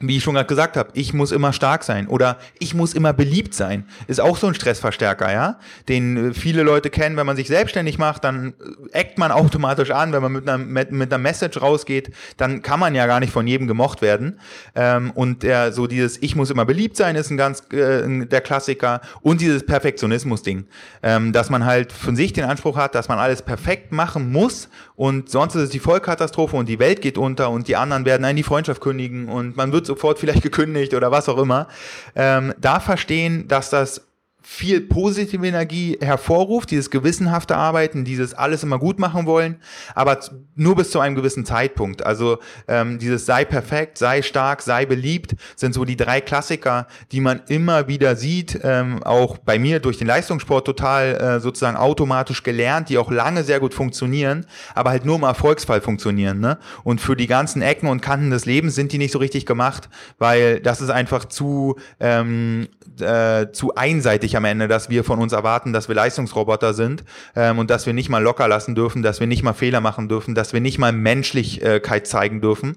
wie 0.00 0.18
ich 0.18 0.22
schon 0.22 0.34
gerade 0.34 0.46
gesagt 0.46 0.76
habe, 0.76 0.90
ich 0.92 1.14
muss 1.14 1.32
immer 1.32 1.52
stark 1.52 1.82
sein 1.82 2.06
oder 2.06 2.36
ich 2.58 2.74
muss 2.74 2.92
immer 2.92 3.12
beliebt 3.12 3.54
sein, 3.54 3.86
ist 4.06 4.20
auch 4.20 4.36
so 4.36 4.46
ein 4.46 4.54
Stressverstärker, 4.54 5.32
ja, 5.32 5.58
den 5.88 6.30
äh, 6.30 6.34
viele 6.34 6.62
Leute 6.62 6.90
kennen, 6.90 7.16
wenn 7.16 7.26
man 7.26 7.36
sich 7.36 7.48
selbstständig 7.48 7.98
macht, 7.98 8.24
dann 8.24 8.54
äh, 8.92 8.98
eckt 8.98 9.18
man 9.18 9.32
automatisch 9.46 9.90
an, 9.90 10.12
wenn 10.12 10.22
man 10.22 10.32
mit 10.32 10.48
einer, 10.48 10.58
mit, 10.58 10.92
mit 10.92 11.12
einer 11.12 11.22
Message 11.22 11.60
rausgeht, 11.60 12.12
dann 12.36 12.62
kann 12.62 12.78
man 12.78 12.94
ja 12.94 13.06
gar 13.06 13.20
nicht 13.20 13.32
von 13.32 13.46
jedem 13.46 13.66
gemocht 13.66 14.02
werden. 14.02 14.38
Ähm, 14.74 15.10
und 15.12 15.42
der, 15.42 15.72
so 15.72 15.86
dieses 15.86 16.22
ich 16.22 16.36
muss 16.36 16.50
immer 16.50 16.64
beliebt 16.64 16.96
sein 16.96 17.16
ist 17.16 17.30
ein 17.30 17.36
ganz 17.36 17.62
äh, 17.72 18.26
der 18.26 18.40
Klassiker 18.40 19.00
und 19.22 19.40
dieses 19.40 19.64
Perfektionismus-Ding, 19.64 20.66
ähm, 21.02 21.32
dass 21.32 21.48
man 21.48 21.64
halt 21.64 21.92
von 21.92 22.16
sich 22.16 22.32
den 22.32 22.44
Anspruch 22.44 22.76
hat, 22.76 22.94
dass 22.94 23.08
man 23.08 23.18
alles 23.18 23.42
perfekt 23.42 23.92
machen 23.92 24.30
muss 24.30 24.68
und 24.94 25.30
sonst 25.30 25.54
ist 25.54 25.62
es 25.62 25.70
die 25.70 25.78
Vollkatastrophe 25.78 26.56
und 26.56 26.68
die 26.68 26.78
Welt 26.78 27.00
geht 27.00 27.16
unter 27.16 27.50
und 27.50 27.68
die 27.68 27.76
anderen 27.76 28.04
werden 28.04 28.24
einen 28.24 28.36
die 28.36 28.42
Freundschaft 28.42 28.80
kündigen 28.80 29.28
und 29.28 29.56
man 29.56 29.72
wird 29.72 29.85
sofort 29.86 30.18
vielleicht 30.18 30.42
gekündigt 30.42 30.94
oder 30.94 31.10
was 31.10 31.28
auch 31.28 31.38
immer, 31.38 31.68
ähm, 32.14 32.54
da 32.58 32.80
verstehen, 32.80 33.48
dass 33.48 33.70
das 33.70 34.05
viel 34.48 34.80
positive 34.80 35.44
Energie 35.44 35.98
hervorruft, 36.00 36.70
dieses 36.70 36.90
gewissenhafte 36.90 37.56
Arbeiten, 37.56 38.04
dieses 38.04 38.32
alles 38.32 38.62
immer 38.62 38.78
gut 38.78 39.00
machen 39.00 39.26
wollen, 39.26 39.56
aber 39.92 40.20
nur 40.54 40.76
bis 40.76 40.92
zu 40.92 41.00
einem 41.00 41.16
gewissen 41.16 41.44
Zeitpunkt. 41.44 42.06
Also 42.06 42.38
ähm, 42.68 43.00
dieses 43.00 43.26
sei 43.26 43.44
perfekt, 43.44 43.98
sei 43.98 44.22
stark, 44.22 44.62
sei 44.62 44.86
beliebt, 44.86 45.34
sind 45.56 45.74
so 45.74 45.84
die 45.84 45.96
drei 45.96 46.20
Klassiker, 46.20 46.86
die 47.10 47.20
man 47.20 47.42
immer 47.48 47.88
wieder 47.88 48.14
sieht, 48.14 48.60
ähm, 48.62 49.02
auch 49.02 49.36
bei 49.36 49.58
mir 49.58 49.80
durch 49.80 49.98
den 49.98 50.06
Leistungssport 50.06 50.64
total 50.64 51.16
äh, 51.16 51.40
sozusagen 51.40 51.76
automatisch 51.76 52.44
gelernt, 52.44 52.88
die 52.88 52.98
auch 52.98 53.10
lange 53.10 53.42
sehr 53.42 53.58
gut 53.58 53.74
funktionieren, 53.74 54.46
aber 54.76 54.90
halt 54.90 55.04
nur 55.04 55.16
im 55.16 55.24
Erfolgsfall 55.24 55.80
funktionieren. 55.80 56.38
Ne? 56.38 56.56
Und 56.84 57.00
für 57.00 57.16
die 57.16 57.26
ganzen 57.26 57.62
Ecken 57.62 57.88
und 57.88 58.00
Kanten 58.00 58.30
des 58.30 58.46
Lebens 58.46 58.76
sind 58.76 58.92
die 58.92 58.98
nicht 58.98 59.12
so 59.12 59.18
richtig 59.18 59.44
gemacht, 59.44 59.88
weil 60.18 60.60
das 60.60 60.80
ist 60.80 60.90
einfach 60.90 61.24
zu, 61.24 61.74
ähm, 61.98 62.68
äh, 63.00 63.50
zu 63.50 63.74
einseitig 63.74 64.35
am 64.36 64.44
Ende, 64.44 64.68
dass 64.68 64.90
wir 64.90 65.04
von 65.04 65.18
uns 65.18 65.32
erwarten, 65.32 65.72
dass 65.72 65.88
wir 65.88 65.94
Leistungsroboter 65.94 66.74
sind 66.74 67.04
ähm, 67.34 67.58
und 67.58 67.70
dass 67.70 67.86
wir 67.86 67.92
nicht 67.92 68.08
mal 68.08 68.22
locker 68.22 68.48
lassen 68.48 68.74
dürfen, 68.74 69.02
dass 69.02 69.20
wir 69.20 69.26
nicht 69.26 69.42
mal 69.42 69.52
Fehler 69.52 69.80
machen 69.80 70.08
dürfen, 70.08 70.34
dass 70.34 70.52
wir 70.52 70.60
nicht 70.60 70.78
mal 70.78 70.92
Menschlichkeit 70.92 72.06
zeigen 72.06 72.40
dürfen. 72.40 72.76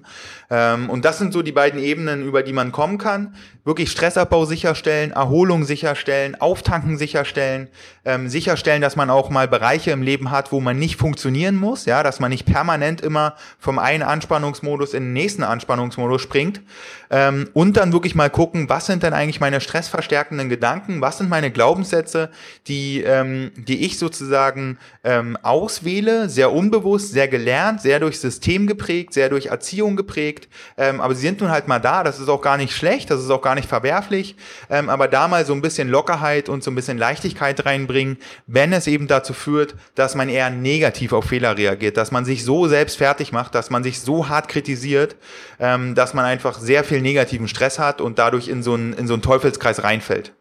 Ähm, 0.50 0.90
und 0.90 1.04
das 1.04 1.18
sind 1.18 1.32
so 1.32 1.42
die 1.42 1.52
beiden 1.52 1.80
Ebenen, 1.80 2.24
über 2.24 2.42
die 2.42 2.52
man 2.52 2.72
kommen 2.72 2.98
kann. 2.98 3.34
Wirklich 3.64 3.90
Stressabbau 3.90 4.46
sicherstellen, 4.46 5.12
Erholung 5.12 5.64
sicherstellen, 5.64 6.40
Auftanken 6.40 6.98
sicherstellen, 6.98 7.68
ähm, 8.04 8.28
sicherstellen, 8.28 8.82
dass 8.82 8.96
man 8.96 9.10
auch 9.10 9.30
mal 9.30 9.46
Bereiche 9.46 9.92
im 9.92 10.02
Leben 10.02 10.30
hat, 10.30 10.50
wo 10.50 10.60
man 10.60 10.78
nicht 10.78 10.96
funktionieren 10.96 11.56
muss, 11.56 11.84
ja, 11.84 12.02
dass 12.02 12.18
man 12.18 12.30
nicht 12.30 12.46
permanent 12.46 13.00
immer 13.00 13.36
vom 13.58 13.78
einen 13.78 14.02
Anspannungsmodus 14.02 14.94
in 14.94 15.04
den 15.04 15.12
nächsten 15.12 15.44
Anspannungsmodus 15.44 16.20
springt. 16.20 16.62
Ähm, 17.10 17.48
und 17.52 17.76
dann 17.76 17.92
wirklich 17.92 18.14
mal 18.14 18.30
gucken, 18.30 18.68
was 18.68 18.86
sind 18.86 19.02
denn 19.02 19.12
eigentlich 19.12 19.40
meine 19.40 19.60
stressverstärkenden 19.60 20.48
Gedanken, 20.48 21.00
was 21.00 21.18
sind 21.18 21.28
meine 21.28 21.50
Glaubenssätze, 21.50 22.30
die, 22.66 23.02
ähm, 23.02 23.52
die 23.56 23.84
ich 23.84 23.98
sozusagen 23.98 24.78
ähm, 25.04 25.36
auswähle, 25.42 26.28
sehr 26.28 26.52
unbewusst, 26.52 27.12
sehr 27.12 27.28
gelernt, 27.28 27.82
sehr 27.82 28.00
durch 28.00 28.18
System 28.18 28.66
geprägt, 28.66 29.12
sehr 29.12 29.28
durch 29.28 29.46
Erziehung 29.46 29.96
geprägt, 29.96 30.39
ähm, 30.76 31.00
aber 31.00 31.14
sie 31.14 31.22
sind 31.22 31.40
nun 31.40 31.50
halt 31.50 31.68
mal 31.68 31.78
da, 31.78 32.02
das 32.02 32.18
ist 32.18 32.28
auch 32.28 32.42
gar 32.42 32.56
nicht 32.56 32.74
schlecht, 32.74 33.10
das 33.10 33.20
ist 33.20 33.30
auch 33.30 33.42
gar 33.42 33.54
nicht 33.54 33.68
verwerflich, 33.68 34.36
ähm, 34.68 34.88
aber 34.88 35.08
da 35.08 35.28
mal 35.28 35.44
so 35.44 35.52
ein 35.52 35.62
bisschen 35.62 35.88
Lockerheit 35.88 36.48
und 36.48 36.62
so 36.62 36.70
ein 36.70 36.74
bisschen 36.74 36.98
Leichtigkeit 36.98 37.64
reinbringen, 37.64 38.18
wenn 38.46 38.72
es 38.72 38.86
eben 38.86 39.06
dazu 39.06 39.32
führt, 39.32 39.74
dass 39.94 40.14
man 40.14 40.28
eher 40.28 40.50
negativ 40.50 41.12
auf 41.12 41.26
Fehler 41.26 41.56
reagiert, 41.56 41.96
dass 41.96 42.10
man 42.10 42.24
sich 42.24 42.44
so 42.44 42.68
selbst 42.68 42.98
fertig 42.98 43.32
macht, 43.32 43.54
dass 43.54 43.70
man 43.70 43.82
sich 43.82 44.00
so 44.00 44.28
hart 44.28 44.48
kritisiert, 44.48 45.16
ähm, 45.58 45.94
dass 45.94 46.14
man 46.14 46.24
einfach 46.24 46.58
sehr 46.58 46.84
viel 46.84 47.00
negativen 47.00 47.48
Stress 47.48 47.78
hat 47.78 48.00
und 48.00 48.18
dadurch 48.18 48.48
in 48.48 48.62
so 48.62 48.74
einen, 48.74 48.92
in 48.92 49.06
so 49.06 49.14
einen 49.14 49.22
Teufelskreis 49.22 49.82
reinfällt. 49.82 50.32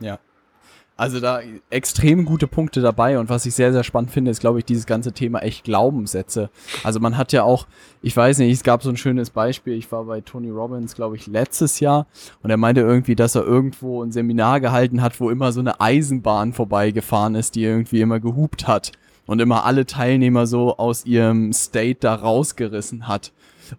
Ja. 0.00 0.18
Also 0.98 1.20
da 1.20 1.40
extrem 1.68 2.24
gute 2.24 2.46
Punkte 2.46 2.80
dabei 2.80 3.18
und 3.18 3.28
was 3.28 3.44
ich 3.44 3.54
sehr, 3.54 3.70
sehr 3.70 3.84
spannend 3.84 4.10
finde, 4.10 4.30
ist, 4.30 4.40
glaube 4.40 4.58
ich, 4.58 4.64
dieses 4.64 4.86
ganze 4.86 5.12
Thema 5.12 5.40
echt 5.40 5.64
Glaubenssätze. 5.64 6.48
Also 6.84 7.00
man 7.00 7.18
hat 7.18 7.32
ja 7.32 7.42
auch, 7.42 7.66
ich 8.00 8.16
weiß 8.16 8.38
nicht, 8.38 8.52
es 8.52 8.62
gab 8.62 8.82
so 8.82 8.88
ein 8.88 8.96
schönes 8.96 9.28
Beispiel, 9.28 9.74
ich 9.74 9.92
war 9.92 10.04
bei 10.04 10.22
Tony 10.22 10.48
Robbins, 10.48 10.94
glaube 10.94 11.16
ich, 11.16 11.26
letztes 11.26 11.80
Jahr 11.80 12.06
und 12.42 12.48
er 12.48 12.56
meinte 12.56 12.80
irgendwie, 12.80 13.14
dass 13.14 13.34
er 13.34 13.44
irgendwo 13.44 14.02
ein 14.02 14.10
Seminar 14.10 14.60
gehalten 14.60 15.02
hat, 15.02 15.20
wo 15.20 15.28
immer 15.28 15.52
so 15.52 15.60
eine 15.60 15.82
Eisenbahn 15.82 16.54
vorbeigefahren 16.54 17.34
ist, 17.34 17.56
die 17.56 17.64
irgendwie 17.64 18.00
immer 18.00 18.18
gehupt 18.18 18.66
hat 18.66 18.92
und 19.26 19.40
immer 19.40 19.66
alle 19.66 19.84
Teilnehmer 19.84 20.46
so 20.46 20.78
aus 20.78 21.04
ihrem 21.04 21.52
State 21.52 21.98
da 22.00 22.14
rausgerissen 22.14 23.06
hat 23.06 23.32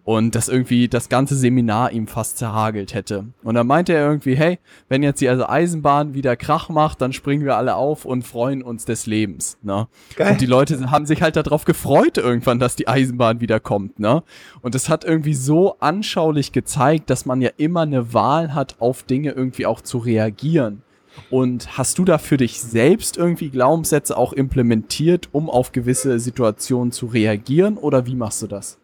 und 0.04 0.34
das 0.34 0.48
irgendwie 0.48 0.88
das 0.88 1.08
ganze 1.08 1.36
Seminar 1.36 1.92
ihm 1.92 2.06
fast 2.06 2.38
zerhagelt 2.38 2.94
hätte. 2.94 3.26
Und 3.42 3.54
dann 3.54 3.66
meinte 3.66 3.92
er 3.92 4.06
irgendwie, 4.06 4.36
hey, 4.36 4.58
wenn 4.88 5.02
jetzt 5.02 5.20
die 5.20 5.28
also 5.28 5.46
Eisenbahn 5.46 6.14
wieder 6.14 6.36
Krach 6.36 6.68
macht, 6.68 7.00
dann 7.00 7.12
springen 7.12 7.44
wir 7.44 7.56
alle 7.56 7.76
auf 7.76 8.04
und 8.04 8.22
freuen 8.22 8.62
uns 8.62 8.84
des 8.84 9.06
Lebens. 9.06 9.58
Ne? 9.62 9.88
Geil. 10.16 10.32
Und 10.32 10.40
die 10.40 10.46
Leute 10.46 10.90
haben 10.90 11.06
sich 11.06 11.22
halt 11.22 11.36
darauf 11.36 11.64
gefreut 11.64 12.18
irgendwann, 12.18 12.58
dass 12.58 12.76
die 12.76 12.88
Eisenbahn 12.88 13.40
wieder 13.40 13.60
kommt. 13.60 13.98
Ne? 13.98 14.22
Und 14.60 14.74
es 14.74 14.88
hat 14.88 15.04
irgendwie 15.04 15.34
so 15.34 15.76
anschaulich 15.80 16.52
gezeigt, 16.52 17.10
dass 17.10 17.26
man 17.26 17.40
ja 17.40 17.50
immer 17.56 17.82
eine 17.82 18.12
Wahl 18.14 18.54
hat, 18.54 18.76
auf 18.80 19.02
Dinge 19.02 19.32
irgendwie 19.32 19.66
auch 19.66 19.80
zu 19.80 19.98
reagieren. 19.98 20.82
Und 21.30 21.76
hast 21.76 21.98
du 21.98 22.04
da 22.04 22.18
für 22.18 22.36
dich 22.36 22.60
selbst 22.60 23.16
irgendwie 23.16 23.50
Glaubenssätze 23.50 24.16
auch 24.16 24.32
implementiert, 24.32 25.28
um 25.32 25.50
auf 25.50 25.72
gewisse 25.72 26.18
Situationen 26.20 26.92
zu 26.92 27.06
reagieren? 27.06 27.76
Oder 27.76 28.06
wie 28.06 28.14
machst 28.14 28.42
du 28.42 28.46
das? 28.46 28.78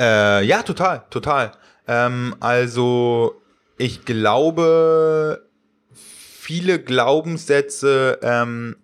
Äh, 0.00 0.44
ja, 0.44 0.62
total, 0.62 1.02
total. 1.10 1.52
Ähm, 1.86 2.34
also 2.40 3.40
ich 3.76 4.04
glaube, 4.04 5.44
viele 5.92 6.78
Glaubenssätze 6.78 8.18
ähm, 8.22 8.76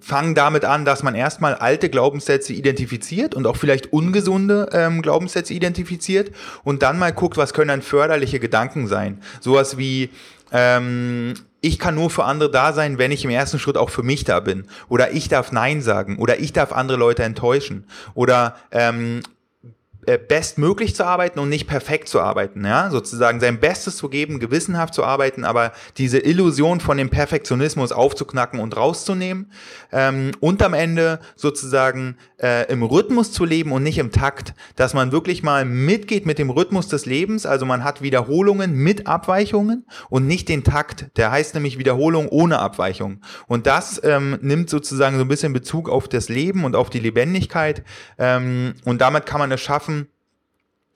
fangen 0.00 0.34
damit 0.34 0.64
an, 0.64 0.84
dass 0.84 1.02
man 1.02 1.14
erstmal 1.14 1.54
alte 1.54 1.88
Glaubenssätze 1.88 2.52
identifiziert 2.52 3.34
und 3.34 3.46
auch 3.46 3.56
vielleicht 3.56 3.92
ungesunde 3.92 4.68
ähm, 4.72 5.02
Glaubenssätze 5.02 5.54
identifiziert 5.54 6.32
und 6.64 6.82
dann 6.82 6.98
mal 6.98 7.12
guckt, 7.12 7.36
was 7.36 7.54
können 7.54 7.68
dann 7.68 7.82
förderliche 7.82 8.40
Gedanken 8.40 8.88
sein. 8.88 9.22
Sowas 9.40 9.78
wie, 9.78 10.10
ähm, 10.52 11.34
ich 11.60 11.78
kann 11.78 11.94
nur 11.94 12.10
für 12.10 12.24
andere 12.24 12.50
da 12.50 12.72
sein, 12.72 12.98
wenn 12.98 13.12
ich 13.12 13.24
im 13.24 13.30
ersten 13.30 13.58
Schritt 13.58 13.76
auch 13.76 13.90
für 13.90 14.02
mich 14.02 14.24
da 14.24 14.40
bin. 14.40 14.66
Oder 14.88 15.12
ich 15.12 15.28
darf 15.28 15.52
Nein 15.52 15.82
sagen. 15.82 16.18
Oder 16.18 16.38
ich 16.38 16.52
darf 16.52 16.72
andere 16.72 16.98
Leute 16.98 17.24
enttäuschen. 17.24 17.84
Oder 18.14 18.56
ähm, 18.70 19.20
äh, 19.20 19.37
bestmöglich 20.16 20.94
zu 20.94 21.04
arbeiten 21.04 21.38
und 21.38 21.48
nicht 21.48 21.66
perfekt 21.66 22.08
zu 22.08 22.20
arbeiten, 22.20 22.64
ja, 22.64 22.90
sozusagen 22.90 23.40
sein 23.40 23.60
Bestes 23.60 23.96
zu 23.96 24.08
geben, 24.08 24.38
gewissenhaft 24.38 24.94
zu 24.94 25.04
arbeiten, 25.04 25.44
aber 25.44 25.72
diese 25.98 26.18
Illusion 26.18 26.80
von 26.80 26.96
dem 26.96 27.10
Perfektionismus 27.10 27.92
aufzuknacken 27.92 28.60
und 28.60 28.76
rauszunehmen 28.76 29.50
ähm, 29.92 30.30
und 30.40 30.62
am 30.62 30.72
Ende 30.72 31.20
sozusagen 31.36 32.16
äh, 32.40 32.70
im 32.70 32.82
Rhythmus 32.82 33.32
zu 33.32 33.44
leben 33.44 33.72
und 33.72 33.82
nicht 33.82 33.98
im 33.98 34.12
Takt, 34.12 34.54
dass 34.76 34.94
man 34.94 35.12
wirklich 35.12 35.42
mal 35.42 35.64
mitgeht 35.64 36.26
mit 36.26 36.38
dem 36.38 36.50
Rhythmus 36.50 36.88
des 36.88 37.06
Lebens, 37.06 37.46
also 37.46 37.66
man 37.66 37.84
hat 37.84 38.02
Wiederholungen 38.02 38.72
mit 38.74 39.06
Abweichungen 39.06 39.86
und 40.08 40.26
nicht 40.26 40.48
den 40.48 40.64
Takt, 40.64 41.16
der 41.16 41.30
heißt 41.30 41.54
nämlich 41.54 41.78
Wiederholung 41.78 42.28
ohne 42.28 42.58
Abweichung. 42.58 43.20
Und 43.46 43.66
das 43.66 44.00
ähm, 44.04 44.38
nimmt 44.40 44.70
sozusagen 44.70 45.16
so 45.16 45.22
ein 45.22 45.28
bisschen 45.28 45.52
Bezug 45.52 45.88
auf 45.88 46.08
das 46.08 46.28
Leben 46.28 46.64
und 46.64 46.76
auf 46.76 46.90
die 46.90 47.00
Lebendigkeit. 47.00 47.82
Ähm, 48.18 48.74
und 48.84 49.00
damit 49.00 49.26
kann 49.26 49.40
man 49.40 49.52
es 49.52 49.60
schaffen, 49.60 50.08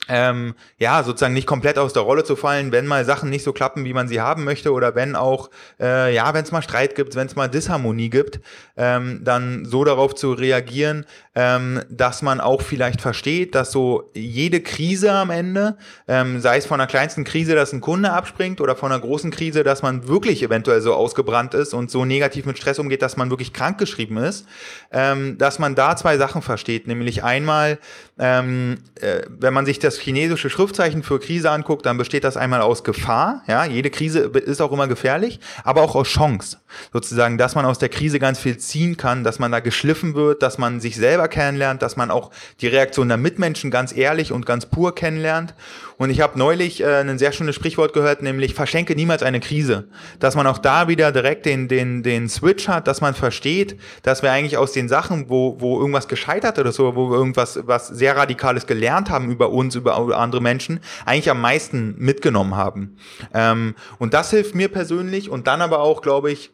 ähm, 0.08 0.54
ja, 0.78 1.02
sozusagen 1.04 1.34
nicht 1.34 1.46
komplett 1.46 1.78
aus 1.78 1.92
der 1.92 2.02
Rolle 2.02 2.24
zu 2.24 2.34
fallen, 2.34 2.72
wenn 2.72 2.86
mal 2.86 3.04
Sachen 3.04 3.30
nicht 3.30 3.44
so 3.44 3.52
klappen, 3.52 3.84
wie 3.84 3.92
man 3.92 4.08
sie 4.08 4.20
haben 4.20 4.44
möchte, 4.44 4.72
oder 4.72 4.94
wenn 4.94 5.14
auch, 5.14 5.48
äh, 5.80 6.12
ja, 6.12 6.34
wenn 6.34 6.42
es 6.42 6.50
mal 6.50 6.62
Streit 6.62 6.96
gibt, 6.96 7.14
wenn 7.14 7.28
es 7.28 7.36
mal 7.36 7.48
Disharmonie 7.48 8.10
gibt, 8.10 8.40
ähm, 8.76 9.20
dann 9.22 9.64
so 9.64 9.84
darauf 9.84 10.14
zu 10.14 10.32
reagieren, 10.32 11.06
ähm, 11.34 11.82
dass 11.88 12.20
man 12.20 12.40
auch 12.40 12.62
vielleicht 12.62 13.00
versteht, 13.00 13.54
dass 13.54 13.70
so 13.70 14.10
jede 14.14 14.60
Krise 14.60 15.12
am 15.12 15.30
Ende, 15.30 15.76
ähm, 16.08 16.40
sei 16.40 16.56
es 16.56 16.66
von 16.66 16.80
einer 16.80 16.88
kleinsten 16.88 17.24
Krise, 17.24 17.54
dass 17.54 17.72
ein 17.72 17.80
Kunde 17.80 18.12
abspringt, 18.12 18.60
oder 18.60 18.74
von 18.74 18.90
einer 18.90 19.00
großen 19.00 19.30
Krise, 19.30 19.62
dass 19.62 19.82
man 19.82 20.08
wirklich 20.08 20.42
eventuell 20.42 20.80
so 20.80 20.94
ausgebrannt 20.94 21.54
ist 21.54 21.74
und 21.74 21.90
so 21.90 22.04
negativ 22.04 22.44
mit 22.44 22.58
Stress 22.58 22.78
umgeht, 22.78 23.02
dass 23.02 23.16
man 23.16 23.30
wirklich 23.30 23.52
krankgeschrieben 23.52 24.16
ist, 24.16 24.46
ähm, 24.90 25.38
dass 25.38 25.58
man 25.58 25.74
da 25.74 25.96
zwei 25.96 26.18
Sachen 26.18 26.42
versteht, 26.42 26.86
nämlich 26.86 27.22
einmal, 27.22 27.78
ähm, 28.18 28.78
äh, 29.00 29.22
wenn 29.28 29.54
man 29.54 29.64
sich 29.64 29.78
das 29.78 29.91
chinesische 29.98 30.50
Schriftzeichen 30.50 31.02
für 31.02 31.20
Krise 31.20 31.50
anguckt, 31.50 31.86
dann 31.86 31.98
besteht 31.98 32.24
das 32.24 32.36
einmal 32.36 32.60
aus 32.60 32.84
Gefahr. 32.84 33.42
Ja, 33.46 33.64
jede 33.64 33.90
Krise 33.90 34.20
ist 34.20 34.60
auch 34.60 34.72
immer 34.72 34.88
gefährlich, 34.88 35.40
aber 35.64 35.82
auch 35.82 35.94
aus 35.94 36.08
Chance. 36.08 36.58
Sozusagen, 36.92 37.38
dass 37.38 37.54
man 37.54 37.64
aus 37.64 37.78
der 37.78 37.88
Krise 37.88 38.18
ganz 38.18 38.38
viel 38.38 38.56
ziehen 38.58 38.96
kann, 38.96 39.24
dass 39.24 39.38
man 39.38 39.52
da 39.52 39.60
geschliffen 39.60 40.14
wird, 40.14 40.42
dass 40.42 40.58
man 40.58 40.80
sich 40.80 40.96
selber 40.96 41.28
kennenlernt, 41.28 41.82
dass 41.82 41.96
man 41.96 42.10
auch 42.10 42.30
die 42.60 42.68
Reaktion 42.68 43.08
der 43.08 43.16
Mitmenschen 43.18 43.70
ganz 43.70 43.96
ehrlich 43.96 44.32
und 44.32 44.46
ganz 44.46 44.66
pur 44.66 44.94
kennenlernt. 44.94 45.54
Und 46.02 46.10
ich 46.10 46.20
habe 46.20 46.36
neulich 46.36 46.80
äh, 46.80 46.96
ein 46.96 47.16
sehr 47.16 47.30
schönes 47.30 47.54
Sprichwort 47.54 47.92
gehört, 47.92 48.22
nämlich 48.22 48.54
verschenke 48.54 48.96
niemals 48.96 49.22
eine 49.22 49.38
Krise. 49.38 49.86
Dass 50.18 50.34
man 50.34 50.48
auch 50.48 50.58
da 50.58 50.88
wieder 50.88 51.12
direkt 51.12 51.46
den, 51.46 51.68
den, 51.68 52.02
den 52.02 52.28
Switch 52.28 52.66
hat, 52.66 52.88
dass 52.88 53.00
man 53.00 53.14
versteht, 53.14 53.78
dass 54.02 54.20
wir 54.20 54.32
eigentlich 54.32 54.56
aus 54.56 54.72
den 54.72 54.88
Sachen, 54.88 55.30
wo, 55.30 55.60
wo 55.60 55.78
irgendwas 55.78 56.08
gescheitert 56.08 56.58
oder 56.58 56.72
so, 56.72 56.96
wo 56.96 57.08
wir 57.08 57.18
irgendwas 57.18 57.60
was 57.66 57.86
sehr 57.86 58.16
Radikales 58.16 58.66
gelernt 58.66 59.10
haben 59.10 59.30
über 59.30 59.50
uns, 59.50 59.76
über 59.76 59.96
andere 60.18 60.42
Menschen, 60.42 60.80
eigentlich 61.06 61.30
am 61.30 61.40
meisten 61.40 61.94
mitgenommen 61.98 62.56
haben. 62.56 62.96
Ähm, 63.32 63.76
und 64.00 64.12
das 64.12 64.30
hilft 64.30 64.56
mir 64.56 64.70
persönlich 64.70 65.30
und 65.30 65.46
dann 65.46 65.62
aber 65.62 65.78
auch, 65.78 66.02
glaube 66.02 66.32
ich, 66.32 66.50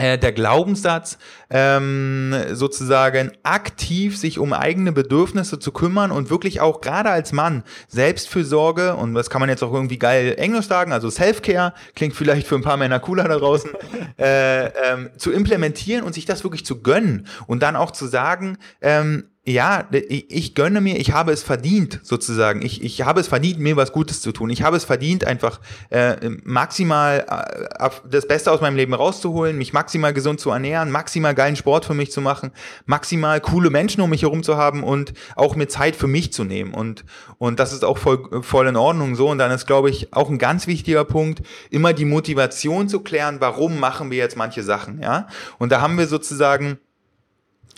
der 0.00 0.32
Glaubenssatz, 0.32 1.18
ähm, 1.50 2.34
sozusagen 2.52 3.32
aktiv 3.42 4.18
sich 4.18 4.38
um 4.38 4.52
eigene 4.52 4.92
Bedürfnisse 4.92 5.58
zu 5.58 5.72
kümmern 5.72 6.10
und 6.10 6.30
wirklich 6.30 6.60
auch 6.60 6.80
gerade 6.80 7.10
als 7.10 7.32
Mann 7.32 7.64
Selbstfürsorge 7.88 8.96
und 8.96 9.14
das 9.14 9.30
kann 9.30 9.40
man 9.40 9.48
jetzt 9.48 9.62
auch 9.62 9.72
irgendwie 9.72 9.98
geil 9.98 10.34
Englisch 10.38 10.66
sagen, 10.66 10.92
also 10.92 11.10
Self-Care, 11.10 11.74
klingt 11.94 12.14
vielleicht 12.14 12.46
für 12.46 12.56
ein 12.56 12.62
paar 12.62 12.76
Männer 12.76 13.00
cooler 13.00 13.24
da 13.24 13.36
draußen, 13.36 13.70
äh, 14.18 14.66
ähm, 14.66 15.10
zu 15.16 15.32
implementieren 15.32 16.04
und 16.04 16.14
sich 16.14 16.24
das 16.24 16.44
wirklich 16.44 16.64
zu 16.64 16.80
gönnen 16.80 17.26
und 17.46 17.62
dann 17.62 17.76
auch 17.76 17.90
zu 17.90 18.06
sagen, 18.06 18.58
ähm, 18.80 19.24
ja, 19.50 19.88
ich, 19.90 20.54
gönne 20.54 20.80
mir, 20.80 20.96
ich 20.98 21.12
habe 21.12 21.32
es 21.32 21.42
verdient, 21.42 22.00
sozusagen. 22.02 22.62
Ich, 22.62 22.82
ich 22.82 23.02
habe 23.02 23.20
es 23.20 23.28
verdient, 23.28 23.58
mir 23.58 23.76
was 23.76 23.92
Gutes 23.92 24.20
zu 24.20 24.32
tun. 24.32 24.50
Ich 24.50 24.62
habe 24.62 24.76
es 24.76 24.84
verdient, 24.84 25.24
einfach 25.24 25.60
äh, 25.90 26.16
maximal 26.44 27.26
äh, 27.28 27.90
das 28.08 28.26
Beste 28.26 28.52
aus 28.52 28.60
meinem 28.60 28.76
Leben 28.76 28.94
rauszuholen, 28.94 29.56
mich 29.56 29.72
maximal 29.72 30.12
gesund 30.12 30.40
zu 30.40 30.50
ernähren, 30.50 30.90
maximal 30.90 31.34
geilen 31.34 31.56
Sport 31.56 31.84
für 31.84 31.94
mich 31.94 32.12
zu 32.12 32.20
machen, 32.20 32.50
maximal 32.86 33.40
coole 33.40 33.70
Menschen 33.70 34.00
um 34.00 34.10
mich 34.10 34.22
herum 34.22 34.42
zu 34.42 34.56
haben 34.56 34.82
und 34.82 35.12
auch 35.36 35.56
mir 35.56 35.68
Zeit 35.68 35.96
für 35.96 36.08
mich 36.08 36.32
zu 36.32 36.44
nehmen. 36.44 36.74
Und, 36.74 37.04
und 37.38 37.60
das 37.60 37.72
ist 37.72 37.84
auch 37.84 37.98
voll, 37.98 38.42
voll 38.42 38.66
in 38.66 38.76
Ordnung 38.76 39.14
so. 39.14 39.28
Und 39.28 39.38
dann 39.38 39.50
ist, 39.50 39.66
glaube 39.66 39.90
ich, 39.90 40.12
auch 40.12 40.30
ein 40.30 40.38
ganz 40.38 40.66
wichtiger 40.66 41.04
Punkt, 41.04 41.42
immer 41.70 41.92
die 41.92 42.04
Motivation 42.04 42.88
zu 42.88 43.00
klären, 43.00 43.36
warum 43.40 43.78
machen 43.78 44.10
wir 44.10 44.18
jetzt 44.18 44.36
manche 44.36 44.62
Sachen, 44.62 45.00
ja. 45.02 45.26
Und 45.58 45.72
da 45.72 45.80
haben 45.80 45.98
wir 45.98 46.06
sozusagen 46.06 46.78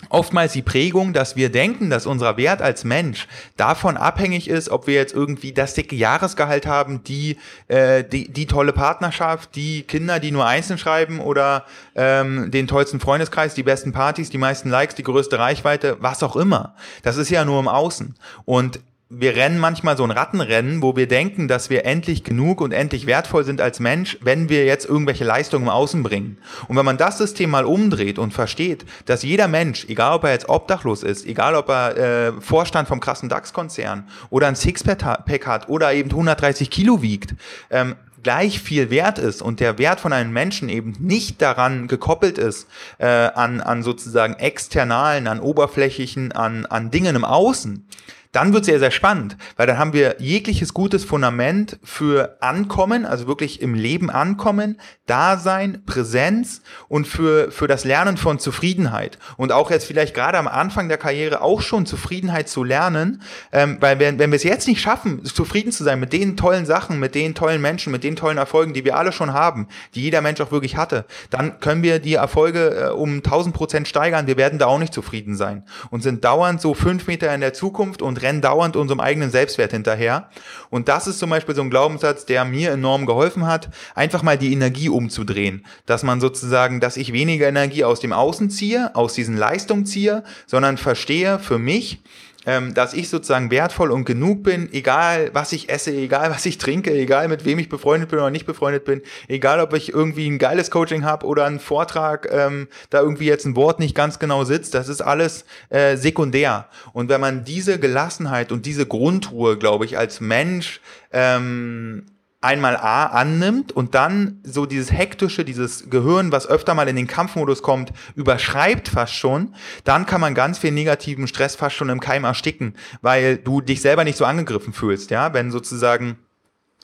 oftmals 0.09 0.53
die 0.53 0.61
Prägung, 0.61 1.13
dass 1.13 1.35
wir 1.35 1.51
denken, 1.51 1.89
dass 1.89 2.05
unser 2.05 2.37
Wert 2.37 2.61
als 2.61 2.83
Mensch 2.83 3.27
davon 3.57 3.97
abhängig 3.97 4.49
ist, 4.49 4.69
ob 4.69 4.87
wir 4.87 4.95
jetzt 4.95 5.13
irgendwie 5.13 5.51
das 5.53 5.73
dicke 5.73 5.95
Jahresgehalt 5.95 6.65
haben, 6.65 7.03
die, 7.03 7.37
äh, 7.67 8.03
die, 8.03 8.31
die 8.31 8.45
tolle 8.45 8.73
Partnerschaft, 8.73 9.55
die 9.55 9.83
Kinder, 9.83 10.19
die 10.19 10.31
nur 10.31 10.45
einzeln 10.45 10.77
schreiben 10.77 11.19
oder 11.19 11.65
ähm, 11.95 12.51
den 12.51 12.67
tollsten 12.67 12.99
Freundeskreis, 12.99 13.53
die 13.53 13.63
besten 13.63 13.91
Partys, 13.91 14.29
die 14.29 14.37
meisten 14.37 14.69
Likes, 14.69 14.95
die 14.95 15.03
größte 15.03 15.39
Reichweite, 15.39 15.97
was 15.99 16.23
auch 16.23 16.35
immer. 16.35 16.75
Das 17.03 17.17
ist 17.17 17.29
ja 17.29 17.45
nur 17.45 17.59
im 17.59 17.67
Außen. 17.67 18.15
Und 18.45 18.79
wir 19.09 19.35
rennen 19.35 19.59
manchmal 19.59 19.95
so 19.95 20.03
ein 20.03 20.11
Rattenrennen, 20.11 20.81
wo 20.81 20.95
wir 20.95 21.07
denken, 21.07 21.47
dass 21.47 21.69
wir 21.69 21.85
endlich 21.85 22.23
genug 22.23 22.61
und 22.61 22.71
endlich 22.71 23.05
wertvoll 23.05 23.43
sind 23.43 23.61
als 23.61 23.79
Mensch, 23.79 24.17
wenn 24.21 24.49
wir 24.49 24.65
jetzt 24.65 24.85
irgendwelche 24.85 25.23
Leistungen 25.23 25.65
im 25.65 25.69
Außen 25.69 26.01
bringen. 26.01 26.37
Und 26.67 26.77
wenn 26.77 26.85
man 26.85 26.97
das 26.97 27.19
System 27.19 27.51
mal 27.51 27.65
umdreht 27.65 28.17
und 28.17 28.33
versteht, 28.33 28.85
dass 29.05 29.23
jeder 29.23 29.47
Mensch, 29.47 29.85
egal 29.87 30.13
ob 30.13 30.23
er 30.23 30.31
jetzt 30.31 30.49
obdachlos 30.49 31.03
ist, 31.03 31.27
egal 31.27 31.55
ob 31.55 31.69
er 31.69 31.97
äh, 31.97 32.41
Vorstand 32.41 32.87
vom 32.87 32.99
krassen 32.99 33.29
DAX-Konzern 33.29 34.07
oder 34.29 34.47
ein 34.47 34.55
Sixpack 34.55 35.45
hat 35.45 35.69
oder 35.69 35.93
eben 35.93 36.09
130 36.09 36.71
Kilo 36.71 37.01
wiegt, 37.01 37.35
ähm, 37.69 37.95
gleich 38.23 38.61
viel 38.61 38.89
wert 38.89 39.19
ist 39.19 39.41
und 39.41 39.59
der 39.59 39.77
Wert 39.77 39.99
von 39.99 40.13
einem 40.13 40.31
Menschen 40.31 40.69
eben 40.69 40.95
nicht 40.99 41.41
daran 41.41 41.87
gekoppelt 41.87 42.37
ist, 42.37 42.67
äh, 42.97 43.05
an, 43.05 43.61
an 43.61 43.83
sozusagen 43.83 44.35
externalen, 44.35 45.27
an 45.27 45.39
oberflächlichen, 45.39 46.31
an, 46.31 46.65
an 46.65 46.89
Dingen 46.89 47.15
im 47.15 47.25
Außen, 47.25 47.85
dann 48.33 48.51
wird 48.51 48.65
sehr, 48.65 48.79
sehr 48.79 48.91
spannend, 48.91 49.37
weil 49.55 49.67
dann 49.67 49.77
haben 49.77 49.93
wir 49.93 50.15
jegliches 50.19 50.73
gutes 50.73 51.05
Fundament 51.05 51.79
für 51.83 52.37
Ankommen, 52.41 53.05
also 53.05 53.27
wirklich 53.27 53.61
im 53.61 53.75
Leben 53.75 54.09
ankommen, 54.09 54.77
Dasein, 55.05 55.83
Präsenz 55.85 56.61
und 56.87 57.07
für, 57.07 57.51
für 57.51 57.67
das 57.67 57.85
Lernen 57.85 58.17
von 58.17 58.39
Zufriedenheit. 58.39 59.19
Und 59.37 59.51
auch 59.51 59.69
jetzt 59.69 59.85
vielleicht 59.85 60.15
gerade 60.15 60.39
am 60.39 60.47
Anfang 60.47 60.89
der 60.89 60.97
Karriere 60.97 61.41
auch 61.41 61.61
schon 61.61 61.85
Zufriedenheit 61.85 62.49
zu 62.49 62.63
lernen, 62.63 63.21
ähm, 63.51 63.77
weil 63.79 63.99
wenn, 63.99 64.17
wenn 64.17 64.31
wir 64.31 64.37
es 64.37 64.43
jetzt 64.43 64.67
nicht 64.67 64.81
schaffen, 64.81 65.23
zufrieden 65.25 65.71
zu 65.71 65.83
sein 65.83 65.99
mit 65.99 66.11
den 66.11 66.35
tollen 66.35 66.65
Sachen, 66.65 66.99
mit 66.99 67.13
den 67.13 67.35
tollen 67.35 67.61
Menschen, 67.61 67.91
mit 67.91 68.03
den 68.03 68.15
tollen 68.15 68.39
Erfolgen, 68.39 68.73
die 68.73 68.83
wir 68.83 68.97
alle 68.97 69.11
schon 69.11 69.33
haben, 69.33 69.67
die 69.93 70.01
jeder 70.01 70.21
Mensch 70.21 70.41
auch 70.41 70.51
wirklich 70.51 70.75
hatte, 70.75 71.05
dann 71.29 71.59
können 71.59 71.83
wir 71.83 71.99
die 71.99 72.15
Erfolge 72.15 72.87
äh, 72.89 72.89
um 72.89 73.17
1000 73.17 73.53
Prozent 73.53 73.87
steigern. 73.87 74.25
Wir 74.25 74.37
werden 74.37 74.57
da 74.57 74.65
auch 74.65 74.79
nicht 74.79 74.93
zufrieden 74.93 75.35
sein 75.35 75.63
und 75.91 76.01
sind 76.01 76.25
dauernd 76.25 76.61
so 76.61 76.73
fünf 76.73 77.05
Meter 77.05 77.31
in 77.35 77.41
der 77.41 77.53
Zukunft 77.53 78.01
und 78.01 78.22
rennen 78.23 78.41
dauernd 78.41 78.75
unserem 78.75 78.99
eigenen 78.99 79.29
Selbstwert 79.29 79.71
hinterher. 79.71 80.29
Und 80.69 80.87
das 80.87 81.07
ist 81.07 81.19
zum 81.19 81.29
Beispiel 81.29 81.53
so 81.53 81.61
ein 81.61 81.69
Glaubenssatz, 81.69 82.25
der 82.25 82.45
mir 82.45 82.71
enorm 82.71 83.05
geholfen 83.05 83.45
hat, 83.45 83.69
einfach 83.93 84.23
mal 84.23 84.37
die 84.37 84.51
Energie 84.51 84.89
umzudrehen. 84.89 85.65
Dass 85.85 86.03
man 86.03 86.19
sozusagen, 86.19 86.79
dass 86.79 86.97
ich 86.97 87.13
weniger 87.13 87.47
Energie 87.47 87.83
aus 87.83 87.99
dem 87.99 88.13
Außen 88.13 88.49
ziehe, 88.49 88.95
aus 88.95 89.13
diesen 89.13 89.37
Leistungen 89.37 89.85
ziehe, 89.85 90.23
sondern 90.47 90.77
verstehe 90.77 91.37
für 91.39 91.59
mich, 91.59 92.01
ähm, 92.45 92.73
dass 92.73 92.93
ich 92.93 93.09
sozusagen 93.09 93.51
wertvoll 93.51 93.91
und 93.91 94.05
genug 94.05 94.43
bin, 94.43 94.71
egal 94.71 95.29
was 95.33 95.51
ich 95.53 95.69
esse, 95.69 95.91
egal 95.91 96.31
was 96.31 96.45
ich 96.45 96.57
trinke, 96.57 96.91
egal 96.91 97.27
mit 97.27 97.45
wem 97.45 97.59
ich 97.59 97.69
befreundet 97.69 98.09
bin 98.09 98.19
oder 98.19 98.29
nicht 98.29 98.45
befreundet 98.45 98.85
bin, 98.85 99.01
egal 99.27 99.59
ob 99.59 99.73
ich 99.73 99.93
irgendwie 99.93 100.29
ein 100.29 100.39
geiles 100.39 100.71
Coaching 100.71 101.05
habe 101.05 101.25
oder 101.25 101.45
einen 101.45 101.59
Vortrag, 101.59 102.27
ähm, 102.31 102.67
da 102.89 103.01
irgendwie 103.01 103.25
jetzt 103.25 103.45
ein 103.45 103.55
Wort 103.55 103.79
nicht 103.79 103.95
ganz 103.95 104.19
genau 104.19 104.43
sitzt, 104.43 104.73
das 104.73 104.89
ist 104.89 105.01
alles 105.01 105.45
äh, 105.69 105.95
sekundär. 105.97 106.67
Und 106.93 107.09
wenn 107.09 107.21
man 107.21 107.43
diese 107.43 107.79
Gelassenheit 107.79 108.51
und 108.51 108.65
diese 108.65 108.85
Grundruhe, 108.85 109.57
glaube 109.57 109.85
ich, 109.85 109.97
als 109.97 110.19
Mensch 110.19 110.81
ähm, 111.11 112.05
einmal 112.43 112.75
A 112.75 113.05
annimmt 113.05 113.71
und 113.71 113.95
dann 113.95 114.39
so 114.43 114.65
dieses 114.65 114.91
hektische, 114.91 115.45
dieses 115.45 115.89
Gehirn, 115.89 116.31
was 116.31 116.47
öfter 116.47 116.73
mal 116.73 116.87
in 116.87 116.95
den 116.95 117.07
Kampfmodus 117.07 117.61
kommt, 117.61 117.93
überschreibt 118.15 118.89
fast 118.89 119.13
schon, 119.13 119.55
dann 119.83 120.05
kann 120.05 120.21
man 120.21 120.35
ganz 120.35 120.59
viel 120.59 120.71
negativen 120.71 121.27
Stress 121.27 121.55
fast 121.55 121.75
schon 121.75 121.89
im 121.89 121.99
Keim 121.99 122.23
ersticken, 122.23 122.75
weil 123.01 123.37
du 123.37 123.61
dich 123.61 123.81
selber 123.81 124.03
nicht 124.03 124.17
so 124.17 124.25
angegriffen 124.25 124.73
fühlst, 124.73 125.11
ja, 125.11 125.33
wenn 125.33 125.51
sozusagen 125.51 126.17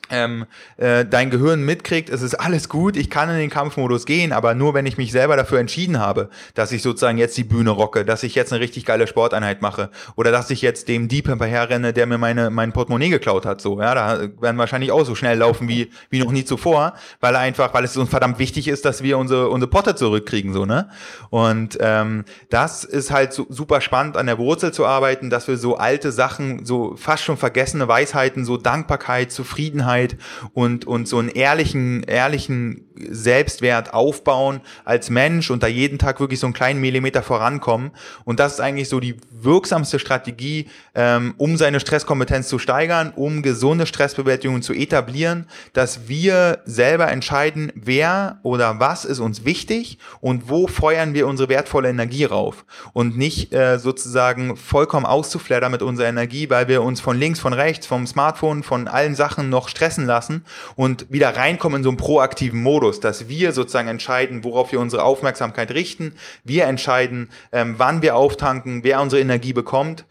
ähm, 0.10 0.46
äh, 0.78 1.06
dein 1.06 1.30
Gehirn 1.30 1.64
mitkriegt, 1.64 2.10
es 2.10 2.22
ist 2.22 2.36
alles 2.36 2.70
gut, 2.70 2.98
ich 2.98 3.10
kann 3.10 3.30
in 3.30 3.38
den 3.38 3.50
Kampfmodus 3.50 4.06
gehen, 4.06 4.32
aber 4.32 4.54
nur 4.54 4.74
wenn 4.74 4.86
ich 4.86 4.98
mich 4.98 5.12
selber 5.12 5.36
dafür 5.36 5.60
entschieden 5.60 6.00
habe, 6.00 6.30
dass 6.54 6.72
ich 6.72 6.82
sozusagen 6.82 7.18
jetzt 7.18 7.38
die 7.38 7.44
Bühne 7.44 7.72
rocke, 7.72 8.06
dass 8.06 8.24
ich 8.24 8.36
jetzt 8.36 8.52
eine 8.52 8.62
richtig 8.62 8.86
geile 8.86 9.08
Sporteinheit 9.08 9.62
mache 9.62 9.90
oder 10.16 10.32
dass 10.32 10.50
ich 10.50 10.62
jetzt 10.62 10.88
dem 10.88 11.08
Dieb 11.08 11.28
hinterherrenne, 11.28 11.94
der 11.94 12.06
mir 12.06 12.18
meine 12.18 12.50
mein 12.50 12.74
Portemonnaie 12.74 13.10
geklaut 13.10 13.46
hat, 13.46 13.62
so, 13.62 13.80
ja, 13.80 13.94
da 13.94 14.30
werden 14.42 14.58
wahrscheinlich 14.58 14.92
auch 14.92 15.06
so 15.06 15.16
schnell 15.16 15.38
laufen 15.38 15.68
wie 15.68 15.92
wie 16.10 16.20
noch 16.20 16.32
nie 16.32 16.46
zuvor, 16.46 16.94
weil 17.20 17.36
einfach, 17.36 17.74
weil 17.74 17.84
es 17.84 17.96
uns 17.98 18.10
verdammt 18.10 18.40
wichtig 18.40 18.68
ist, 18.68 18.86
dass 18.86 19.04
wir 19.04 19.18
unsere 19.18 19.50
unsere 19.50 19.70
Potte 19.70 19.96
zurückkriegen, 19.96 20.54
so, 20.54 20.66
ne? 20.66 20.90
Und 21.30 21.78
ähm, 21.82 22.26
das 22.50 22.84
ist 22.84 23.12
halt 23.12 23.34
so, 23.34 23.46
super 23.50 23.82
spannend 23.82 24.18
an 24.18 24.26
der 24.26 24.38
Wurzel 24.38 24.74
zu 24.74 24.86
arbeiten, 24.86 25.30
dass 25.30 25.48
wir 25.48 25.58
so 25.58 25.78
alte 25.78 26.12
Sachen, 26.12 26.66
so 26.66 26.96
fast 26.96 27.24
schon 27.24 27.38
vergessene 27.38 27.88
Weisheiten, 27.88 28.46
so 28.46 28.58
Dankbarkeit, 28.58 29.32
Zufriedenheit 29.32 29.99
Offenheit 30.00 30.18
und, 30.54 30.86
und 30.86 31.08
so 31.08 31.18
einen 31.18 31.30
ehrlichen, 31.30 32.04
ehrlichen 32.04 32.86
Selbstwert 33.10 33.94
aufbauen 33.94 34.62
als 34.84 35.10
Mensch 35.10 35.52
und 35.52 35.64
da 35.64 35.68
jeden 35.68 36.00
Tag 36.00 36.20
wirklich 36.20 36.40
so 36.40 36.48
einen 36.48 36.54
kleinen 36.54 36.82
Millimeter 36.82 37.24
vorankommen. 37.24 37.92
Und 38.26 38.40
das 38.40 38.54
ist 38.54 38.60
eigentlich 38.60 38.90
so 38.90 39.00
die 39.00 39.16
wirksamste 39.32 40.00
Strategie, 40.00 40.68
ähm, 40.96 41.34
um 41.38 41.56
seine 41.56 41.80
Stresskompetenz 41.80 42.50
zu 42.50 42.60
steigern, 42.60 43.14
um 43.16 43.42
gesunde 43.42 43.86
Stressbewältigung 43.86 44.62
zu 44.62 44.74
etablieren, 44.74 45.46
dass 45.74 46.08
wir 46.08 46.60
selber 46.66 47.10
entscheiden, 47.10 47.72
wer 47.76 48.40
oder 48.44 48.80
was 48.80 49.06
ist 49.06 49.20
uns 49.20 49.46
wichtig 49.46 49.98
und 50.20 50.50
wo 50.50 50.68
feuern 50.68 51.14
wir 51.14 51.28
unsere 51.28 51.50
wertvolle 51.50 51.90
Energie 51.90 52.26
rauf. 52.26 52.66
Und 52.94 53.18
nicht 53.18 53.54
äh, 53.54 53.80
sozusagen 53.80 54.58
vollkommen 54.58 55.06
auszuflattern 55.06 55.72
mit 55.72 55.82
unserer 55.82 56.08
Energie, 56.08 56.50
weil 56.50 56.68
wir 56.68 56.82
uns 56.82 57.00
von 57.00 57.18
links, 57.18 57.40
von 57.40 57.54
rechts, 57.54 57.88
vom 57.88 58.06
Smartphone, 58.08 58.64
von 58.64 58.88
allen 58.88 59.16
Sachen 59.16 59.50
noch 59.50 59.70
Stress 59.70 59.89
stressen 59.90 60.06
lassen 60.06 60.46
und 60.76 61.12
wieder 61.12 61.36
reinkommen 61.36 61.78
in 61.78 61.84
so 61.84 61.90
einen 61.90 61.98
proaktiven 61.98 62.62
Modus, 62.62 63.00
dass 63.00 63.28
wir 63.28 63.52
sozusagen 63.52 63.88
entscheiden, 63.88 64.44
worauf 64.44 64.72
wir 64.72 64.80
unsere 64.80 65.04
Aufmerksamkeit 65.04 65.72
richten. 65.72 66.14
Wir 66.44 66.66
entscheiden, 66.66 67.30
ähm, 67.52 67.76
wann 67.78 68.02
wir 68.02 68.16
auftanken, 68.16 68.84
wer 68.84 69.02
unsere 69.02 69.22
Energie 69.22 69.54
bekommt. 69.54 70.06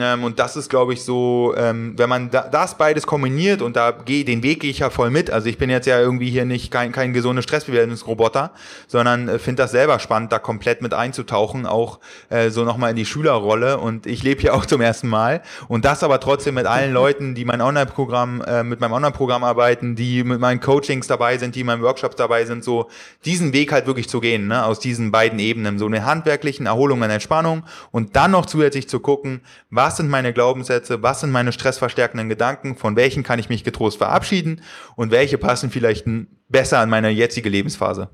Ähm, 0.00 0.24
und 0.24 0.38
das 0.38 0.56
ist, 0.56 0.68
glaube 0.68 0.92
ich, 0.92 1.02
so, 1.02 1.54
ähm, 1.56 1.94
wenn 1.96 2.08
man 2.08 2.30
da, 2.30 2.42
das 2.42 2.76
beides 2.76 3.06
kombiniert 3.06 3.62
und 3.62 3.76
da 3.76 3.90
geh, 3.90 4.24
den 4.24 4.42
Weg 4.42 4.60
gehe 4.60 4.70
ich 4.70 4.80
ja 4.80 4.90
voll 4.90 5.10
mit. 5.10 5.30
Also 5.30 5.48
ich 5.48 5.58
bin 5.58 5.70
jetzt 5.70 5.86
ja 5.86 6.00
irgendwie 6.00 6.30
hier 6.30 6.44
nicht 6.44 6.70
kein, 6.70 6.92
kein 6.92 7.12
gesundes 7.12 7.44
Stressbewältigungsroboter, 7.44 8.52
sondern 8.86 9.28
äh, 9.28 9.38
finde 9.38 9.62
das 9.62 9.70
selber 9.70 9.98
spannend, 9.98 10.32
da 10.32 10.38
komplett 10.38 10.82
mit 10.82 10.94
einzutauchen, 10.94 11.66
auch 11.66 12.00
äh, 12.28 12.50
so 12.50 12.64
nochmal 12.64 12.90
in 12.90 12.96
die 12.96 13.06
Schülerrolle. 13.06 13.78
Und 13.78 14.06
ich 14.06 14.22
lebe 14.22 14.40
hier 14.40 14.54
auch 14.54 14.66
zum 14.66 14.80
ersten 14.80 15.08
Mal. 15.08 15.42
Und 15.68 15.84
das 15.84 16.02
aber 16.02 16.20
trotzdem 16.20 16.54
mit 16.54 16.66
allen 16.66 16.92
Leuten, 16.98 17.34
die 17.34 17.44
mein 17.44 17.60
Online-Programm, 17.60 18.42
äh, 18.42 18.62
mit 18.62 18.80
meinem 18.80 18.92
Online-Programm 18.92 19.44
arbeiten, 19.44 19.96
die 19.96 20.24
mit 20.24 20.40
meinen 20.40 20.60
Coachings 20.60 21.06
dabei 21.06 21.38
sind, 21.38 21.54
die 21.54 21.60
in 21.60 21.66
meinen 21.66 21.82
Workshops 21.82 22.16
dabei 22.16 22.44
sind, 22.44 22.64
so 22.64 22.88
diesen 23.24 23.52
Weg 23.52 23.72
halt 23.72 23.86
wirklich 23.86 24.08
zu 24.08 24.20
gehen, 24.20 24.48
ne, 24.48 24.64
aus 24.64 24.80
diesen 24.80 25.10
beiden 25.10 25.38
Ebenen. 25.38 25.78
So 25.78 25.86
eine 25.86 26.04
handwerklichen 26.04 26.66
Erholung 26.66 27.00
und 27.02 27.10
Entspannung 27.10 27.64
und 27.90 28.16
dann 28.16 28.32
noch 28.32 28.46
zusätzlich 28.46 28.88
zu 28.88 29.00
gucken, 29.00 29.40
was 29.70 29.87
sind 29.96 30.08
meine 30.08 30.32
Glaubenssätze, 30.32 31.02
was 31.02 31.20
sind 31.20 31.30
meine 31.30 31.52
stressverstärkenden 31.52 32.28
Gedanken, 32.28 32.76
von 32.76 32.96
welchen 32.96 33.22
kann 33.22 33.38
ich 33.38 33.48
mich 33.48 33.64
getrost 33.64 33.98
verabschieden 33.98 34.62
und 34.96 35.10
welche 35.10 35.38
passen 35.38 35.70
vielleicht 35.70 36.06
besser 36.48 36.78
an 36.78 36.90
meine 36.90 37.10
jetzige 37.10 37.48
Lebensphase. 37.48 38.08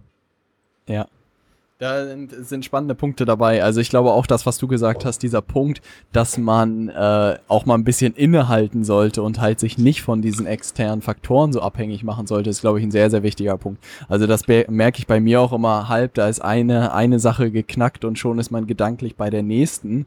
Ja. 0.87 1.07
Da 1.85 2.07
sind 2.07 2.65
spannende 2.65 2.95
Punkte 2.95 3.27
dabei. 3.27 3.63
Also 3.63 3.79
ich 3.79 3.91
glaube 3.91 4.13
auch 4.13 4.27
das, 4.27 4.47
was 4.47 4.57
du 4.57 4.67
gesagt 4.67 5.05
hast, 5.05 5.19
dieser 5.19 5.43
Punkt, 5.43 5.83
dass 6.15 6.39
man 6.39 6.89
äh, 6.89 7.37
auch 7.47 7.67
mal 7.67 7.75
ein 7.75 7.85
bisschen 7.85 8.15
innehalten 8.15 8.85
sollte 8.85 9.23
und 9.23 9.39
halt 9.39 9.61
sich 9.61 9.77
nicht 9.77 10.01
von 10.01 10.23
diesen 10.23 10.47
externen 10.47 11.03
Faktoren 11.03 11.53
so 11.53 11.61
abhängig 11.61 12.03
machen 12.03 12.27
sollte, 12.27 12.49
ist, 12.49 12.63
glaube 12.63 12.79
ich, 12.79 12.87
ein 12.87 12.91
sehr, 12.91 13.11
sehr 13.11 13.23
wichtiger 13.23 13.59
Punkt. 13.59 13.85
Also 14.09 14.27
das 14.27 14.49
merke 14.49 14.99
ich 14.99 15.07
bei 15.07 15.21
mir 15.21 15.43
auch 15.43 15.53
immer 15.53 15.91
halb. 15.91 16.15
Da 16.15 16.27
ist 16.27 16.41
eine, 16.41 16.95
eine 16.95 17.19
Sache 17.19 17.51
geknackt 17.51 18.07
und 18.07 18.19
schon 18.19 18.39
ist 18.39 18.51
man 18.51 18.67
gedanklich 18.67 19.17
bei 19.17 19.29
der 19.29 19.43
nächsten. 19.43 20.07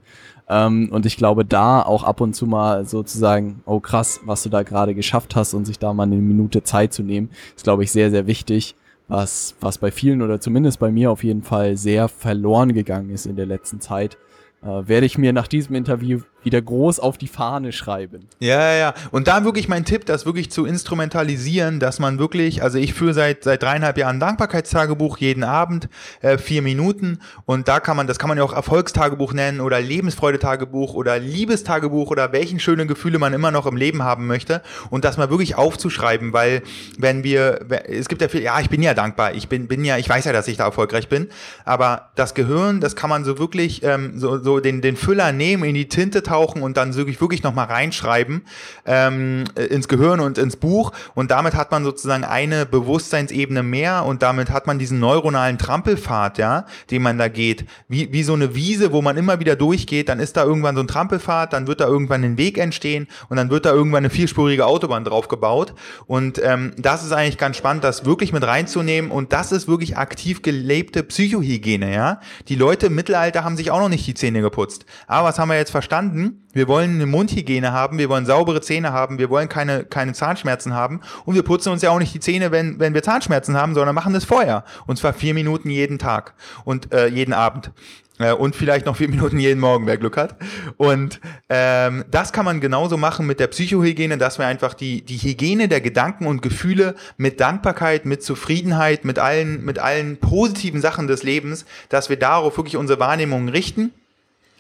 Ähm, 0.50 0.90
und 0.92 1.06
ich 1.06 1.16
glaube, 1.16 1.46
da 1.46 1.84
auch 1.84 2.04
ab 2.04 2.22
und 2.22 2.34
zu 2.34 2.48
mal 2.48 2.86
sozusagen, 2.86 3.62
oh 3.68 3.80
krass, 3.80 4.20
was 4.26 4.42
du 4.42 4.50
da 4.50 4.64
gerade 4.64 4.96
geschafft 4.96 5.36
hast 5.36 5.54
und 5.54 5.66
sich 5.66 5.78
da 5.78 5.94
mal 5.94 6.08
eine 6.08 6.16
Minute 6.16 6.64
Zeit 6.64 6.92
zu 6.92 7.04
nehmen, 7.04 7.30
ist, 7.56 7.66
glaube 7.66 7.84
ich, 7.84 7.92
sehr, 7.92 8.10
sehr 8.10 8.26
wichtig 8.26 8.74
was, 9.08 9.56
was 9.62 9.78
bei 9.78 9.92
vielen 9.92 10.22
oder 10.22 10.40
zumindest 10.40 10.80
bei 10.80 10.92
mir 10.92 11.12
auf 11.12 11.24
jeden 11.24 11.44
Fall 11.44 11.78
sehr 11.78 12.08
verloren 12.08 12.74
gegangen 12.74 13.10
ist 13.10 13.26
in 13.26 13.36
der 13.36 13.46
letzten 13.46 13.80
Zeit. 13.80 14.18
äh, 14.64 14.88
werde 14.88 15.06
ich 15.06 15.18
mir 15.18 15.34
nach 15.34 15.48
diesem 15.48 15.76
Interview 15.76 16.22
wieder 16.44 16.62
groß 16.62 17.00
auf 17.00 17.18
die 17.18 17.28
Fahne 17.28 17.72
schreiben. 17.72 18.28
Ja, 18.40 18.60
ja, 18.60 18.78
ja. 18.78 18.94
Und 19.12 19.28
da 19.28 19.44
wirklich 19.44 19.68
mein 19.68 19.86
Tipp, 19.86 20.06
das 20.06 20.26
wirklich 20.26 20.50
zu 20.52 20.66
instrumentalisieren, 20.66 21.80
dass 21.80 22.00
man 22.00 22.20
wirklich, 22.20 22.64
also 22.64 22.78
ich 22.78 22.94
führe 22.94 23.14
seit, 23.14 23.44
seit 23.44 23.64
dreieinhalb 23.64 23.98
Jahren 23.98 24.20
Dankbarkeitstagebuch, 24.20 25.18
jeden 25.18 25.44
Abend, 25.44 25.90
äh, 26.22 26.38
vier 26.38 26.62
Minuten. 26.62 27.20
Und 27.46 27.68
da 27.68 27.80
kann 27.80 27.98
man, 27.98 28.08
das 28.08 28.20
kann 28.20 28.30
man 28.30 28.38
ja 28.38 28.44
auch 28.44 28.54
Erfolgstagebuch 28.54 29.34
nennen 29.34 29.60
oder 29.60 29.82
Lebensfreudetagebuch 29.82 30.94
oder 30.94 31.20
Liebestagebuch 31.20 32.12
oder 32.12 32.32
welchen 32.32 32.60
schönen 32.60 32.88
Gefühle 32.88 33.20
man 33.20 33.34
immer 33.34 33.52
noch 33.52 33.66
im 33.66 33.76
Leben 33.76 34.04
haben 34.04 34.28
möchte. 34.28 34.62
Und 34.90 35.06
das 35.06 35.18
mal 35.18 35.30
wirklich 35.30 35.56
aufzuschreiben, 35.56 36.34
weil 36.34 36.62
wenn 36.98 37.24
wir, 37.24 37.66
es 37.88 38.08
gibt 38.08 38.22
ja 38.22 38.28
viel, 38.28 38.42
ja, 38.42 38.60
ich 38.60 38.70
bin 38.70 38.82
ja 38.82 38.94
dankbar, 38.94 39.34
ich 39.34 39.50
bin, 39.50 39.68
bin 39.68 39.84
ja, 39.84 39.98
ich 39.98 40.08
weiß 40.08 40.26
ja, 40.26 40.34
dass 40.34 40.48
ich 40.48 40.58
da 40.58 40.66
erfolgreich 40.66 41.10
bin, 41.10 41.28
aber 41.66 42.10
das 42.16 42.34
Gehirn, 42.34 42.80
das 42.80 42.96
kann 42.96 43.10
man 43.10 43.26
so 43.26 43.38
wirklich, 43.40 43.84
ähm, 43.84 44.18
so, 44.18 44.42
so 44.42 44.60
den, 44.60 44.82
den 44.82 44.96
Füller 44.96 45.32
nehmen, 45.32 45.64
in 45.64 45.76
die 45.76 45.90
Tinte 45.90 46.24
tauchen 46.28 46.62
und 46.62 46.78
dann 46.78 46.96
wirklich, 46.96 47.20
wirklich 47.22 47.44
nochmal 47.44 47.68
reinschreiben 47.68 48.44
ähm, 48.86 49.46
ins 49.56 49.88
Gehirn 49.88 50.20
und 50.20 50.38
ins 50.38 50.56
Buch. 50.56 50.92
Und 51.16 51.32
damit 51.32 51.56
hat 51.56 51.72
man 51.72 51.84
sozusagen 51.84 52.24
eine 52.24 52.66
Bewusstseinsebene 52.66 53.64
mehr 53.64 54.06
und 54.06 54.22
damit 54.22 54.52
hat 54.52 54.68
man 54.68 54.80
diesen 54.80 55.00
neuronalen 55.00 55.58
Trampelpfad, 55.58 56.38
ja, 56.38 56.66
den 56.92 57.02
man 57.02 57.18
da 57.18 57.28
geht. 57.28 57.66
Wie, 57.88 58.12
wie 58.12 58.24
so 58.24 58.34
eine 58.34 58.56
Wiese, 58.56 58.92
wo 58.92 59.02
man 59.02 59.18
immer 59.18 59.40
wieder 59.40 59.56
durchgeht, 59.56 60.10
dann 60.10 60.20
ist 60.20 60.38
da 60.38 60.44
irgendwann 60.44 60.76
so 60.76 60.82
ein 60.82 60.88
Trampelpfad, 60.88 61.54
dann 61.54 61.68
wird 61.68 61.80
da 61.80 61.88
irgendwann 61.88 62.24
ein 62.24 62.38
Weg 62.38 62.58
entstehen 62.58 63.08
und 63.30 63.38
dann 63.38 63.50
wird 63.50 63.66
da 63.66 63.72
irgendwann 63.72 64.00
eine 64.00 64.10
vierspurige 64.10 64.66
Autobahn 64.66 65.04
drauf 65.04 65.28
gebaut. 65.28 65.74
Und 66.06 66.42
ähm, 66.44 66.74
das 66.78 67.04
ist 67.04 67.12
eigentlich 67.12 67.38
ganz 67.38 67.58
spannend, 67.58 67.84
das 67.84 68.06
wirklich 68.06 68.34
mit 68.34 68.44
reinzunehmen. 68.44 69.12
Und 69.12 69.34
das 69.34 69.52
ist 69.52 69.68
wirklich 69.68 69.98
aktiv 69.98 70.42
gelebte 70.42 71.04
Psychohygiene, 71.04 71.94
ja. 71.94 72.20
Die 72.48 72.56
Leute 72.56 72.88
im 72.88 72.96
Mittelalter 72.96 73.44
haben 73.44 73.58
sich 73.58 73.72
auch 73.72 73.80
noch 73.80 73.90
nicht 73.90 74.06
die 74.06 74.14
Zähne 74.14 74.42
geputzt. 74.42 74.86
Aber 75.08 75.28
was 75.28 75.40
haben 75.40 75.50
wir 75.50 75.58
jetzt 75.58 75.72
verstanden? 75.72 76.17
Wir 76.54 76.68
wollen 76.68 76.96
eine 76.96 77.06
Mundhygiene 77.06 77.72
haben, 77.72 77.98
wir 77.98 78.10
wollen 78.10 78.26
saubere 78.26 78.62
Zähne 78.62 78.92
haben, 78.92 79.20
wir 79.20 79.30
wollen 79.30 79.50
keine, 79.50 79.86
keine 79.86 80.14
Zahnschmerzen 80.14 80.74
haben 80.74 81.02
und 81.26 81.36
wir 81.36 81.44
putzen 81.44 81.72
uns 81.72 81.82
ja 81.82 81.92
auch 81.92 82.00
nicht 82.00 82.14
die 82.14 82.20
Zähne, 82.20 82.52
wenn, 82.52 82.80
wenn 82.80 82.94
wir 82.94 83.04
Zahnschmerzen 83.04 83.56
haben, 83.58 83.74
sondern 83.74 83.96
machen 83.96 84.14
das 84.14 84.26
vorher. 84.26 84.64
Und 84.86 84.98
zwar 84.98 85.14
vier 85.14 85.34
Minuten 85.34 85.70
jeden 85.70 86.00
Tag 86.00 86.34
und 86.66 86.94
äh, 86.94 87.08
jeden 87.08 87.34
Abend. 87.34 87.72
Äh, 88.20 88.34
und 88.34 88.56
vielleicht 88.56 88.86
noch 88.86 88.96
vier 88.96 89.10
Minuten 89.10 89.40
jeden 89.40 89.60
Morgen, 89.60 89.86
wer 89.88 89.98
Glück 89.98 90.18
hat. 90.18 90.36
Und 90.78 91.20
ähm, 91.50 92.06
das 92.10 92.34
kann 92.34 92.46
man 92.46 92.62
genauso 92.62 92.98
machen 92.98 93.26
mit 93.26 93.40
der 93.40 93.48
Psychohygiene, 93.48 94.18
dass 94.18 94.40
wir 94.40 94.46
einfach 94.46 94.74
die, 94.74 95.04
die 95.04 95.18
Hygiene 95.18 95.68
der 95.68 95.82
Gedanken 95.82 96.26
und 96.26 96.42
Gefühle 96.42 96.96
mit 97.18 97.40
Dankbarkeit, 97.40 98.06
mit 98.06 98.24
Zufriedenheit, 98.24 99.06
mit 99.06 99.20
allen, 99.20 99.64
mit 99.64 99.80
allen 99.80 100.18
positiven 100.18 100.82
Sachen 100.82 101.08
des 101.08 101.24
Lebens, 101.24 101.66
dass 101.90 102.10
wir 102.10 102.18
darauf 102.18 102.58
wirklich 102.58 102.78
unsere 102.78 103.00
Wahrnehmungen 103.00 103.50
richten 103.50 103.92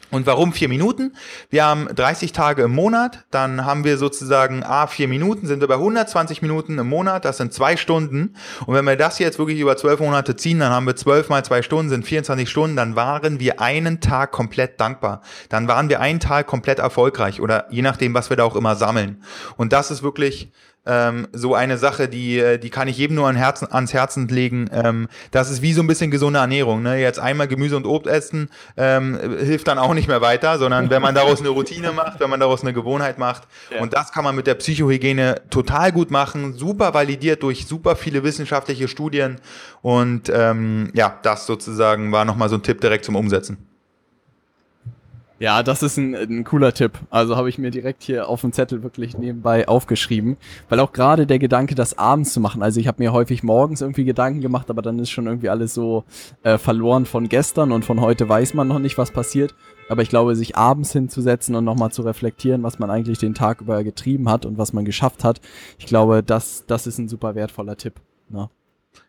und 0.09 0.25
warum 0.25 0.53
vier 0.53 0.69
Minuten? 0.69 1.13
Wir 1.49 1.65
haben 1.65 1.87
30 1.93 2.31
Tage 2.31 2.63
im 2.63 2.71
Monat, 2.71 3.25
dann 3.29 3.65
haben 3.65 3.83
wir 3.83 3.97
sozusagen 3.97 4.63
A, 4.63 4.87
vier 4.87 5.07
Minuten, 5.07 5.47
sind 5.47 5.59
wir 5.59 5.67
bei 5.67 5.75
120 5.75 6.41
Minuten 6.41 6.77
im 6.77 6.87
Monat, 6.87 7.25
das 7.25 7.37
sind 7.37 7.53
zwei 7.53 7.75
Stunden. 7.75 8.35
Und 8.65 8.73
wenn 8.73 8.85
wir 8.85 8.95
das 8.95 9.19
jetzt 9.19 9.37
wirklich 9.37 9.59
über 9.59 9.75
zwölf 9.75 9.99
Monate 9.99 10.35
ziehen, 10.37 10.59
dann 10.59 10.71
haben 10.71 10.85
wir 10.85 10.95
zwölf 10.95 11.27
mal 11.27 11.43
zwei 11.43 11.61
Stunden, 11.61 11.89
sind 11.89 12.05
24 12.05 12.49
Stunden, 12.49 12.77
dann 12.77 12.95
waren 12.95 13.39
wir 13.39 13.59
einen 13.59 13.99
Tag 13.99 14.31
komplett 14.31 14.79
dankbar. 14.79 15.21
Dann 15.49 15.67
waren 15.67 15.89
wir 15.89 15.99
einen 15.99 16.21
Tag 16.21 16.47
komplett 16.47 16.79
erfolgreich 16.79 17.41
oder 17.41 17.65
je 17.69 17.81
nachdem, 17.81 18.13
was 18.13 18.29
wir 18.29 18.37
da 18.37 18.45
auch 18.45 18.55
immer 18.55 18.75
sammeln. 18.75 19.21
Und 19.57 19.73
das 19.73 19.91
ist 19.91 20.03
wirklich 20.03 20.51
ähm, 20.87 21.27
so 21.33 21.53
eine 21.55 21.77
Sache, 21.77 22.07
die, 22.07 22.39
äh, 22.39 22.57
die 22.57 22.69
kann 22.69 22.87
ich 22.87 22.97
jedem 22.97 23.15
nur 23.15 23.27
an 23.27 23.35
Herzen, 23.35 23.71
ans 23.71 23.93
Herzen 23.93 24.27
legen. 24.27 24.69
Ähm, 24.71 25.07
das 25.31 25.51
ist 25.51 25.61
wie 25.61 25.73
so 25.73 25.81
ein 25.81 25.87
bisschen 25.87 26.11
gesunde 26.11 26.39
Ernährung. 26.39 26.81
Ne? 26.81 26.99
Jetzt 26.99 27.19
einmal 27.19 27.47
Gemüse 27.47 27.75
und 27.75 27.85
Obst 27.85 28.07
essen 28.07 28.49
ähm, 28.77 29.19
hilft 29.39 29.67
dann 29.67 29.77
auch 29.77 29.93
nicht 29.93 30.07
mehr 30.07 30.21
weiter, 30.21 30.57
sondern 30.57 30.89
wenn 30.89 31.01
man 31.01 31.13
daraus 31.15 31.39
eine 31.39 31.49
Routine 31.49 31.91
macht, 31.91 32.19
wenn 32.19 32.29
man 32.29 32.39
daraus 32.39 32.61
eine 32.61 32.73
Gewohnheit 32.73 33.17
macht. 33.17 33.43
Ja. 33.71 33.81
Und 33.81 33.93
das 33.93 34.11
kann 34.11 34.23
man 34.23 34.35
mit 34.35 34.47
der 34.47 34.55
Psychohygiene 34.55 35.41
total 35.49 35.91
gut 35.91 36.11
machen, 36.11 36.53
super 36.53 36.93
validiert 36.93 37.43
durch 37.43 37.67
super 37.67 37.95
viele 37.95 38.23
wissenschaftliche 38.23 38.87
Studien. 38.87 39.37
Und 39.81 40.31
ähm, 40.33 40.91
ja, 40.93 41.17
das 41.21 41.45
sozusagen 41.45 42.11
war 42.11 42.25
nochmal 42.25 42.49
so 42.49 42.55
ein 42.55 42.63
Tipp 42.63 42.81
direkt 42.81 43.05
zum 43.05 43.15
Umsetzen. 43.15 43.57
Ja, 45.39 45.61
das 45.61 45.83
ist 45.83 45.97
ein, 45.97 46.15
ein 46.15 46.43
cooler 46.43 46.73
Tipp. 46.73 46.93
Also 47.11 47.35
habe 47.35 47.47
ich 47.47 47.59
mir 47.59 47.69
direkt 47.69 48.01
hier 48.01 48.27
auf 48.27 48.41
dem 48.41 48.53
Zettel 48.53 48.81
wirklich 48.81 49.19
nebenbei 49.19 49.67
aufgeschrieben. 49.67 50.37
Weil 50.67 50.79
auch 50.79 50.93
gerade 50.93 51.27
der 51.27 51.37
Gedanke, 51.37 51.75
das 51.75 51.97
abends 51.97 52.33
zu 52.33 52.39
machen. 52.39 52.63
Also 52.63 52.79
ich 52.79 52.87
habe 52.87 53.03
mir 53.03 53.13
häufig 53.13 53.43
morgens 53.43 53.81
irgendwie 53.81 54.03
Gedanken 54.03 54.41
gemacht, 54.41 54.71
aber 54.71 54.81
dann 54.81 54.97
ist 54.97 55.11
schon 55.11 55.27
irgendwie 55.27 55.49
alles 55.49 55.75
so 55.75 56.05
äh, 56.41 56.57
verloren 56.57 57.05
von 57.05 57.29
gestern 57.29 57.71
und 57.71 57.85
von 57.85 58.01
heute 58.01 58.27
weiß 58.27 58.55
man 58.55 58.67
noch 58.67 58.79
nicht, 58.79 58.97
was 58.97 59.11
passiert. 59.11 59.53
Aber 59.89 60.01
ich 60.01 60.09
glaube, 60.09 60.35
sich 60.35 60.57
abends 60.57 60.91
hinzusetzen 60.91 61.53
und 61.55 61.63
nochmal 61.63 61.91
zu 61.91 62.01
reflektieren, 62.01 62.63
was 62.63 62.79
man 62.79 62.89
eigentlich 62.89 63.19
den 63.19 63.35
Tag 63.35 63.61
über 63.61 63.83
getrieben 63.83 64.29
hat 64.29 64.45
und 64.45 64.57
was 64.57 64.73
man 64.73 64.85
geschafft 64.85 65.23
hat, 65.23 65.39
ich 65.77 65.85
glaube, 65.85 66.23
das, 66.23 66.65
das 66.65 66.87
ist 66.87 66.97
ein 66.97 67.07
super 67.07 67.35
wertvoller 67.35 67.77
Tipp. 67.77 68.01
Ne? 68.29 68.49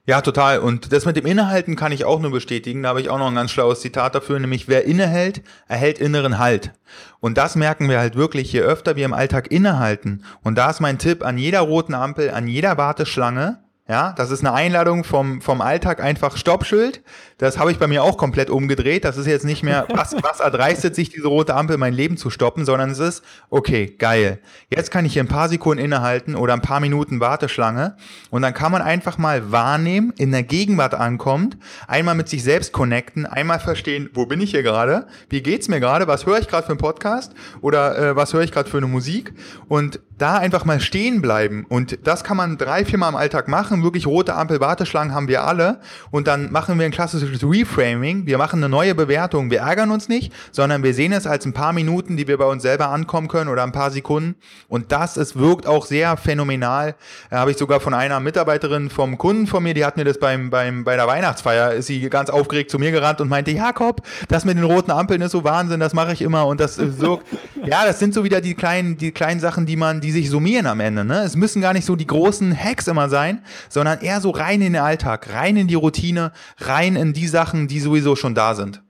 Ja, 0.07 0.23
total. 0.23 0.61
Und 0.61 0.93
das 0.93 1.05
mit 1.05 1.17
dem 1.17 1.27
Innehalten 1.27 1.77
kann 1.77 1.93
ich 1.93 2.07
auch 2.07 2.19
nur 2.19 2.31
bestätigen. 2.31 2.83
Da 2.83 2.89
habe 2.89 3.01
ich 3.03 3.11
auch 3.11 3.19
noch 3.19 3.29
ein 3.29 3.35
ganz 3.35 3.51
schlaues 3.51 3.81
Zitat 3.81 4.15
dafür, 4.15 4.39
nämlich 4.39 4.67
wer 4.67 4.85
innehält, 4.85 5.43
erhält 5.69 5.99
inneren 5.99 6.39
Halt. 6.39 6.73
Und 7.21 7.37
das 7.37 7.57
merken 7.57 7.91
wir 7.91 7.99
halt 7.99 8.17
wirklich, 8.17 8.51
je 8.51 8.61
öfter 8.63 8.97
wir 8.97 9.05
im 9.05 9.13
Alltag 9.13 9.51
innehalten. 9.51 10.25
Und 10.43 10.57
da 10.57 10.71
ist 10.71 10.81
mein 10.81 10.99
Tipp 10.99 11.23
an 11.23 11.37
jeder 11.37 11.61
roten 11.61 11.93
Ampel, 11.93 12.31
an 12.31 12.49
jeder 12.49 12.79
Warteschlange, 12.79 13.59
ja, 13.89 14.13
das 14.13 14.31
ist 14.31 14.41
eine 14.41 14.53
Einladung 14.53 15.03
vom, 15.03 15.41
vom 15.41 15.63
Alltag, 15.63 16.03
einfach 16.03 16.37
Stoppschild. 16.37 17.03
Das 17.39 17.57
habe 17.57 17.73
ich 17.73 17.79
bei 17.79 17.87
mir 17.87 18.05
auch 18.05 18.19
komplett 18.19 18.51
umgedreht. 18.51 19.03
Das 19.03 19.17
ist 19.17 19.27
jetzt 19.27 19.47
nicht 19.47 19.63
mehr, 19.63 19.87
was, 19.89 20.15
was 20.23 20.41
erdreistet 20.41 20.95
sich 20.95 21.09
diese 21.09 21.29
rote 21.29 21.55
Ampel, 21.55 21.79
mein 21.79 21.95
Leben 21.95 22.19
zu 22.19 22.29
stoppen, 22.29 22.67
sondern 22.67 22.91
es 22.91 22.99
ist, 22.99 23.25
okay, 23.49 23.87
geil. 23.99 24.41
Jetzt 24.69 24.91
kann 24.91 25.07
ich 25.07 25.15
hier 25.15 25.25
ein 25.25 25.29
paar 25.29 25.49
Sekunden 25.49 25.83
innehalten 25.83 26.35
oder 26.35 26.53
ein 26.53 26.61
paar 26.61 26.81
Minuten 26.81 27.21
Warteschlange. 27.21 27.97
Und 28.29 28.43
dann 28.43 28.53
kann 28.53 28.73
man 28.73 28.83
einfach 28.83 29.17
mal 29.17 29.53
wahrnehmen, 29.53 30.13
in 30.19 30.33
der 30.33 30.43
Gegenwart 30.43 30.95
ankommt, 30.95 31.57
einmal 31.87 32.15
mit 32.15 32.29
sich 32.29 32.43
selbst 32.43 32.73
connecten, 32.73 33.25
einmal 33.25 33.59
verstehen, 33.59 34.11
wo 34.13 34.27
bin 34.27 34.43
ich 34.43 34.51
hier 34.51 34.63
gerade? 34.63 35.07
Wie 35.31 35.43
geht's 35.43 35.69
mir 35.69 35.81
gerade? 35.81 36.07
Was 36.07 36.27
höre 36.27 36.39
ich 36.39 36.49
gerade 36.49 36.67
für 36.67 36.73
einen 36.73 36.79
Podcast? 36.79 37.33
Oder 37.63 37.97
äh, 37.99 38.17
was 38.17 38.35
höre 38.35 38.43
ich 38.43 38.53
gerade 38.53 38.69
für 38.69 38.77
eine 38.77 38.87
Musik? 38.87 39.33
Und 39.67 40.01
da 40.19 40.37
einfach 40.37 40.65
mal 40.65 40.81
stehen 40.81 41.23
bleiben. 41.23 41.65
Und 41.69 42.07
das 42.07 42.25
kann 42.25 42.37
man 42.37 42.59
drei, 42.59 42.85
vier 42.85 42.99
Mal 42.99 43.09
im 43.09 43.17
Alltag 43.17 43.49
machen. 43.49 43.78
Wirklich 43.83 44.07
rote 44.07 44.35
Ampel, 44.35 44.61
Warteschlangen 44.61 45.15
haben 45.15 45.29
wir 45.29 45.45
alle. 45.45 45.81
Und 46.11 46.27
dann 46.27 46.51
machen 46.53 46.79
wir 46.79 46.87
ein 46.87 46.93
klassisches 46.93 47.43
Reframing. 47.43 48.27
Wir 48.27 48.39
machen 48.39 48.59
eine 48.59 48.69
neue 48.69 48.95
Bewertung. 48.95 49.51
Wir 49.51 49.61
ärgern 49.61 49.91
uns 49.91 50.09
nicht, 50.09 50.33
sondern 50.53 50.83
wir 50.83 50.95
sehen 50.95 51.13
es 51.13 51.27
als 51.27 51.45
ein 51.47 51.53
paar 51.53 51.73
Minuten, 51.73 52.17
die 52.17 52.29
wir 52.29 52.39
bei 52.39 52.47
uns 52.47 52.63
selber 52.63 52.89
ankommen 52.89 53.29
können 53.29 53.49
oder 53.49 53.63
ein 53.63 53.73
paar 53.73 53.91
Sekunden. 53.91 54.37
Und 54.69 54.93
das, 54.93 55.17
es 55.17 55.37
wirkt 55.37 55.67
auch 55.67 55.87
sehr 55.87 56.17
phänomenal. 56.17 56.95
Da 57.31 57.39
habe 57.39 57.51
ich 57.51 57.57
sogar 57.57 57.81
von 57.81 57.95
einer 57.95 58.21
Mitarbeiterin 58.21 58.91
vom 58.91 59.19
Kunden 59.19 59.47
von 59.47 59.63
mir, 59.63 59.75
die 59.75 59.85
hat 59.85 59.97
mir 59.97 60.05
das 60.05 60.19
beim, 60.19 60.51
beim, 60.51 60.85
bei 60.85 60.97
der 60.97 61.07
Weihnachtsfeier, 61.07 61.73
ist 61.73 61.87
sie 61.87 62.09
ganz 62.09 62.31
aufgeregt 62.31 62.71
zu 62.71 62.79
mir 62.79 62.91
gerannt 62.91 63.21
und 63.21 63.29
meinte, 63.29 63.51
Jakob, 63.51 64.03
das 64.29 64.45
mit 64.45 64.57
den 64.57 64.65
roten 64.65 64.91
Ampeln 64.91 65.21
ist 65.23 65.33
so 65.33 65.45
Wahnsinn, 65.45 65.81
das 65.81 65.95
mache 65.95 66.13
ich 66.13 66.23
immer. 66.23 66.47
Und 66.47 66.61
das 66.61 66.77
so, 66.77 67.21
ja, 67.65 67.85
das 67.85 67.99
sind 67.99 68.15
so 68.15 68.25
wieder 68.25 68.41
die 68.41 68.55
kleinen, 68.55 68.97
die 68.97 69.13
kleinen 69.13 69.41
Sachen, 69.41 69.67
die 69.67 69.77
man, 69.77 70.01
die 70.01 70.13
sich 70.13 70.31
summieren 70.31 70.67
am 70.67 70.81
Ende. 70.81 71.05
Ne? 71.05 71.23
Es 71.23 71.37
müssen 71.37 71.61
gar 71.63 71.73
nicht 71.73 71.85
so 71.85 71.97
die 71.97 72.07
großen 72.07 72.57
Hacks 72.57 72.87
immer 72.87 73.09
sein, 73.09 73.43
sondern 73.69 74.01
eher 74.01 74.21
so 74.21 74.31
rein 74.31 74.61
in 74.61 74.73
den 74.73 74.83
Alltag, 74.83 75.33
rein 75.33 75.57
in 75.57 75.69
die 75.69 75.75
Routine, 75.75 76.33
rein 76.59 76.97
in 76.97 77.13
die 77.13 77.29
Sachen, 77.29 77.69
die 77.69 77.81
sowieso 77.81 78.17
schon 78.17 78.35
da 78.35 78.55
sind. 78.55 78.83